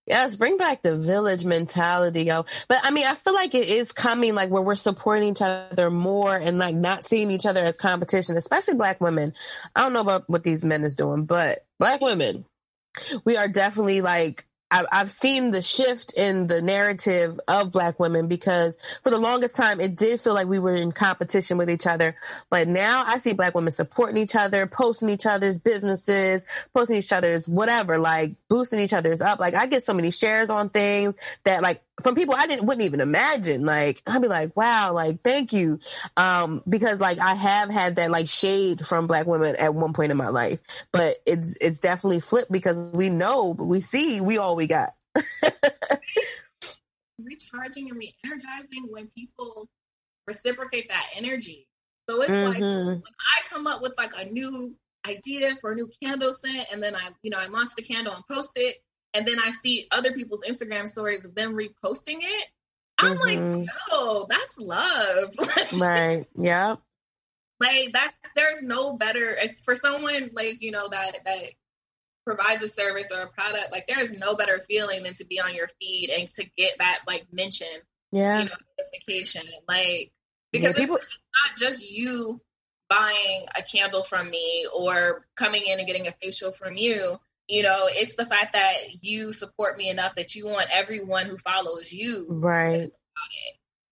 Yes, 0.07 0.37
bring 0.37 0.57
back 0.57 0.83
the 0.83 0.97
village 0.97 1.45
mentality, 1.45 2.23
yo. 2.23 2.47
But 2.69 2.79
I 2.85 2.93
mean, 2.93 3.07
I 3.07 3.15
feel 3.15 3.35
like 3.35 3.57
it 3.57 3.69
is 3.69 3.91
coming, 3.91 4.37
like 4.37 4.51
where 4.51 4.63
we're 4.63 4.77
supporting 4.77 5.31
each 5.31 5.43
other 5.43 5.91
more 5.91 6.37
and 6.37 6.61
like 6.61 6.77
not 6.77 7.05
seeing 7.05 7.33
each 7.33 7.45
other 7.45 7.65
as 7.65 7.77
competition, 7.77 8.37
especially 8.37 8.75
black 8.75 9.01
women. 9.01 9.35
I 9.75 9.83
don't 9.83 9.93
know 9.93 10.01
about 10.01 10.31
what 10.31 10.45
these 10.45 10.65
men 10.65 10.85
is 10.85 10.95
doing, 10.95 11.25
but 11.25 11.67
black 11.81 12.01
women, 12.01 12.45
we 13.25 13.37
are 13.37 13.49
definitely 13.49 14.01
like 14.01 14.46
I've 14.71 15.13
seen 15.13 15.53
the 15.53 15.63
shift 15.63 16.15
in 16.15 16.49
the 16.49 16.61
narrative 16.61 17.39
of 17.47 17.71
black 17.71 18.01
women 18.01 18.27
because 18.27 18.77
for 19.05 19.11
the 19.11 19.19
longest 19.19 19.55
time 19.55 19.81
it 19.81 19.95
did 19.95 20.21
feel 20.21 20.35
like 20.35 20.49
we 20.49 20.59
were 20.59 20.75
in 20.75 20.91
competition 20.91 21.57
with 21.57 21.71
each 21.71 21.87
other. 21.87 22.17
But 22.51 22.67
now 22.67 23.05
I 23.07 23.19
see 23.19 23.33
black 23.33 23.55
women 23.55 23.71
supporting 23.71 24.17
each 24.17 24.35
other, 24.35 24.67
posting 24.67 25.09
each 25.09 25.25
other's 25.25 25.57
businesses, 25.57 26.47
posting 26.75 26.97
each 26.97 27.13
other's 27.13 27.49
whatever, 27.49 27.99
like 27.99 28.35
boosting 28.49 28.81
each 28.81 28.93
other's 28.93 29.21
up. 29.21 29.39
Like 29.39 29.55
I 29.55 29.67
get 29.67 29.85
so 29.85 29.95
many 29.95 30.11
shares 30.11 30.51
on 30.51 30.69
things 30.71 31.17
that 31.45 31.63
like 31.63 31.83
from 32.03 32.15
people 32.15 32.35
I 32.37 32.47
didn't 32.47 32.67
wouldn't 32.67 32.85
even 32.85 33.01
imagine. 33.01 33.65
Like 33.65 34.03
I'd 34.07 34.21
be 34.23 34.29
like, 34.29 34.57
wow, 34.57 34.93
like 34.93 35.23
thank 35.23 35.53
you. 35.53 35.81
Um, 36.17 36.63
because 36.69 37.01
like 37.01 37.19
I 37.19 37.35
have 37.35 37.71
had 37.71 37.97
that 37.97 38.11
like 38.11 38.29
shade 38.29 38.87
from 38.87 39.07
black 39.07 39.27
women 39.27 39.57
at 39.57 39.75
one 39.75 39.93
point 39.93 40.11
in 40.11 40.17
my 40.17 40.29
life. 40.29 40.61
But 40.93 41.17
it's 41.27 41.57
it's 41.61 41.81
definitely 41.81 42.21
flipped 42.21 42.53
because 42.53 42.79
we 42.79 43.11
know, 43.11 43.57
we 43.59 43.81
see, 43.81 44.21
we 44.21 44.39
all 44.39 44.57
we 44.57 44.67
got. 44.67 44.95
Recharging 47.19 47.91
and 47.91 47.99
re-energizing 47.99 48.89
when 48.91 49.09
people 49.09 49.69
reciprocate 50.27 50.91
that 50.91 51.07
energy. 51.17 51.67
So 52.09 52.21
it's 52.23 52.31
mm-hmm. 52.31 52.49
like 52.49 52.61
when 52.61 53.03
I 53.03 53.49
come 53.49 53.67
up 53.67 53.83
with 53.83 53.95
like 53.97 54.13
a 54.17 54.27
new 54.27 54.77
idea 55.09 55.57
for 55.57 55.73
a 55.73 55.75
new 55.75 55.89
candle 56.03 56.33
scent 56.33 56.67
and 56.73 56.83
then 56.83 56.95
I, 56.95 57.09
you 57.23 57.31
know, 57.31 57.39
I 57.39 57.47
launch 57.47 57.71
the 57.77 57.83
candle 57.83 58.15
and 58.15 58.25
post 58.31 58.51
it 58.57 58.77
and 59.17 59.27
then 59.27 59.39
I 59.41 59.51
see 59.51 59.87
other 59.91 60.13
people's 60.13 60.43
Instagram 60.47 60.87
stories 60.89 61.25
of 61.25 61.35
them 61.35 61.55
reposting 61.55 62.19
it, 62.21 62.47
I'm 62.99 63.17
mm-hmm. 63.17 63.61
like, 63.61 63.69
yo, 63.91 64.27
that's 64.29 64.59
love. 64.59 65.35
right. 65.81 66.27
Yeah. 66.37 66.77
Like 67.59 67.93
that's 67.93 68.31
there's 68.35 68.63
no 68.63 68.97
better 68.97 69.35
as 69.35 69.63
for 69.63 69.75
someone 69.75 70.31
like, 70.35 70.61
you 70.61 70.71
know, 70.71 70.89
that 70.91 71.17
that 71.25 71.43
provides 72.27 72.63
a 72.63 72.69
service 72.69 73.13
or 73.13 73.23
a 73.23 73.29
product, 73.29 73.73
like 73.73 73.87
there 73.87 74.01
is 74.01 74.13
no 74.13 74.37
better 74.37 74.59
feeling 74.59 75.05
than 75.05 75.15
to 75.15 75.25
be 75.25 75.41
on 75.41 75.55
your 75.55 75.69
feed 75.81 76.11
and 76.11 76.29
to 76.29 76.45
get 76.57 76.75
that 76.79 77.01
like 77.07 77.27
mention, 77.33 77.69
yeah, 78.13 78.41
you 78.41 78.45
know, 78.47 78.55
notification. 78.79 79.43
Like 79.67 80.13
because 80.53 80.77
yeah, 80.77 80.85
people- 80.85 80.97
it's 80.97 81.19
not 81.47 81.57
just 81.57 81.91
you 81.91 82.41
buying 82.91 83.47
a 83.57 83.63
candle 83.63 84.05
from 84.05 84.29
me 84.29 84.67
or 84.75 85.27
coming 85.37 85.63
in 85.67 85.79
and 85.79 85.89
getting 85.89 86.07
a 86.07 86.13
facial 86.13 86.53
from 86.53 86.77
you 86.77 87.19
you 87.49 87.63
know 87.63 87.85
it's 87.89 88.17
the 88.17 88.27
fact 88.27 88.55
that 88.55 88.75
you 89.03 89.33
support 89.33 89.77
me 89.77 89.89
enough 89.89 90.15
that 90.15 90.35
you 90.35 90.47
want 90.47 90.69
everyone 90.73 91.27
who 91.27 91.39
follows 91.39 91.93
you 91.93 92.27
right. 92.31 92.91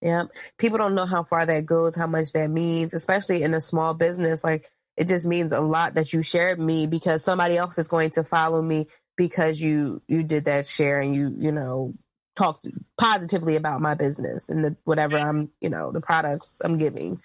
yeah 0.01 0.23
people 0.57 0.77
don't 0.77 0.95
know 0.95 1.05
how 1.05 1.23
far 1.23 1.45
that 1.45 1.65
goes 1.65 1.95
how 1.95 2.07
much 2.07 2.31
that 2.33 2.49
means 2.49 2.93
especially 2.93 3.43
in 3.43 3.53
a 3.53 3.61
small 3.61 3.93
business. 3.93 4.43
Like 4.43 4.71
it 4.97 5.07
just 5.07 5.25
means 5.25 5.51
a 5.51 5.61
lot 5.61 5.95
that 5.95 6.13
you 6.13 6.23
shared 6.23 6.59
me 6.59 6.87
because 6.87 7.23
somebody 7.23 7.57
else 7.57 7.77
is 7.77 7.87
going 7.87 8.11
to 8.11 8.23
follow 8.23 8.61
me 8.61 8.87
because 9.17 9.59
you 9.59 10.01
you 10.07 10.23
did 10.23 10.45
that 10.45 10.65
share 10.65 10.99
and 10.99 11.13
you 11.13 11.35
you 11.37 11.51
know 11.51 11.93
talked 12.35 12.67
positively 12.97 13.55
about 13.55 13.81
my 13.81 13.93
business 13.93 14.49
and 14.49 14.65
the, 14.65 14.75
whatever 14.83 15.17
i'm 15.17 15.49
you 15.61 15.69
know 15.69 15.91
the 15.91 16.01
products 16.01 16.61
i'm 16.63 16.77
giving. 16.77 17.21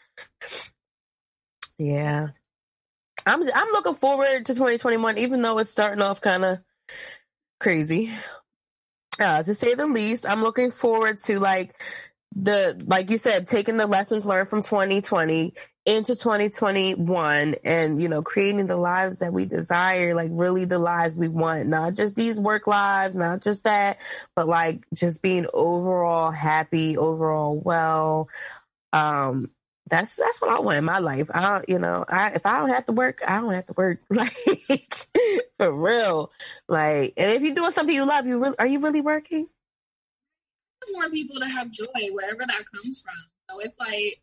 Yeah 1.79 2.29
I'm 3.27 3.43
I'm 3.43 3.73
looking 3.73 3.95
forward 3.95 4.47
to 4.47 4.55
2021, 4.55 5.19
even 5.19 5.43
though 5.43 5.59
it's 5.59 5.71
starting 5.71 6.03
off 6.03 6.21
kind 6.21 6.45
of 6.45 6.59
crazy. 7.59 8.11
Uh, 9.21 9.43
to 9.43 9.55
say 9.55 9.75
the 9.75 9.87
least, 9.87 10.27
I'm 10.29 10.43
looking 10.43 10.71
forward 10.71 11.19
to 11.19 11.39
like 11.39 11.75
the 12.35 12.83
like 12.87 13.11
you 13.11 13.19
said, 13.19 13.47
taking 13.49 13.77
the 13.77 13.87
lessons 13.87 14.25
learned 14.25 14.49
from 14.49 14.63
2020 14.63 15.53
into 15.87 16.15
2021 16.15 17.55
and 17.65 18.01
you 18.01 18.09
know 18.09 18.23
creating 18.23 18.67
the 18.67 18.77
lives 18.77 19.21
that 19.21 19.33
we 19.33 19.47
desire 19.47 20.15
like 20.15 20.31
really 20.33 20.67
the 20.67 20.79
lives 20.79 21.17
we 21.17 21.27
want 21.27 21.67
not 21.69 21.95
just 21.95 22.15
these 22.15 22.39
work 22.39 22.67
lives 22.67 23.17
not 23.17 23.41
just 23.43 23.65
that 23.65 23.99
but 24.37 24.47
like 24.47 24.85
just 24.93 25.23
being 25.23 25.47
overall 25.55 26.31
happy 26.31 26.99
overall 26.99 27.59
well 27.59 28.29
um 28.93 29.51
that's 29.91 30.17
that's 30.17 30.41
what 30.41 30.51
I 30.51 30.61
want 30.61 30.79
in 30.79 30.85
my 30.85 30.99
life. 30.99 31.31
I 31.33 31.63
you 31.69 31.79
know, 31.79 32.05
I 32.09 32.31
if 32.31 32.47
I 32.47 32.59
don't 32.59 32.71
have 32.71 32.87
to 32.87 32.93
work, 32.93 33.21
I 33.27 33.41
don't 33.41 33.53
have 33.53 33.67
to 33.67 33.75
work. 33.77 34.01
Like 34.11 34.37
for 35.59 35.73
real. 35.73 36.31
Like 36.69 37.15
and 37.17 37.33
if 37.33 37.43
you're 37.43 37.55
doing 37.55 37.73
something 37.73 37.95
you 37.95 38.07
love, 38.07 38.27
you 38.27 38.41
really 38.41 38.59
are 38.59 38.67
you 38.67 38.81
really 38.81 39.01
working? 39.01 39.47
I 39.47 40.87
just 40.87 40.97
want 40.97 41.13
people 41.13 41.41
to 41.41 41.49
have 41.49 41.71
joy 41.71 41.87
wherever 42.13 42.39
that 42.39 42.65
comes 42.73 43.03
from. 43.03 43.15
So 43.51 43.59
it's 43.61 43.79
like 43.79 44.21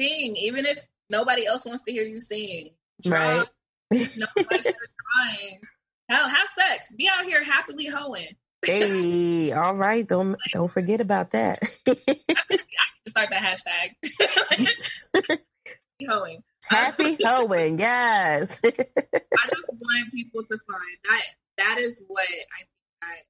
sing, 0.00 0.36
even 0.36 0.64
if 0.64 0.86
nobody 1.10 1.46
else 1.46 1.66
wants 1.66 1.82
to 1.82 1.92
hear 1.92 2.04
you 2.04 2.20
sing. 2.20 2.70
Draw. 3.02 3.18
Right. 3.18 3.48
Nobody's 3.90 4.74
trying. 5.16 5.60
Hell, 6.08 6.28
have 6.28 6.48
sex. 6.48 6.92
Be 6.96 7.08
out 7.12 7.24
here 7.24 7.42
happily 7.42 7.86
hoeing. 7.86 8.36
Hey, 8.64 9.52
all 9.52 9.74
right. 9.74 10.06
Don't 10.06 10.36
don't 10.52 10.70
forget 10.70 11.00
about 11.00 11.30
that 11.32 11.58
start 13.10 13.30
that 13.30 13.42
hashtag. 13.42 15.38
hoeing. 16.08 16.42
Happy 16.66 17.18
hoeing, 17.24 17.78
yes. 17.78 18.60
I 18.64 18.70
just 18.70 19.70
want 19.72 20.12
people 20.12 20.42
to 20.42 20.58
find 20.58 20.98
that 21.10 21.24
that 21.58 21.78
is 21.78 22.02
what 22.06 22.22
I 22.22 22.58
think 22.58 22.68
that 23.02 23.22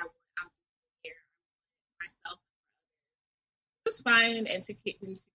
I 0.00 0.04
want 0.04 0.12
out 0.42 0.50
here 1.02 1.12
myself 2.00 2.38
just 3.86 4.04
find 4.04 4.46
and 4.46 4.64
to, 4.64 4.74
to 4.74 4.92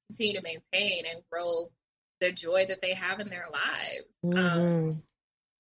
continue 0.08 0.34
to 0.34 0.42
maintain 0.42 1.06
and 1.12 1.24
grow 1.32 1.72
the 2.20 2.32
joy 2.32 2.66
that 2.68 2.82
they 2.82 2.94
have 2.94 3.20
in 3.20 3.30
their 3.30 3.48
lives. 3.52 4.06
Um, 4.24 4.32
mm-hmm. 4.32 4.60
Um, 4.60 5.04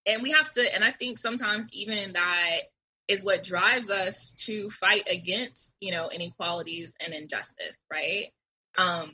and 0.05 0.21
we 0.21 0.31
have 0.31 0.51
to, 0.51 0.75
and 0.75 0.84
I 0.84 0.91
think 0.91 1.17
sometimes 1.17 1.67
even 1.71 2.13
that 2.13 2.59
is 3.08 3.24
what 3.24 3.43
drives 3.43 3.89
us 3.89 4.34
to 4.45 4.70
fight 4.70 5.08
against, 5.10 5.76
you 5.80 5.91
know, 5.91 6.10
inequalities 6.10 6.93
and 6.99 7.14
injustice, 7.14 7.78
right? 7.91 8.28
Um, 8.78 9.14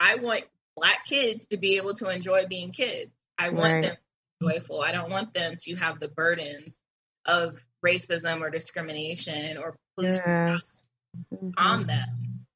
I 0.00 0.16
want 0.16 0.44
black 0.76 1.04
kids 1.06 1.46
to 1.46 1.56
be 1.56 1.76
able 1.76 1.92
to 1.94 2.08
enjoy 2.08 2.46
being 2.48 2.72
kids. 2.72 3.10
I 3.38 3.50
want 3.50 3.72
right. 3.72 3.82
them 3.82 3.96
joyful. 4.42 4.80
I 4.80 4.92
don't 4.92 5.10
want 5.10 5.34
them 5.34 5.54
to 5.58 5.74
have 5.76 6.00
the 6.00 6.08
burdens 6.08 6.80
of 7.24 7.58
racism 7.84 8.40
or 8.40 8.50
discrimination 8.50 9.58
or 9.58 9.76
yes. 9.98 10.82
mm-hmm. 11.32 11.50
on 11.56 11.86
them. 11.86 12.46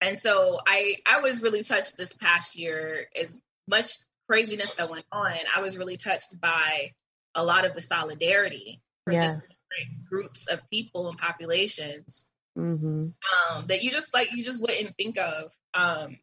And 0.00 0.18
so 0.18 0.58
I 0.64 0.96
I 1.06 1.20
was 1.20 1.42
really 1.42 1.62
touched 1.62 1.96
this 1.96 2.12
past 2.12 2.56
year 2.56 3.06
as 3.20 3.40
much 3.66 3.86
craziness 4.28 4.74
that 4.74 4.90
went 4.90 5.04
on. 5.10 5.32
I 5.54 5.60
was 5.60 5.78
really 5.78 5.96
touched 5.96 6.40
by 6.40 6.92
a 7.34 7.44
lot 7.44 7.64
of 7.64 7.74
the 7.74 7.80
solidarity 7.80 8.80
yes. 9.12 9.64
groups 10.08 10.46
of 10.48 10.60
people 10.70 11.08
and 11.08 11.18
populations 11.18 12.30
mm-hmm. 12.58 13.08
um, 13.56 13.66
that 13.68 13.82
you 13.82 13.90
just 13.90 14.12
like 14.14 14.28
you 14.32 14.44
just 14.44 14.60
wouldn't 14.60 14.96
think 14.96 15.18
of. 15.18 15.52
Um, 15.74 16.18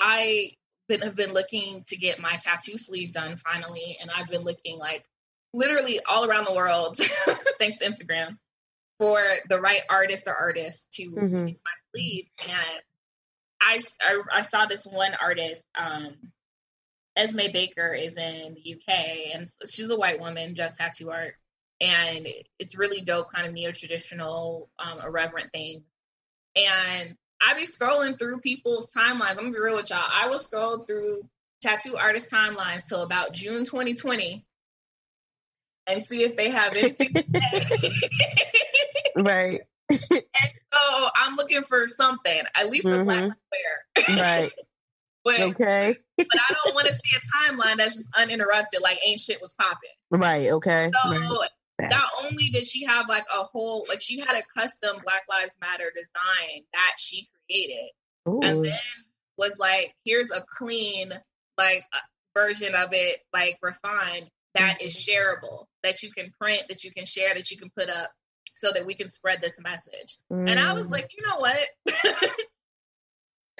I 0.00 0.52
been, 0.88 1.00
have 1.00 1.16
been 1.16 1.32
looking 1.32 1.84
to 1.88 1.96
get 1.96 2.18
my 2.18 2.36
tattoo 2.36 2.76
sleeve 2.76 3.12
done 3.12 3.36
finally, 3.36 3.98
and 4.00 4.10
I've 4.10 4.28
been 4.28 4.42
looking 4.42 4.78
like 4.78 5.04
literally 5.52 6.00
all 6.06 6.24
around 6.24 6.44
the 6.44 6.54
world, 6.54 6.96
thanks 7.58 7.78
to 7.78 7.86
Instagram, 7.86 8.38
for 8.98 9.22
the 9.48 9.60
right 9.60 9.82
artist 9.88 10.28
or 10.28 10.34
artist 10.34 10.92
to, 10.94 11.04
mm-hmm. 11.04 11.44
do 11.44 11.52
my 11.52 11.92
sleeve. 11.92 12.24
And 12.48 12.58
I, 13.60 13.78
I, 14.02 14.22
I 14.38 14.40
saw 14.42 14.66
this 14.66 14.84
one 14.84 15.12
artist, 15.20 15.64
um, 15.78 16.14
Esme 17.16 17.52
Baker, 17.52 17.94
is 17.94 18.16
in 18.16 18.54
the 18.54 18.74
UK, 18.74 19.34
and 19.34 19.48
she's 19.66 19.90
a 19.90 19.96
white 19.96 20.20
woman, 20.20 20.54
just 20.54 20.78
tattoo 20.78 21.10
art 21.10 21.34
and 21.80 22.26
it's 22.58 22.78
really 22.78 23.02
dope, 23.02 23.32
kind 23.32 23.46
of 23.46 23.52
neo 23.52 23.72
traditional, 23.72 24.70
um, 24.78 25.00
irreverent 25.00 25.50
things. 25.52 25.82
And 26.56 27.16
I 27.40 27.54
be 27.54 27.62
scrolling 27.62 28.18
through 28.18 28.40
people's 28.40 28.90
timelines. 28.92 29.30
I'm 29.30 29.44
gonna 29.44 29.52
be 29.52 29.58
real 29.58 29.76
with 29.76 29.90
y'all. 29.90 30.04
I 30.06 30.28
will 30.28 30.38
scroll 30.38 30.84
through 30.84 31.22
tattoo 31.60 31.96
artist 31.96 32.30
timelines 32.30 32.88
till 32.88 33.02
about 33.02 33.32
June 33.32 33.64
2020 33.64 34.46
and 35.86 36.02
see 36.02 36.22
if 36.22 36.36
they 36.36 36.50
have 36.50 36.76
anything. 36.76 37.14
right. 39.16 39.60
and 39.90 40.00
so 40.10 41.08
I'm 41.14 41.34
looking 41.36 41.62
for 41.62 41.86
something, 41.86 42.40
at 42.54 42.70
least 42.70 42.86
mm-hmm. 42.86 43.00
a 43.00 43.04
black 43.04 43.32
wear. 43.52 44.16
right. 44.16 44.52
But, 45.26 45.40
okay. 45.40 45.94
but 46.18 46.26
I 46.34 46.54
don't 46.64 46.74
want 46.74 46.86
to 46.86 46.92
see 46.92 47.16
a 47.16 47.50
timeline 47.50 47.78
that's 47.78 47.96
just 47.96 48.10
uninterrupted, 48.14 48.82
like 48.82 48.98
ain't 49.06 49.18
shit 49.18 49.40
was 49.40 49.54
popping. 49.54 49.88
Right. 50.10 50.52
Okay. 50.52 50.90
So 51.02 51.10
right. 51.10 51.48
Not 51.80 52.08
only 52.22 52.48
did 52.50 52.64
she 52.64 52.84
have 52.84 53.08
like 53.08 53.24
a 53.32 53.42
whole, 53.42 53.84
like 53.88 54.00
she 54.00 54.20
had 54.20 54.36
a 54.36 54.42
custom 54.56 54.96
Black 55.02 55.22
Lives 55.28 55.58
Matter 55.60 55.90
design 55.94 56.62
that 56.72 56.94
she 56.98 57.28
created, 57.46 57.90
Ooh. 58.28 58.40
and 58.42 58.64
then 58.64 58.78
was 59.36 59.58
like, 59.58 59.94
here's 60.04 60.30
a 60.30 60.44
clean 60.58 61.12
like 61.58 61.84
version 62.34 62.74
of 62.74 62.88
it, 62.92 63.22
like 63.32 63.58
refined 63.62 64.28
that 64.54 64.80
is 64.80 64.94
shareable, 64.96 65.66
that 65.82 66.02
you 66.02 66.10
can 66.12 66.32
print, 66.40 66.62
that 66.68 66.84
you 66.84 66.92
can 66.92 67.06
share, 67.06 67.34
that 67.34 67.50
you 67.50 67.56
can 67.56 67.70
put 67.76 67.90
up, 67.90 68.10
so 68.52 68.70
that 68.72 68.86
we 68.86 68.94
can 68.94 69.10
spread 69.10 69.40
this 69.42 69.60
message. 69.60 70.16
Mm. 70.32 70.48
And 70.50 70.60
I 70.60 70.74
was 70.74 70.88
like, 70.90 71.08
you 71.16 71.26
know 71.26 71.38
what? 71.40 71.58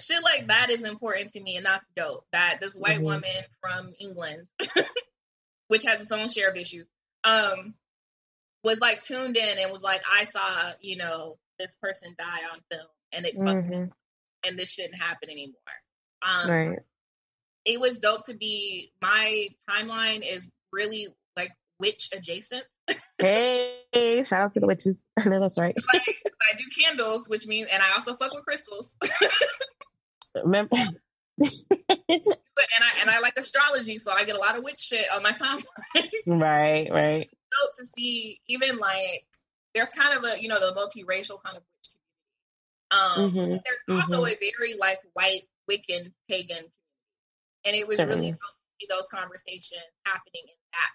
Shit 0.01 0.23
like 0.23 0.49
that 0.49 0.71
is 0.71 0.85
important 0.85 1.31
to 1.33 1.41
me, 1.41 1.57
and 1.57 1.65
that's 1.67 1.87
dope. 1.97 2.25
That 2.33 2.59
this 2.61 2.77
white 2.77 2.99
Mhm. 2.99 3.05
woman 3.05 3.45
from 3.61 3.93
England, 4.01 4.49
which 5.69 5.85
has 5.85 6.01
its 6.01 6.11
own 6.13 6.29
share 6.29 6.51
of 6.51 6.57
issues, 6.57 6.91
um, 7.23 7.75
was 8.65 8.81
like 8.81 9.01
tuned 9.01 9.37
in 9.37 9.59
and 9.59 9.71
was 9.71 9.83
like, 9.83 10.01
I 10.11 10.25
saw, 10.25 10.73
you 10.81 10.97
know, 10.97 11.37
this 11.59 11.75
person 11.81 12.15
die 12.19 12.41
on 12.53 12.59
film, 12.71 12.87
and 13.13 13.27
it 13.27 13.37
fucked 13.37 13.69
me, 13.69 13.87
and 14.47 14.59
this 14.59 14.73
shouldn't 14.75 15.01
happen 15.01 15.31
anymore. 15.31 15.55
Um, 16.23 16.49
Right. 16.51 16.79
it 17.67 17.79
was 17.79 17.99
dope 17.99 18.25
to 18.27 18.35
be. 18.35 18.91
My 19.01 19.49
timeline 19.71 20.23
is 20.29 20.51
really 20.73 21.09
like 21.37 21.51
witch 21.79 22.09
adjacent. 22.15 22.65
Hey, 23.19 24.23
shout 24.25 24.41
out 24.41 24.53
to 24.55 24.61
the 24.61 24.67
witches. 24.67 25.03
no, 25.25 25.41
that's 25.41 25.59
right. 25.59 25.77
like, 25.93 26.03
I 26.43 26.57
do 26.57 26.65
candles, 26.83 27.29
which 27.29 27.47
means, 27.47 27.69
and 27.71 27.83
I 27.83 27.93
also 27.93 28.15
fuck 28.17 28.33
with 28.35 28.45
crystals. 28.45 28.99
Remember? 30.35 30.77
And 32.77 32.85
I 32.85 33.01
and 33.03 33.11
I 33.11 33.19
like 33.21 33.35
astrology, 33.37 33.99
so 33.99 34.13
I 34.13 34.25
get 34.25 34.37
a 34.37 34.39
lot 34.39 34.57
of 34.57 34.65
witch 34.65 34.79
shit 34.81 35.05
on 35.13 35.23
my 35.23 35.33
timeline. 35.33 36.09
right. 36.27 36.89
Right. 36.91 37.31
Dope 37.63 37.73
to 37.79 37.85
see 37.85 38.41
even 38.49 38.79
like 38.79 39.27
there's 39.75 39.91
kind 39.91 40.17
of 40.19 40.25
a 40.25 40.41
you 40.41 40.49
know 40.49 40.61
the 40.61 40.75
multiracial 40.75 41.43
kind 41.43 41.57
of 41.57 41.63
witch 41.73 41.89
community. 41.91 42.11
Um, 42.91 43.33
Mhm, 43.33 43.63
there's 43.65 44.01
also 44.03 44.25
mhm. 44.25 44.33
a 44.33 44.39
very 44.59 44.75
like 44.79 44.99
white 45.15 45.43
Wiccan 45.71 46.13
pagan 46.29 46.57
community, 46.59 46.73
and 47.65 47.77
it 47.77 47.89
was 47.89 47.99
really 47.99 48.31
dope 48.31 48.41
to 48.41 48.71
see 48.81 48.87
those 48.89 49.09
conversations 49.09 49.83
happening 50.05 50.43
in 50.45 50.57
that 50.73 50.91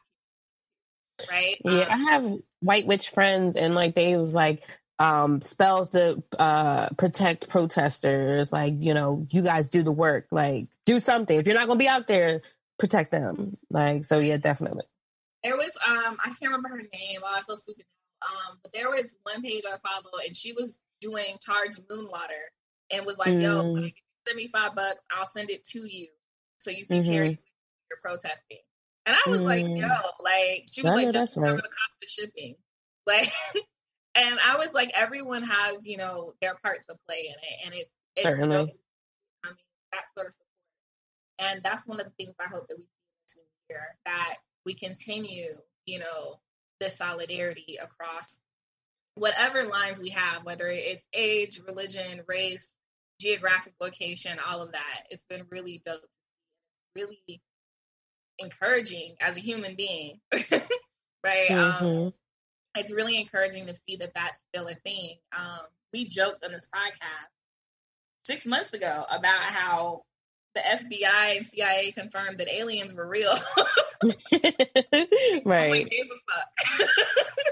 right? 1.30 1.57
Yeah, 1.64 1.84
Um, 1.84 1.88
I 1.89 2.12
have 2.12 2.34
white 2.62 2.88
witch 2.88 3.10
friends, 3.10 3.55
and 3.55 3.76
like 3.76 3.95
they 3.95 4.16
was 4.18 4.34
like 4.34 4.64
um 4.99 5.41
spells 5.41 5.91
to 5.91 6.24
uh 6.38 6.89
protect 6.97 7.49
protesters. 7.49 8.51
Like 8.51 8.76
you 8.80 8.93
know, 8.93 9.28
you 9.30 9.41
guys 9.41 9.70
do 9.70 9.84
the 9.84 9.91
work. 9.91 10.28
Like 10.32 10.68
do 10.86 10.99
something. 10.99 11.38
If 11.38 11.47
you're 11.47 11.55
not 11.57 11.68
gonna 11.68 11.80
be 11.80 11.88
out 11.88 12.07
there, 12.07 12.41
protect 12.78 13.12
them. 13.12 13.57
Like 13.70 14.05
so, 14.05 14.20
yeah, 14.20 14.38
definitely. 14.38 14.86
There 15.43 15.55
was 15.57 15.77
um 15.85 16.17
I 16.23 16.29
can't 16.29 16.51
remember 16.51 16.69
her 16.69 16.77
name. 16.93 17.19
Oh, 17.23 17.33
I 17.33 17.41
feel 17.41 17.55
stupid. 17.55 17.85
Um, 18.21 18.59
but 18.63 18.73
there 18.73 18.89
was 18.89 19.17
one 19.23 19.41
page 19.41 19.63
I 19.65 19.77
followed, 19.77 20.25
and 20.27 20.35
she 20.35 20.53
was 20.53 20.81
doing 21.01 21.37
charged 21.41 21.79
moon 21.89 22.09
water, 22.09 22.33
and 22.91 23.05
was 23.05 23.17
like, 23.17 23.39
"Yo, 23.39 23.63
Mm. 23.63 23.81
like, 23.81 23.95
send 24.27 24.35
me 24.37 24.47
five 24.47 24.75
bucks, 24.75 25.05
I'll 25.11 25.25
send 25.25 25.49
it 25.49 25.63
to 25.67 25.85
you, 25.85 26.09
so 26.57 26.71
you 26.71 26.85
can 26.85 27.01
carry 27.03 27.27
Mhm. 27.27 27.31
it 27.31 27.39
you 27.39 27.51
your 27.91 27.99
protesting." 28.03 28.59
And 29.05 29.15
I 29.15 29.29
was 29.31 29.45
like, 29.45 29.63
Mm. 29.63 29.77
"Yo, 29.77 29.87
like," 30.21 30.65
she 30.69 30.83
was 30.83 30.93
I 30.93 30.95
like, 30.95 31.11
"Just 31.11 31.13
that's 31.13 31.37
right. 31.37 31.47
cover 31.47 31.61
the 31.61 31.69
cost 31.69 31.97
of 32.03 32.09
shipping," 32.09 32.55
like. 33.07 33.31
And 34.15 34.39
I 34.39 34.57
was 34.57 34.73
like, 34.73 34.91
everyone 34.95 35.43
has, 35.43 35.87
you 35.87 35.97
know, 35.97 36.33
their 36.41 36.55
part 36.55 36.79
to 36.89 36.97
play 37.07 37.27
in 37.27 37.35
it, 37.35 37.65
and 37.65 37.73
it's 37.75 37.95
it's 38.15 38.25
Certainly. 38.25 38.57
dope. 38.57 38.69
I 39.43 39.49
mean, 39.49 39.57
that 39.93 40.09
sort 40.11 40.27
of 40.27 40.33
support, 40.33 40.49
and 41.39 41.63
that's 41.63 41.87
one 41.87 41.99
of 41.99 42.07
the 42.07 42.13
things 42.13 42.35
I 42.39 42.47
hope 42.49 42.67
that 42.69 42.77
we 42.77 42.85
see 43.27 43.41
this 43.41 43.45
year 43.69 43.97
that 44.05 44.35
we 44.70 44.76
continue, 44.76 45.49
you 45.88 45.97
know, 45.97 46.39
this 46.80 46.95
solidarity 46.95 47.80
across 47.82 48.39
whatever 49.15 49.63
lines 49.63 49.99
we 49.99 50.09
have, 50.09 50.45
whether 50.45 50.67
it's 50.67 51.07
age, 51.11 51.59
religion, 51.67 52.22
race, 52.28 52.78
geographic 53.20 53.74
location, 53.82 54.38
all 54.47 54.61
of 54.61 54.74
that. 54.74 55.01
It's 55.09 55.24
been 55.24 55.47
really 55.49 55.82
dope, 55.84 56.01
really 56.95 57.41
encouraging 58.38 59.15
as 59.20 59.38
a 59.38 59.41
human 59.41 59.76
being, 59.76 60.22
right? 61.26 61.49
Um, 61.49 61.88
Mhm. 61.88 62.13
it's 62.78 62.93
really 62.93 63.20
encouraging 63.20 63.65
to 63.65 63.74
see 63.74 63.95
that 63.97 64.13
that's 64.13 64.41
still 64.41 64.67
a 64.67 64.76
thing. 64.76 65.15
Um, 65.36 65.61
we 65.93 66.07
joked 66.07 66.43
on 66.45 66.51
this 66.51 66.70
podcast 66.72 67.30
six 68.24 68.45
months 68.45 68.74
ago 68.74 69.03
about 69.09 69.41
how 69.41 70.03
the 70.60 70.86
FBI 70.86 71.38
and 71.38 71.45
CIA 71.45 71.91
confirmed 71.91 72.39
that 72.39 72.51
aliens 72.53 72.93
were 72.93 73.07
real. 73.07 73.34
Right. 75.45 75.89
gave 75.89 76.05
a 76.05 76.20
fuck. 76.32 76.89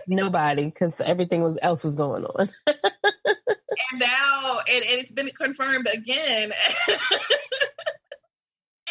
Nobody, 0.08 0.66
because 0.66 1.02
everything 1.02 1.44
was 1.44 1.58
else 1.62 1.84
was 1.84 1.96
going 1.96 2.26
on. 2.26 2.50
and 2.68 4.00
now 4.00 4.60
and, 4.68 4.84
and 4.84 5.00
it's 5.00 5.12
been 5.12 5.30
confirmed 5.30 5.88
again. 5.92 6.52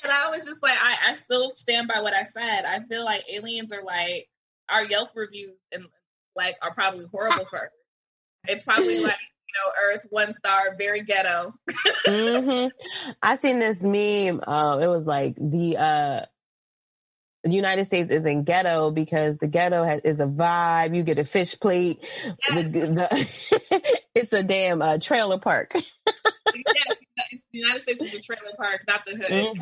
and 0.02 0.12
I 0.12 0.30
was 0.30 0.44
just 0.46 0.62
like, 0.62 0.78
I, 0.78 1.10
I 1.10 1.14
still 1.14 1.52
stand 1.56 1.88
by 1.88 2.00
what 2.00 2.14
I 2.14 2.24
said. 2.24 2.64
I 2.64 2.80
feel 2.80 3.04
like 3.04 3.24
aliens 3.32 3.72
are 3.72 3.82
like 3.82 4.28
our 4.68 4.84
Yelp 4.84 5.10
reviews 5.14 5.56
and 5.72 5.86
like 6.34 6.56
are 6.62 6.74
probably 6.74 7.04
horrible 7.10 7.44
for. 7.46 7.70
It's 8.48 8.64
probably 8.64 9.02
like, 9.04 9.16
know, 9.56 9.94
Earth 9.94 10.06
one 10.10 10.32
star, 10.32 10.74
very 10.76 11.02
ghetto. 11.02 11.54
hmm 12.06 12.66
I 13.22 13.36
seen 13.36 13.58
this 13.58 13.82
meme. 13.82 14.40
Uh, 14.46 14.78
it 14.82 14.86
was 14.88 15.06
like 15.06 15.36
the 15.36 15.76
uh, 15.76 16.26
the 17.46 17.54
United 17.54 17.84
States 17.84 18.10
is 18.10 18.26
in 18.26 18.44
ghetto 18.44 18.90
because 18.90 19.38
the 19.38 19.46
ghetto 19.46 19.84
has, 19.84 20.00
is 20.02 20.20
a 20.20 20.26
vibe. 20.26 20.96
You 20.96 21.02
get 21.04 21.18
a 21.18 21.24
fish 21.24 21.58
plate. 21.58 22.04
Yes. 22.48 22.72
The, 22.72 22.80
the, 22.80 24.00
it's 24.14 24.32
a 24.32 24.42
damn 24.42 24.82
uh, 24.82 24.98
trailer 24.98 25.38
park. 25.38 25.72
yes, 25.74 25.84
the 26.46 27.38
United 27.52 27.82
States 27.82 28.00
is 28.00 28.14
a 28.14 28.20
trailer 28.20 28.52
park, 28.56 28.82
not 28.88 29.00
the 29.06 29.16
hood. 29.16 29.58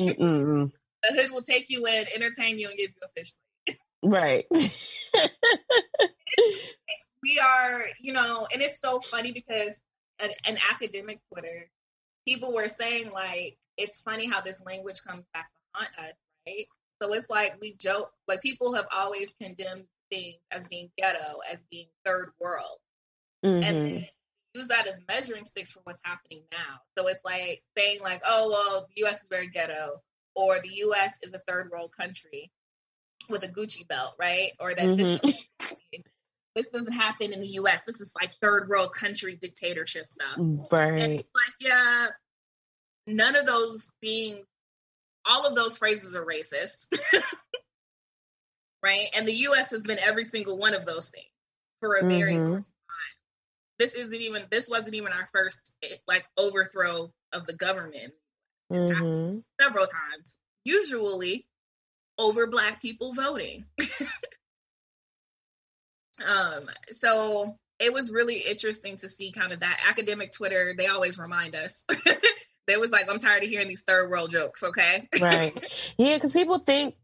Mm-mm. 0.00 0.72
The 1.02 1.20
hood 1.20 1.30
will 1.30 1.42
take 1.42 1.66
you 1.68 1.86
in, 1.86 2.06
entertain 2.14 2.58
you, 2.58 2.68
and 2.68 2.76
give 2.76 2.90
you 2.90 3.02
a 3.04 3.08
fish 3.08 3.32
plate. 3.66 3.78
Right. 4.02 4.46
You 8.08 8.14
know, 8.14 8.46
and 8.50 8.62
it's 8.62 8.80
so 8.80 9.00
funny 9.00 9.32
because 9.32 9.82
an, 10.18 10.30
an 10.46 10.56
academic 10.70 11.20
Twitter, 11.30 11.68
people 12.26 12.54
were 12.54 12.66
saying 12.66 13.10
like, 13.10 13.58
it's 13.76 14.00
funny 14.00 14.26
how 14.26 14.40
this 14.40 14.64
language 14.64 15.02
comes 15.06 15.28
back 15.34 15.44
to 15.52 15.60
haunt 15.74 15.90
us, 16.08 16.16
right? 16.46 16.66
So 17.02 17.12
it's 17.12 17.28
like 17.28 17.58
we 17.60 17.74
joke, 17.74 18.10
like 18.26 18.40
people 18.40 18.72
have 18.72 18.86
always 18.90 19.34
condemned 19.34 19.84
things 20.08 20.36
as 20.50 20.64
being 20.64 20.90
ghetto, 20.96 21.40
as 21.52 21.62
being 21.70 21.88
third 22.06 22.30
world, 22.40 22.78
and 23.42 23.76
Mhm. 23.76 23.84
then 23.84 24.06
use 24.54 24.68
that 24.68 24.86
as 24.88 25.02
measuring 25.06 25.44
sticks 25.44 25.72
for 25.72 25.80
what's 25.84 26.00
happening 26.02 26.44
now. 26.50 26.80
So 26.96 27.08
it's 27.08 27.26
like 27.26 27.62
saying 27.76 28.00
like, 28.00 28.22
oh 28.24 28.48
well, 28.48 28.86
the 28.88 29.02
U.S. 29.02 29.22
is 29.22 29.28
very 29.28 29.48
ghetto, 29.48 30.00
or 30.34 30.60
the 30.62 30.70
U.S. 30.76 31.18
is 31.20 31.34
a 31.34 31.40
third 31.40 31.68
world 31.70 31.92
country 31.94 32.50
with 33.28 33.44
a 33.44 33.48
Gucci 33.48 33.86
belt, 33.86 34.14
right? 34.18 34.52
Or 34.58 34.74
that 34.74 34.96
this 34.96 35.10
Mhm. 35.10 35.20
doesn't 35.20 35.46
happen. 35.60 36.04
This 36.54 36.68
doesn't 36.70 36.92
happen 36.92 37.32
in 37.32 37.40
the 37.40 37.46
U.S. 37.48 37.84
This 37.84 38.00
is 38.00 38.14
like 38.20 38.32
third 38.40 38.68
world 38.68 38.92
country 38.92 39.36
dictatorship 39.36 40.06
stuff. 40.06 40.36
And 40.36 40.68
Right. 40.72 41.20
it's 41.20 41.28
like, 41.34 41.54
yeah, 41.60 42.06
none 43.06 43.36
of 43.36 43.46
those 43.46 43.90
things, 44.02 44.52
all 45.28 45.46
of 45.46 45.54
those 45.54 45.78
phrases 45.78 46.14
are 46.14 46.24
racist, 46.24 46.86
right? 48.82 49.06
And 49.16 49.26
the 49.26 49.34
U.S. 49.34 49.70
has 49.70 49.84
been 49.84 49.98
every 49.98 50.24
single 50.24 50.56
one 50.58 50.74
of 50.74 50.84
those 50.84 51.10
things 51.10 51.26
for 51.80 51.94
a 51.96 52.04
very 52.04 52.34
Mhm. 52.34 52.44
Long 52.44 52.54
time. 52.54 52.64
This 53.78 53.94
isn't 53.94 54.20
even 54.20 54.46
this 54.50 54.68
wasn't 54.68 54.94
even 54.96 55.12
our 55.12 55.26
first 55.28 55.72
eh, 55.82 55.96
like 56.08 56.24
overthrow 56.36 57.10
of 57.32 57.46
the 57.46 57.54
government 57.54 58.12
Mhm. 58.72 59.42
several 59.60 59.86
times 59.86 60.32
usually 60.64 61.46
over 62.18 62.46
black 62.46 62.82
people 62.82 63.12
voting 63.14 63.64
um 66.26 66.68
so 66.90 67.56
it 67.78 67.92
was 67.92 68.10
really 68.10 68.38
interesting 68.38 68.96
to 68.96 69.08
see 69.08 69.32
kind 69.32 69.52
of 69.52 69.60
that 69.60 69.78
academic 69.88 70.32
twitter 70.32 70.74
they 70.76 70.86
always 70.86 71.18
remind 71.18 71.54
us 71.54 71.84
they 72.66 72.76
was 72.76 72.90
like 72.90 73.08
i'm 73.10 73.18
tired 73.18 73.42
of 73.44 73.50
hearing 73.50 73.68
these 73.68 73.82
third 73.82 74.10
world 74.10 74.30
jokes 74.30 74.62
okay 74.62 75.08
right. 75.20 75.52
Yeah, 75.98 76.14
because 76.14 76.32
people 76.32 76.58
think, 76.58 76.94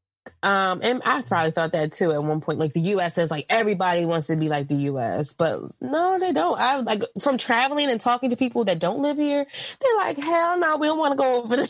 um, 0.43 0.81
and 0.83 1.03
I 1.05 1.23
probably 1.23 1.51
thought 1.51 1.73
that 1.73 1.93
too 1.93 2.13
at 2.13 2.23
one 2.23 2.41
point. 2.41 2.59
Like 2.59 2.73
the 2.73 2.81
U.S. 2.81 3.15
says, 3.15 3.31
like 3.31 3.47
everybody 3.49 4.07
wants 4.07 4.29
to 4.29 4.37
be 4.37 4.49
like 4.49 4.69
the 4.69 4.77
U.S., 4.77 5.33
but 5.33 5.61
no, 5.81 6.19
they 6.19 6.33
don't. 6.33 6.59
I 6.59 6.79
like 6.81 7.03
from 7.21 7.39
traveling 7.39 7.91
and 7.91 8.01
talking 8.01 8.31
to 8.31 8.37
people 8.37 8.65
that 8.65 8.79
don't 8.79 9.01
live 9.03 9.19
here. 9.19 9.47
They're 9.81 9.97
like, 9.99 10.19
hell 10.19 10.59
no, 10.59 10.77
we 10.79 10.87
don't 10.87 10.99
want 10.99 11.13
to 11.13 11.17
go 11.17 11.43
over 11.43 11.57
there. 11.57 11.69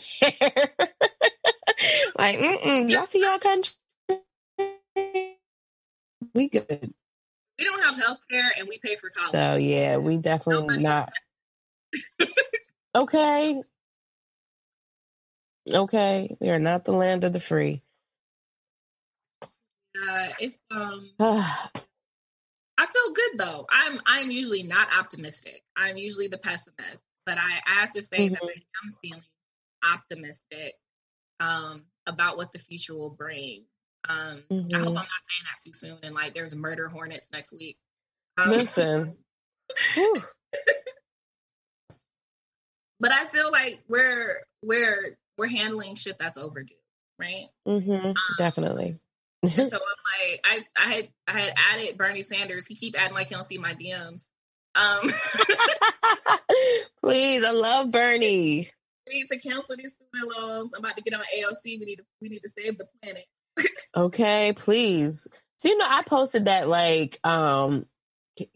like, 2.17 2.39
mm-mm, 2.39 2.89
y'all 2.89 3.05
see 3.05 3.21
y'all 3.21 3.39
country? 3.39 3.73
We 6.33 6.49
good. 6.49 6.93
We 7.57 7.65
don't 7.65 7.83
have 7.83 7.99
health 7.99 8.19
care 8.29 8.51
and 8.57 8.67
we 8.67 8.79
pay 8.79 8.95
for 8.95 9.09
college 9.09 9.31
So 9.31 9.55
yeah, 9.55 9.97
we 9.97 10.17
definitely 10.17 10.77
Nobody's- 10.77 11.13
not. 12.19 12.29
Okay. 12.95 13.61
Okay, 15.69 16.37
we 16.39 16.49
are 16.49 16.59
not 16.59 16.85
the 16.85 16.93
land 16.93 17.23
of 17.25 17.33
the 17.33 17.39
free. 17.39 17.81
Uh, 19.43 20.27
it's 20.39 20.57
um, 20.71 21.09
I 21.19 22.85
feel 22.85 23.13
good 23.13 23.39
though. 23.39 23.65
I'm 23.69 23.99
I'm 24.05 24.31
usually 24.31 24.63
not 24.63 24.87
optimistic. 24.97 25.63
I'm 25.75 25.97
usually 25.97 26.27
the 26.27 26.37
pessimist, 26.37 27.05
but 27.25 27.37
I, 27.37 27.61
I 27.67 27.81
have 27.81 27.91
to 27.91 28.01
say 28.01 28.29
mm-hmm. 28.29 28.33
that 28.33 28.43
I 28.43 28.85
am 28.85 28.95
feeling 29.01 29.23
optimistic 29.93 30.73
um, 31.39 31.85
about 32.05 32.37
what 32.37 32.51
the 32.51 32.59
future 32.59 32.93
will 32.93 33.09
bring. 33.09 33.65
Um, 34.07 34.43
mm-hmm. 34.51 34.75
I 34.75 34.79
hope 34.79 34.87
mm-hmm. 34.87 34.87
I'm 34.87 34.93
not 34.93 35.05
saying 35.05 35.45
that 35.45 35.59
too 35.63 35.73
soon 35.73 35.97
and 36.03 36.13
like 36.13 36.33
there's 36.33 36.55
murder 36.55 36.87
hornets 36.87 37.29
next 37.31 37.53
week. 37.53 37.77
Um, 38.37 38.49
Listen. 38.49 39.15
but 42.99 43.11
I 43.11 43.25
feel 43.27 43.51
like 43.51 43.75
we're 43.87 44.41
we're 44.61 45.17
we're 45.37 45.47
handling 45.47 45.95
shit 45.95 46.17
that's 46.17 46.37
overdue, 46.37 46.75
right? 47.19 47.47
Mm-hmm, 47.67 47.91
um, 47.91 48.15
definitely. 48.37 48.99
so 49.47 49.63
I'm 49.63 49.69
like, 49.69 50.41
I 50.43 50.65
I 50.77 50.93
had 50.93 51.09
I 51.27 51.39
had 51.39 51.53
added 51.55 51.97
Bernie 51.97 52.23
Sanders. 52.23 52.67
He 52.67 52.75
keep 52.75 52.99
adding 52.99 53.15
like 53.15 53.27
he 53.27 53.35
don't 53.35 53.43
see 53.43 53.57
my 53.57 53.73
DMs. 53.73 54.27
Um, 54.75 55.09
Please, 57.01 57.43
I 57.43 57.51
love 57.51 57.91
Bernie. 57.91 58.69
We 59.07 59.13
need 59.13 59.27
to 59.27 59.39
cancel 59.39 59.75
these 59.77 59.93
student 59.93 60.37
loans. 60.37 60.73
I'm 60.73 60.83
about 60.83 60.97
to 60.97 61.03
get 61.03 61.13
on 61.13 61.21
AOC. 61.21 61.79
We 61.79 61.85
need 61.85 61.95
to 61.97 62.03
we 62.21 62.29
need 62.29 62.41
to 62.41 62.49
save 62.49 62.77
the 62.77 62.87
planet. 63.01 63.25
Okay, 63.95 64.53
please. 64.53 65.27
So 65.57 65.69
you 65.69 65.77
know, 65.77 65.87
I 65.87 66.03
posted 66.03 66.45
that 66.45 66.67
like 66.67 67.19
um 67.23 67.85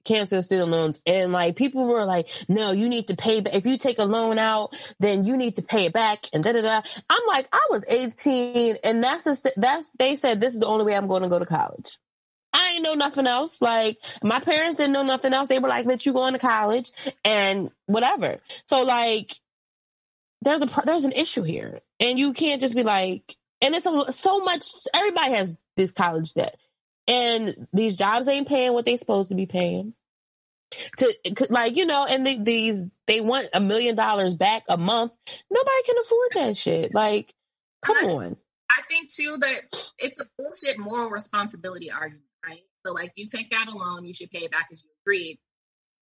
cancel 0.04 0.42
student 0.42 0.70
loans 0.70 1.00
and 1.06 1.32
like 1.32 1.56
people 1.56 1.86
were 1.86 2.04
like 2.04 2.28
no 2.50 2.72
you 2.72 2.90
need 2.90 3.08
to 3.08 3.16
pay 3.16 3.40
back 3.40 3.56
if 3.56 3.66
you 3.66 3.78
take 3.78 3.98
a 3.98 4.04
loan 4.04 4.38
out 4.38 4.76
then 5.00 5.24
you 5.24 5.38
need 5.38 5.56
to 5.56 5.62
pay 5.62 5.86
it 5.86 5.94
back 5.94 6.26
and 6.34 6.44
da 6.44 6.52
da 6.52 6.62
da. 6.62 6.82
I'm 7.10 7.22
like 7.30 7.48
i 7.54 7.68
was 7.70 7.86
18 7.88 8.76
and 8.84 9.02
that's 9.02 9.26
a, 9.26 9.50
that's 9.56 9.92
they 9.92 10.18
said 10.18 10.42
this 10.42 10.54
is 10.54 10.60
the 10.60 10.66
only 10.66 10.84
way 10.84 10.96
i'm 10.96 11.08
going 11.08 11.24
to 11.24 11.30
go 11.30 11.40
to 11.40 11.46
college. 11.46 11.98
I 12.52 12.74
ain't 12.74 12.84
know 12.84 12.96
nothing 12.96 13.28
else. 13.28 13.62
Like 13.62 14.00
my 14.24 14.40
parents 14.40 14.78
didn't 14.78 14.94
know 14.94 15.04
nothing 15.04 15.34
else. 15.34 15.48
They 15.48 15.60
were 15.60 15.70
like 15.70 15.86
let 15.86 16.06
you 16.06 16.14
going 16.14 16.34
to 16.34 16.40
college 16.40 16.92
and 17.24 17.72
whatever. 17.86 18.40
So 18.66 18.84
like 18.84 19.36
there's 20.42 20.62
a 20.62 20.70
there's 20.86 21.04
an 21.04 21.12
issue 21.12 21.44
here 21.44 21.80
and 22.00 22.18
you 22.18 22.34
can't 22.34 22.62
just 22.62 22.76
be 22.76 22.84
like 22.84 23.36
and 23.62 23.76
it's 23.76 23.86
a, 23.86 24.12
so 24.12 24.40
much 24.40 24.66
everybody 24.94 25.34
has 25.34 25.60
this 25.76 25.92
college 25.92 26.34
debt 26.34 26.58
and 27.10 27.68
these 27.74 27.98
jobs 27.98 28.28
ain't 28.28 28.48
paying 28.48 28.72
what 28.72 28.86
they're 28.86 28.98
supposed 28.98 29.30
to 29.30 29.36
be 29.36 29.48
paying. 29.48 29.94
To 30.98 31.14
like 31.50 31.76
you 31.76 31.88
know, 31.88 32.06
and 32.06 32.26
they, 32.26 32.38
these 32.38 32.86
they 33.08 33.22
want 33.22 33.50
a 33.54 33.60
million 33.60 33.96
dollars 33.96 34.36
back 34.36 34.64
a 34.70 34.78
month. 34.78 35.18
Nobody 35.50 35.84
can 35.84 35.96
afford 36.00 36.30
that 36.36 36.56
shit. 36.56 36.94
Like, 36.94 37.34
come 37.84 37.98
on. 38.06 38.38
I 38.70 38.84
think 38.84 39.12
too 39.12 39.36
that 39.40 39.92
it's 39.98 40.20
a 40.20 40.28
bullshit 40.38 40.78
moral 40.78 41.10
responsibility 41.10 41.90
argument, 41.90 42.24
right? 42.46 42.62
So 42.86 42.94
like, 42.94 43.12
you 43.16 43.26
take 43.26 43.52
out 43.52 43.68
a 43.68 43.76
loan, 43.76 44.06
you 44.06 44.14
should 44.14 44.30
pay 44.30 44.40
it 44.40 44.52
back 44.52 44.68
as 44.72 44.84
you 44.84 44.92
agreed. 45.04 45.40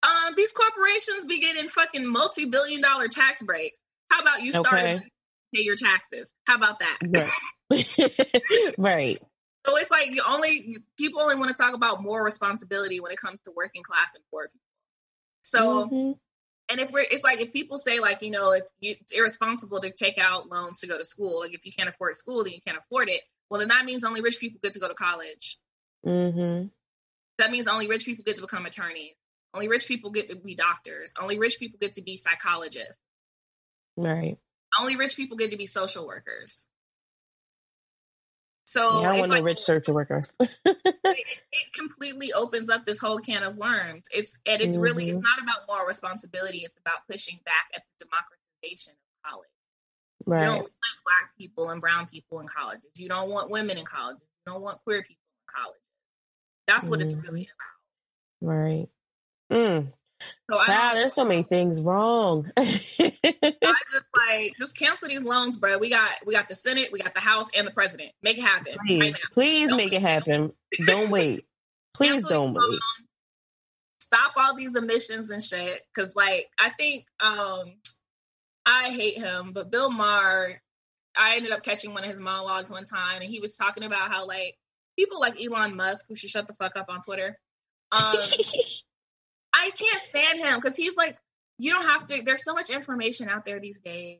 Um, 0.03 0.35
these 0.37 0.53
corporations 0.53 1.27
be 1.27 1.41
getting 1.41 1.69
fucking 1.69 2.05
multi-billion 2.05 2.83
dollar 2.83 3.07
tax 3.07 3.41
breaks. 3.43 3.81
How 4.11 4.21
about 4.21 4.43
you 4.43 4.51
start 4.51 4.75
okay. 4.75 5.05
Pay 5.55 5.63
your 5.63 5.77
taxes? 5.77 6.33
How 6.47 6.57
about 6.57 6.81
that? 6.81 6.99
Right. 7.71 8.75
right. 8.79 9.19
So 9.67 9.77
it's 9.77 9.91
like 9.91 10.15
you 10.15 10.23
only 10.29 10.79
people 10.97 11.21
only 11.21 11.37
want 11.37 11.55
to 11.55 11.61
talk 11.61 11.75
about 11.75 12.03
more 12.03 12.23
responsibility 12.23 13.01
when 13.01 13.11
it 13.11 13.19
comes 13.19 13.43
to 13.43 13.53
working 13.55 13.83
class 13.83 14.15
and 14.15 14.23
poor 14.31 14.45
people. 14.45 14.61
So, 15.43 15.87
mm-hmm. 15.87 16.13
and 16.71 16.81
if 16.81 16.93
we're, 16.93 17.05
it's 17.11 17.25
like 17.25 17.41
if 17.41 17.53
people 17.53 17.77
say 17.79 17.99
like 17.99 18.23
you 18.23 18.31
know 18.31 18.53
if 18.53 18.63
you, 18.79 18.95
it's 19.01 19.13
irresponsible 19.13 19.81
to 19.81 19.91
take 19.91 20.19
out 20.19 20.49
loans 20.49 20.81
to 20.81 20.87
go 20.87 20.97
to 20.97 21.05
school, 21.05 21.41
like 21.41 21.53
if 21.53 21.67
you 21.67 21.73
can't 21.73 21.89
afford 21.89 22.17
school, 22.17 22.45
then 22.45 22.53
you 22.53 22.61
can't 22.65 22.79
afford 22.79 23.09
it. 23.09 23.23
Well, 23.51 23.59
then 23.61 23.69
that 23.69 23.85
means 23.85 24.05
only 24.05 24.21
rich 24.21 24.39
people 24.41 24.61
get 24.63 24.73
to 24.75 24.81
go 24.81 24.89
to 24.89 24.95
college. 24.95 25.59
Mm-hmm. 26.05 26.69
That 27.39 27.51
means 27.51 27.67
only 27.67 27.89
rich 27.89 28.05
people 28.05 28.25
get 28.25 28.37
to 28.37 28.43
become 28.43 28.67
attorneys. 28.67 29.15
Only 29.53 29.69
rich 29.69 29.89
people 29.89 30.11
get 30.11 30.31
to 30.31 30.37
be 30.37 30.55
doctors. 30.55 31.15
Only 31.21 31.39
rich 31.39 31.59
people 31.59 31.79
get 31.81 31.95
to 31.95 32.03
be 32.03 32.17
psychologists. 32.17 33.01
Right. 33.97 34.39
Only 34.81 34.97
rich 34.97 35.17
people 35.17 35.37
get 35.37 35.51
to 35.53 35.57
be 35.57 35.67
social 35.67 36.07
workers. 36.07 36.67
So 38.67 39.01
yeah, 39.01 39.13
I 39.13 39.19
want 39.19 39.31
like, 39.31 39.43
a 39.43 39.45
rich 39.45 39.61
social 39.61 39.95
worker. 39.95 40.23
it, 40.41 40.59
it, 40.65 41.73
completely 41.73 42.33
opens 42.33 42.69
up 42.69 42.85
this 42.85 42.99
whole 42.99 43.19
can 43.19 43.45
of 43.45 43.57
worms. 43.57 44.07
It's 44.13 44.39
and 44.45 44.61
it's 44.61 44.75
mm-hmm. 44.75 44.83
really 44.83 45.09
it's 45.09 45.17
mm-hmm. 45.17 45.23
not 45.23 45.41
about 45.41 45.69
moral 45.69 45.87
responsibility. 45.87 46.59
It's 46.59 46.77
about 46.77 47.07
pushing 47.09 47.39
back 47.45 47.67
at 47.75 47.83
the 47.99 48.07
democratization 48.07 48.93
of 48.93 49.31
college. 49.31 49.49
Right. 50.27 50.41
You 50.41 50.47
don't 50.47 50.59
want 50.59 50.73
black 51.05 51.37
people 51.39 51.71
and 51.71 51.81
brown 51.81 52.07
people 52.07 52.41
in 52.41 52.49
colleges. 52.49 52.91
You 52.97 53.09
don't 53.09 53.31
want 53.31 53.51
women 53.51 53.79
in 53.79 53.85
colleges. 53.85 54.23
You 54.23 54.53
don't 54.53 54.63
want 54.63 54.83
queer 54.83 55.03
people 55.03 55.15
in 55.15 55.63
colleges. 55.63 55.83
That's 56.67 56.89
what 56.89 56.99
mm-hmm. 56.99 57.19
it's 57.19 57.29
really 57.29 57.49
about. 58.41 58.53
Right. 58.53 58.89
Mm. 59.53 59.93
So 60.51 60.57
wow, 60.57 60.93
there's 60.95 61.15
so 61.15 61.25
many 61.25 61.43
things 61.43 61.81
wrong. 61.81 62.51
I 62.57 62.63
just 62.63 64.07
like 64.17 64.53
just 64.57 64.79
cancel 64.79 65.09
these 65.09 65.25
loans, 65.25 65.57
bro. 65.57 65.79
We 65.79 65.91
got 65.91 66.11
we 66.25 66.35
got 66.35 66.49
the 66.49 66.55
Senate, 66.55 66.91
we 66.93 67.01
got 67.01 67.15
the 67.15 67.21
House, 67.21 67.51
and 67.57 67.67
the 67.67 67.73
President. 67.73 68.13
Make 68.23 68.39
it 68.39 68.43
happen. 68.45 68.75
Please, 68.87 69.01
right 69.01 69.17
please 69.33 69.69
don't 69.69 69.77
make 69.77 69.93
it 69.93 70.03
happen. 70.03 70.53
Don't 70.87 71.11
wait. 71.11 71.45
Please 71.95 72.25
don't 72.25 72.53
wait. 72.53 72.81
Stop 74.03 74.33
all 74.37 74.55
these 74.55 74.77
emissions 74.77 75.31
and 75.31 75.43
shit. 75.43 75.81
Cause 75.97 76.15
like 76.15 76.47
I 76.59 76.69
think 76.69 77.07
um 77.21 77.73
I 78.67 78.91
hate 78.91 79.17
him, 79.17 79.53
but 79.55 79.71
Bill 79.71 79.91
Maher, 79.91 80.61
I 81.17 81.37
ended 81.37 81.53
up 81.53 81.63
catching 81.63 81.95
one 81.95 82.03
of 82.03 82.11
his 82.11 82.21
monologues 82.21 82.71
one 82.71 82.85
time, 82.85 83.23
and 83.23 83.31
he 83.31 83.41
was 83.41 83.57
talking 83.57 83.85
about 83.85 84.13
how 84.13 84.27
like 84.27 84.57
people 84.99 85.21
like 85.21 85.41
Elon 85.43 85.77
Musk, 85.77 86.07
who 86.09 86.17
should 86.17 86.31
shut 86.31 86.47
the 86.47 86.53
fuck 86.53 86.77
up 86.77 86.87
on 86.91 87.01
Twitter. 87.01 87.39
Um, 87.93 88.15
I 89.57 89.71
can't 89.71 90.03
stand 90.03 90.39
him 90.41 90.57
because 90.57 90.77
he's 90.77 90.97
like, 90.97 91.17
you 91.59 91.73
don't 91.73 91.87
have 91.87 92.05
to. 92.07 92.23
There's 92.23 92.45
so 92.45 92.55
much 92.55 92.71
information 92.71 93.29
out 93.29 93.45
there 93.45 93.61
these 93.61 93.81
days. 93.81 94.19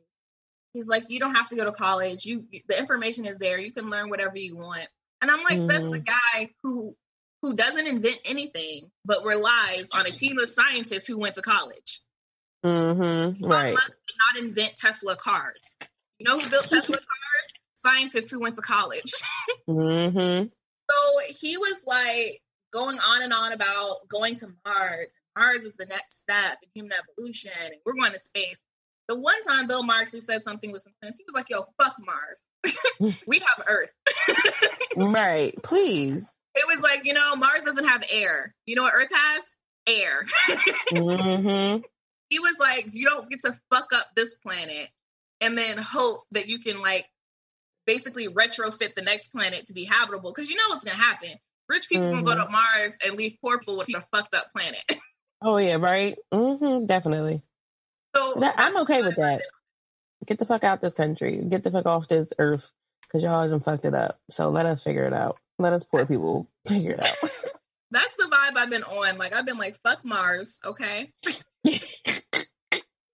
He's 0.73 0.87
like, 0.87 1.05
you 1.09 1.19
don't 1.19 1.35
have 1.35 1.49
to 1.49 1.55
go 1.55 1.65
to 1.65 1.71
college. 1.71 2.25
You, 2.25 2.45
the 2.67 2.77
information 2.77 3.25
is 3.25 3.37
there. 3.37 3.57
You 3.57 3.71
can 3.71 3.89
learn 3.89 4.09
whatever 4.09 4.37
you 4.37 4.57
want. 4.57 4.87
And 5.21 5.31
I'm 5.31 5.43
like, 5.43 5.57
mm. 5.57 5.67
says 5.67 5.85
the 5.85 5.99
mm-hmm. 5.99 6.03
guy 6.03 6.49
who 6.63 6.95
who 7.41 7.53
doesn't 7.53 7.85
invent 7.85 8.19
anything 8.25 8.89
but 9.05 9.23
relies 9.23 9.89
on 9.93 10.05
a 10.07 10.11
team 10.11 10.39
of 10.39 10.49
scientists 10.49 11.07
who 11.07 11.19
went 11.19 11.35
to 11.35 11.41
college. 11.41 12.01
Mm-hmm. 12.65 13.45
Right. 13.45 13.73
Not 13.73 14.43
invent 14.43 14.75
Tesla 14.75 15.15
cars. 15.15 15.77
You 16.17 16.27
know 16.27 16.39
who 16.39 16.49
built 16.49 16.67
Tesla 16.67 16.95
cars? 16.95 17.53
Scientists 17.75 18.31
who 18.31 18.41
went 18.41 18.55
to 18.55 18.61
college. 18.61 19.13
mm-hmm. 19.69 20.47
So 20.89 21.33
he 21.39 21.57
was 21.57 21.83
like 21.85 22.41
going 22.73 22.97
on 22.99 23.21
and 23.21 23.33
on 23.33 23.53
about 23.53 24.07
going 24.09 24.35
to 24.35 24.47
Mars 24.65 25.13
Mars 25.37 25.63
is 25.63 25.75
the 25.75 25.85
next 25.85 26.19
step 26.19 26.57
in 26.63 26.69
human 26.73 26.91
evolution, 26.97 27.51
and 27.59 27.75
we're 27.85 27.93
going 27.93 28.13
to 28.13 28.19
space. 28.19 28.63
The 29.07 29.15
one 29.15 29.41
time 29.41 29.67
Bill 29.67 29.83
Maher 29.83 30.01
he 30.01 30.19
said 30.19 30.41
something 30.41 30.71
with 30.71 30.81
some 30.81 30.93
sense, 31.03 31.17
he 31.17 31.23
was 31.25 31.33
like, 31.33 31.49
"Yo, 31.49 31.63
fuck 31.77 31.95
Mars. 31.99 33.15
we 33.27 33.39
have 33.39 33.65
Earth." 33.67 33.91
right. 34.95 35.53
Please. 35.63 36.37
It 36.55 36.67
was 36.67 36.81
like 36.81 37.05
you 37.05 37.13
know, 37.13 37.35
Mars 37.35 37.63
doesn't 37.63 37.87
have 37.87 38.03
air. 38.09 38.53
You 38.65 38.75
know 38.75 38.83
what 38.83 38.93
Earth 38.93 39.11
has? 39.13 39.55
Air. 39.87 40.23
mm-hmm. 40.91 41.81
He 42.29 42.39
was 42.39 42.57
like, 42.59 42.89
"You 42.93 43.05
don't 43.05 43.29
get 43.29 43.39
to 43.41 43.53
fuck 43.71 43.93
up 43.93 44.07
this 44.15 44.33
planet 44.35 44.89
and 45.39 45.57
then 45.57 45.77
hope 45.77 46.23
that 46.31 46.47
you 46.47 46.59
can 46.59 46.81
like." 46.81 47.05
basically 47.85 48.27
retrofit 48.27 48.95
the 48.95 49.01
next 49.01 49.29
planet 49.29 49.65
to 49.65 49.73
be 49.73 49.85
habitable 49.85 50.29
because 50.29 50.49
you 50.49 50.57
know 50.57 50.63
what's 50.67 50.83
gonna 50.83 50.97
happen. 50.97 51.29
Rich 51.69 51.87
people 51.87 52.07
mm-hmm. 52.07 52.15
can 52.15 52.25
go 52.25 52.35
to 52.35 52.49
Mars 52.49 52.97
and 53.01 53.15
leave 53.15 53.37
poor 53.41 53.59
people 53.59 53.77
with 53.77 53.87
a 53.95 54.01
fucked 54.01 54.33
up 54.33 54.49
planet. 54.51 54.83
Oh 55.41 55.57
yeah, 55.57 55.75
right. 55.75 56.17
Mm-hmm, 56.33 56.85
definitely. 56.85 57.41
So 58.15 58.39
that, 58.39 58.55
I'm 58.57 58.77
okay 58.77 59.01
with 59.01 59.17
that. 59.17 59.41
Get 60.25 60.39
the 60.39 60.45
fuck 60.45 60.63
out 60.63 60.81
this 60.81 60.93
country. 60.93 61.41
Get 61.47 61.63
the 61.63 61.71
fuck 61.71 61.85
off 61.85 62.07
this 62.07 62.33
earth 62.39 62.73
because 63.01 63.23
y'all 63.23 63.47
done 63.47 63.59
fucked 63.59 63.85
it 63.85 63.93
up. 63.93 64.19
So 64.29 64.49
let 64.49 64.65
us 64.65 64.83
figure 64.83 65.03
it 65.03 65.13
out. 65.13 65.37
Let 65.59 65.73
us 65.73 65.83
poor 65.83 66.05
people 66.05 66.47
figure 66.67 66.93
it 66.93 66.99
out. 66.99 67.15
That's 67.91 68.13
the 68.15 68.25
vibe 68.25 68.57
I've 68.57 68.69
been 68.69 68.83
on. 68.83 69.17
Like 69.17 69.33
I've 69.33 69.45
been 69.45 69.57
like, 69.57 69.75
fuck 69.75 70.03
Mars, 70.03 70.59
okay? 70.65 71.11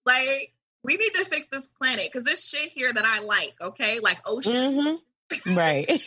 like 0.05 0.51
we 0.83 0.97
need 0.97 1.13
to 1.15 1.25
fix 1.25 1.49
this 1.49 1.67
planet 1.67 2.05
because 2.05 2.23
this 2.23 2.47
shit 2.47 2.69
here 2.69 2.91
that 2.91 3.05
I 3.05 3.19
like, 3.19 3.53
okay? 3.61 3.99
Like 3.99 4.17
ocean. 4.25 4.53
Mm-hmm. 4.53 5.55
Right. 5.55 6.01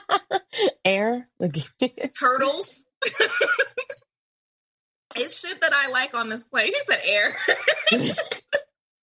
Air. 0.84 1.28
Turtles. 2.18 2.84
It's 5.16 5.46
shit 5.46 5.60
that 5.60 5.72
I 5.72 5.88
like 5.88 6.14
on 6.14 6.28
this 6.28 6.46
place. 6.46 6.72
You 6.74 6.80
said 6.82 7.00
air. 7.04 7.28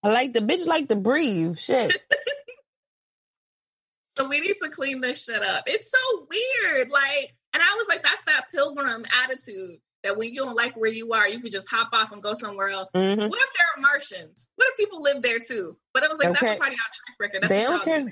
I 0.04 0.10
like 0.10 0.34
the 0.34 0.40
bitch 0.40 0.66
like 0.66 0.88
to 0.90 0.96
breathe. 0.96 1.58
Shit. 1.58 1.96
so 4.18 4.28
we 4.28 4.40
need 4.40 4.56
to 4.64 4.70
clean 4.70 5.02
this 5.02 5.26
shit 5.26 5.42
up. 5.42 5.64
It's 5.68 5.92
so 5.92 6.26
weird. 6.30 6.90
Like, 6.90 7.34
and 7.54 7.62
I 7.62 7.74
was 7.76 7.88
like, 7.90 8.04
that's 8.04 8.24
that 8.24 8.46
pilgrim 8.54 9.06
attitude. 9.24 9.80
that 10.04 10.18
when 10.18 10.30
you 10.34 10.44
don't 10.44 10.56
like 10.56 10.78
where 10.78 10.92
you 10.92 11.12
are, 11.14 11.28
you 11.28 11.42
could 11.42 11.52
just 11.52 11.70
hop 11.70 11.90
off 11.92 12.14
and 12.14 12.24
go 12.24 12.34
somewhere 12.34 12.70
else. 12.70 12.90
Mhm. 12.96 13.30
What 13.30 13.40
if 13.42 13.50
there 13.54 13.68
are 13.76 13.82
Martians? 13.82 14.48
What 14.56 14.70
if 14.70 14.78
people 14.78 15.02
live 15.02 15.22
there 15.22 15.40
too? 15.40 15.78
But 15.94 16.04
it 16.04 16.10
was 16.10 16.20
like 16.20 16.30
Okay. 16.30 16.40
that's 16.40 16.56
a 16.56 16.60
part 16.60 16.72
of 16.72 16.78
y'all 16.78 16.94
track 16.94 17.16
record. 17.20 17.42
That's 17.44 17.54
They 17.54 17.66
what 17.66 17.86
y'all 17.86 18.06
do. 18.06 18.12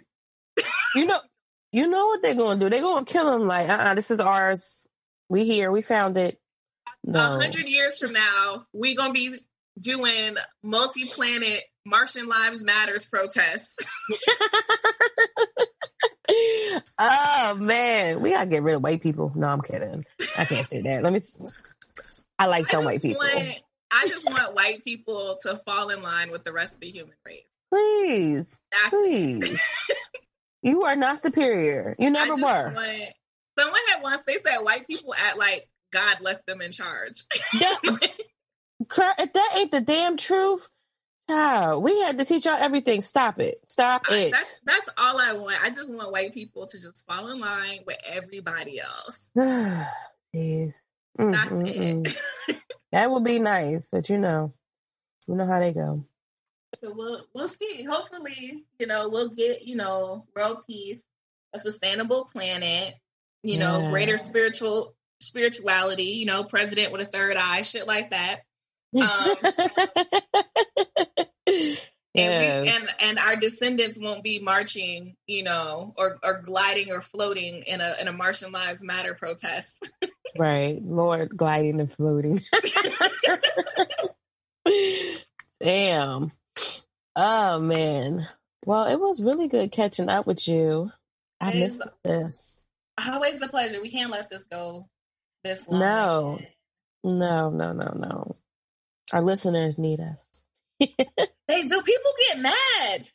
You 0.95 1.05
know, 1.05 1.19
you 1.71 1.87
know 1.87 2.07
what 2.07 2.21
they're 2.21 2.35
gonna 2.35 2.59
do? 2.59 2.69
They're 2.69 2.81
gonna 2.81 3.05
kill 3.05 3.33
him. 3.33 3.47
Like, 3.47 3.69
uh, 3.69 3.73
uh 3.73 3.93
this 3.93 4.11
is 4.11 4.19
ours. 4.19 4.85
We 5.29 5.45
here. 5.45 5.71
We 5.71 5.81
found 5.81 6.17
it. 6.17 6.37
A 7.07 7.11
No. 7.11 7.19
hundred 7.39 7.67
years 7.69 7.99
from 7.99 8.11
now, 8.13 8.65
we 8.73 8.95
gonna 8.95 9.13
be 9.13 9.37
doing 9.79 10.35
multi-planet 10.63 11.63
Martian 11.85 12.27
Lives 12.27 12.63
Matters 12.65 13.05
protests. 13.05 13.77
oh 16.99 17.55
man, 17.59 18.21
we 18.21 18.31
gotta 18.31 18.49
get 18.49 18.63
rid 18.63 18.75
of 18.75 18.83
white 18.83 19.01
people. 19.01 19.31
No, 19.35 19.47
I'm 19.47 19.61
kidding. 19.61 20.05
I 20.37 20.45
can't 20.45 20.65
say 20.67 20.81
that. 20.81 21.03
Let 21.03 21.13
me. 21.13 21.21
I 22.39 22.45
like 22.47 22.67
some 22.67 22.81
I 22.81 22.85
white 22.85 23.01
people. 23.01 23.19
want, 23.23 23.55
I 23.91 24.07
just 24.07 24.29
want 24.29 24.53
white 24.53 24.83
people 24.83 25.37
to 25.43 25.55
fall 25.55 25.89
in 25.89 26.01
line 26.03 26.31
with 26.31 26.43
the 26.43 26.53
rest 26.53 26.75
of 26.75 26.81
the 26.81 26.89
human 26.89 27.13
race. 27.25 27.51
Please, 27.73 28.59
That's 28.71 28.93
please. 28.93 29.61
you 30.61 30.83
are 30.83 30.95
not 30.95 31.19
superior. 31.19 31.95
You 31.99 32.09
never 32.09 32.35
were. 32.35 32.41
want- 32.41 32.75
someone 33.57 33.79
had 33.91 34.03
once 34.03 34.21
they 34.23 34.37
said 34.37 34.57
white 34.59 34.85
people 34.85 35.15
act 35.17 35.37
like 35.37 35.67
God 35.97 36.21
left 36.21 36.45
them 36.45 36.61
in 36.61 36.71
charge. 36.71 37.23
That- 37.59 39.15
if 39.19 39.33
that 39.33 39.53
ain't 39.55 39.71
the 39.71 39.81
damn 39.81 40.17
truth, 40.17 40.69
child, 41.29 41.83
we 41.83 41.99
had 42.01 42.19
to 42.19 42.25
teach 42.25 42.45
y'all 42.45 42.57
everything. 42.57 43.01
Stop 43.01 43.39
it. 43.39 43.55
Stop 43.67 44.05
it. 44.09 44.31
that's 44.31 44.59
that's 44.63 44.89
all 44.97 45.19
I 45.19 45.33
want. 45.33 45.61
I 45.63 45.71
just 45.71 45.91
want 45.91 46.11
white 46.11 46.33
people 46.33 46.67
to 46.67 46.81
just 46.81 47.05
fall 47.05 47.29
in 47.29 47.39
line 47.39 47.79
with 47.85 47.97
everybody 48.05 48.79
else. 48.79 49.31
Jeez. 49.37 50.75
Mm, 51.19 51.31
That's 51.31 51.53
mm, 51.53 52.07
it. 52.07 52.61
That 52.93 53.11
would 53.11 53.25
be 53.25 53.39
nice, 53.39 53.89
but 53.91 54.09
you 54.09 54.17
know, 54.17 54.53
you 55.27 55.35
know 55.35 55.45
how 55.45 55.59
they 55.59 55.73
go. 55.73 56.05
So 56.81 56.93
we'll 56.93 57.25
we'll 57.33 57.49
see. 57.49 57.83
Hopefully, 57.83 58.63
you 58.79 58.87
know, 58.87 59.09
we'll 59.09 59.29
get, 59.29 59.63
you 59.63 59.75
know, 59.75 60.25
world 60.33 60.59
peace, 60.65 61.01
a 61.53 61.59
sustainable 61.59 62.25
planet, 62.25 62.93
you 63.43 63.59
know, 63.59 63.89
greater 63.89 64.15
spiritual 64.17 64.95
spirituality, 65.19 66.03
you 66.03 66.25
know, 66.25 66.43
president 66.43 66.91
with 66.91 67.01
a 67.01 67.05
third 67.05 67.37
eye, 67.37 67.61
shit 67.61 67.87
like 67.87 68.11
that. 68.11 68.41
Um, 68.95 69.35
And 72.17 72.63
we 72.63 72.71
and 72.71 72.89
and 72.99 73.19
our 73.19 73.35
descendants 73.35 73.99
won't 74.01 74.23
be 74.23 74.39
marching, 74.39 75.15
you 75.27 75.43
know, 75.43 75.93
or 75.97 76.17
or 76.23 76.41
gliding 76.41 76.91
or 76.91 77.01
floating 77.01 77.61
in 77.63 77.79
a 77.79 77.95
in 78.01 78.07
a 78.07 78.11
Martian 78.13 78.51
Lives 78.51 78.83
Matter 78.83 79.13
protest. 79.13 79.91
right, 80.37 80.81
Lord, 80.81 81.37
gliding 81.37 81.79
and 81.79 81.91
floating. 81.91 82.41
Damn. 85.61 86.31
Oh 87.15 87.59
man. 87.59 88.27
Well, 88.65 88.85
it 88.85 88.99
was 88.99 89.21
really 89.21 89.47
good 89.47 89.71
catching 89.71 90.09
up 90.09 90.25
with 90.25 90.47
you. 90.47 90.91
I 91.39 91.51
It 91.51 91.59
missed 91.59 91.83
this. 92.03 92.63
Always 93.07 93.41
a 93.43 93.47
pleasure. 93.47 93.79
We 93.79 93.91
can't 93.91 94.09
let 94.09 94.29
this 94.29 94.45
go 94.45 94.89
this 95.43 95.67
long. 95.67 95.79
No. 95.79 96.39
No, 97.03 97.49
no, 97.49 97.73
no, 97.73 97.93
no. 97.95 98.35
Our 99.13 99.21
listeners 99.21 99.77
need 99.77 99.99
us. 99.99 100.43
They 101.47 101.61
do 101.61 101.81
people 101.81 102.11
get 102.27 102.39
mad. 102.39 103.07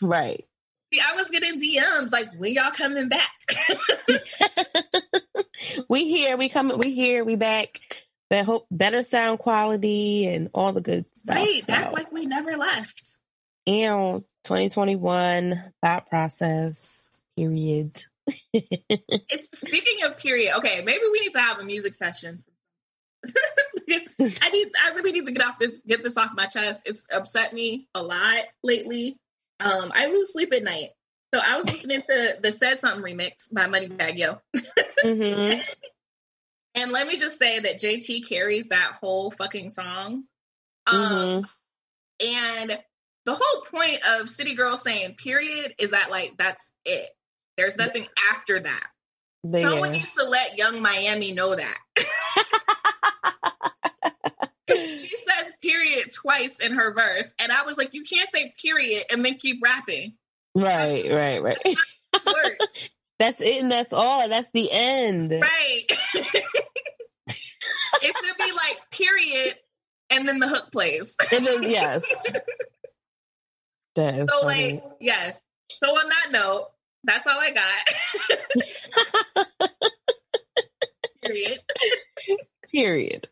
Right. 0.00 0.46
See, 0.92 1.00
I 1.00 1.14
was 1.14 1.26
getting 1.26 1.60
DMs 1.60 2.10
like, 2.10 2.32
when 2.38 2.54
y'all 2.54 2.72
coming 2.72 3.08
back? 3.08 3.30
we 5.88 6.08
here, 6.08 6.36
we 6.36 6.48
coming, 6.48 6.78
we 6.78 6.94
here, 6.94 7.24
we 7.24 7.36
back. 7.36 7.80
But 8.28 8.44
hope 8.44 8.66
better 8.70 9.02
sound 9.02 9.40
quality 9.40 10.26
and 10.26 10.50
all 10.54 10.72
the 10.72 10.80
good 10.80 11.04
stuff. 11.12 11.36
right. 11.36 11.60
so. 11.62 11.72
That's 11.72 11.92
like 11.92 12.10
we 12.12 12.26
never 12.26 12.56
left. 12.56 13.18
and 13.66 14.22
2021 14.44 15.72
Thot 15.82 16.08
Process 16.08 17.20
period. 17.36 18.02
Speaking 19.52 20.04
of 20.04 20.18
period. 20.18 20.56
Okay, 20.58 20.82
maybe 20.84 21.04
we 21.10 21.20
need 21.20 21.32
to 21.32 21.40
have 21.40 21.58
a 21.58 21.64
music 21.64 21.94
session. 21.94 22.44
I 23.26 24.48
need. 24.50 24.68
I 24.82 24.90
really 24.94 25.12
need 25.12 25.26
to 25.26 25.32
get 25.32 25.44
off 25.44 25.58
this. 25.58 25.80
Get 25.86 26.02
this 26.02 26.16
off 26.16 26.30
my 26.34 26.46
chest. 26.46 26.82
It's 26.86 27.06
upset 27.12 27.52
me 27.52 27.88
a 27.94 28.02
lot 28.02 28.44
lately. 28.62 29.16
Um, 29.58 29.92
I 29.94 30.06
lose 30.06 30.32
sleep 30.32 30.52
at 30.52 30.62
night. 30.62 30.90
So 31.32 31.40
I 31.40 31.56
was 31.56 31.66
listening 31.66 32.02
to 32.02 32.36
the 32.42 32.50
"Said 32.50 32.80
Something" 32.80 33.02
remix 33.02 33.52
by 33.52 33.66
Moneybagg 33.66 34.16
Yo, 34.16 34.40
hmm 35.02 35.50
and 36.74 36.92
let 36.92 37.06
me 37.06 37.16
just 37.16 37.38
say 37.38 37.60
that 37.60 37.78
JT 37.78 38.28
carries 38.28 38.70
that 38.70 38.96
whole 39.00 39.30
fucking 39.30 39.70
song. 39.70 40.24
Um, 40.86 41.42
hmm 41.42 42.26
And 42.26 42.78
the 43.26 43.34
whole 43.34 43.62
point 43.62 44.00
of 44.08 44.28
City 44.28 44.54
Girl 44.54 44.76
saying 44.76 45.14
period 45.14 45.74
is 45.78 45.90
that 45.90 46.10
like 46.10 46.36
that's 46.36 46.72
it. 46.84 47.10
There's 47.56 47.76
nothing 47.76 48.06
after 48.32 48.60
that. 48.60 48.86
Someone 49.50 49.92
needs 49.92 50.14
to 50.14 50.24
let 50.24 50.58
Yung 50.58 50.80
Miami 50.82 51.32
know 51.32 51.54
that. 51.54 51.78
she 54.68 54.76
says 55.16 55.52
period 55.62 56.08
twice 56.14 56.58
in 56.60 56.72
her 56.72 56.92
verse. 56.92 57.34
And 57.38 57.50
I 57.50 57.64
was 57.64 57.78
like, 57.78 57.94
you 57.94 58.02
can't 58.02 58.28
say 58.28 58.52
period 58.62 59.04
and 59.10 59.24
then 59.24 59.34
keep 59.34 59.62
rapping. 59.62 60.14
right, 60.54 61.10
right, 61.10 61.42
right. 61.42 61.76
That's 63.18 63.40
it, 63.40 63.62
and 63.62 63.70
that's 63.70 63.92
all. 63.92 64.28
That's 64.28 64.50
the 64.52 64.68
end. 64.70 65.30
right. 65.32 65.84
it 67.26 68.14
should 68.14 68.36
be 68.38 68.52
like 68.52 68.78
period 68.92 69.54
and 70.10 70.28
then 70.28 70.38
the 70.38 70.48
hook 70.48 70.70
plays. 70.72 71.16
And 71.32 71.46
then 71.46 71.62
yes, 71.62 72.04
that 73.94 74.18
is 74.18 74.30
So 74.30 74.42
funny. 74.42 74.74
like, 74.74 74.84
yes. 75.00 75.44
So 75.70 75.88
on 75.88 76.08
that 76.08 76.32
note, 76.32 76.68
that's 77.04 77.26
all 77.26 77.38
I 77.38 77.52
got. 77.52 79.46
period. 81.22 81.60
period. 82.70 83.28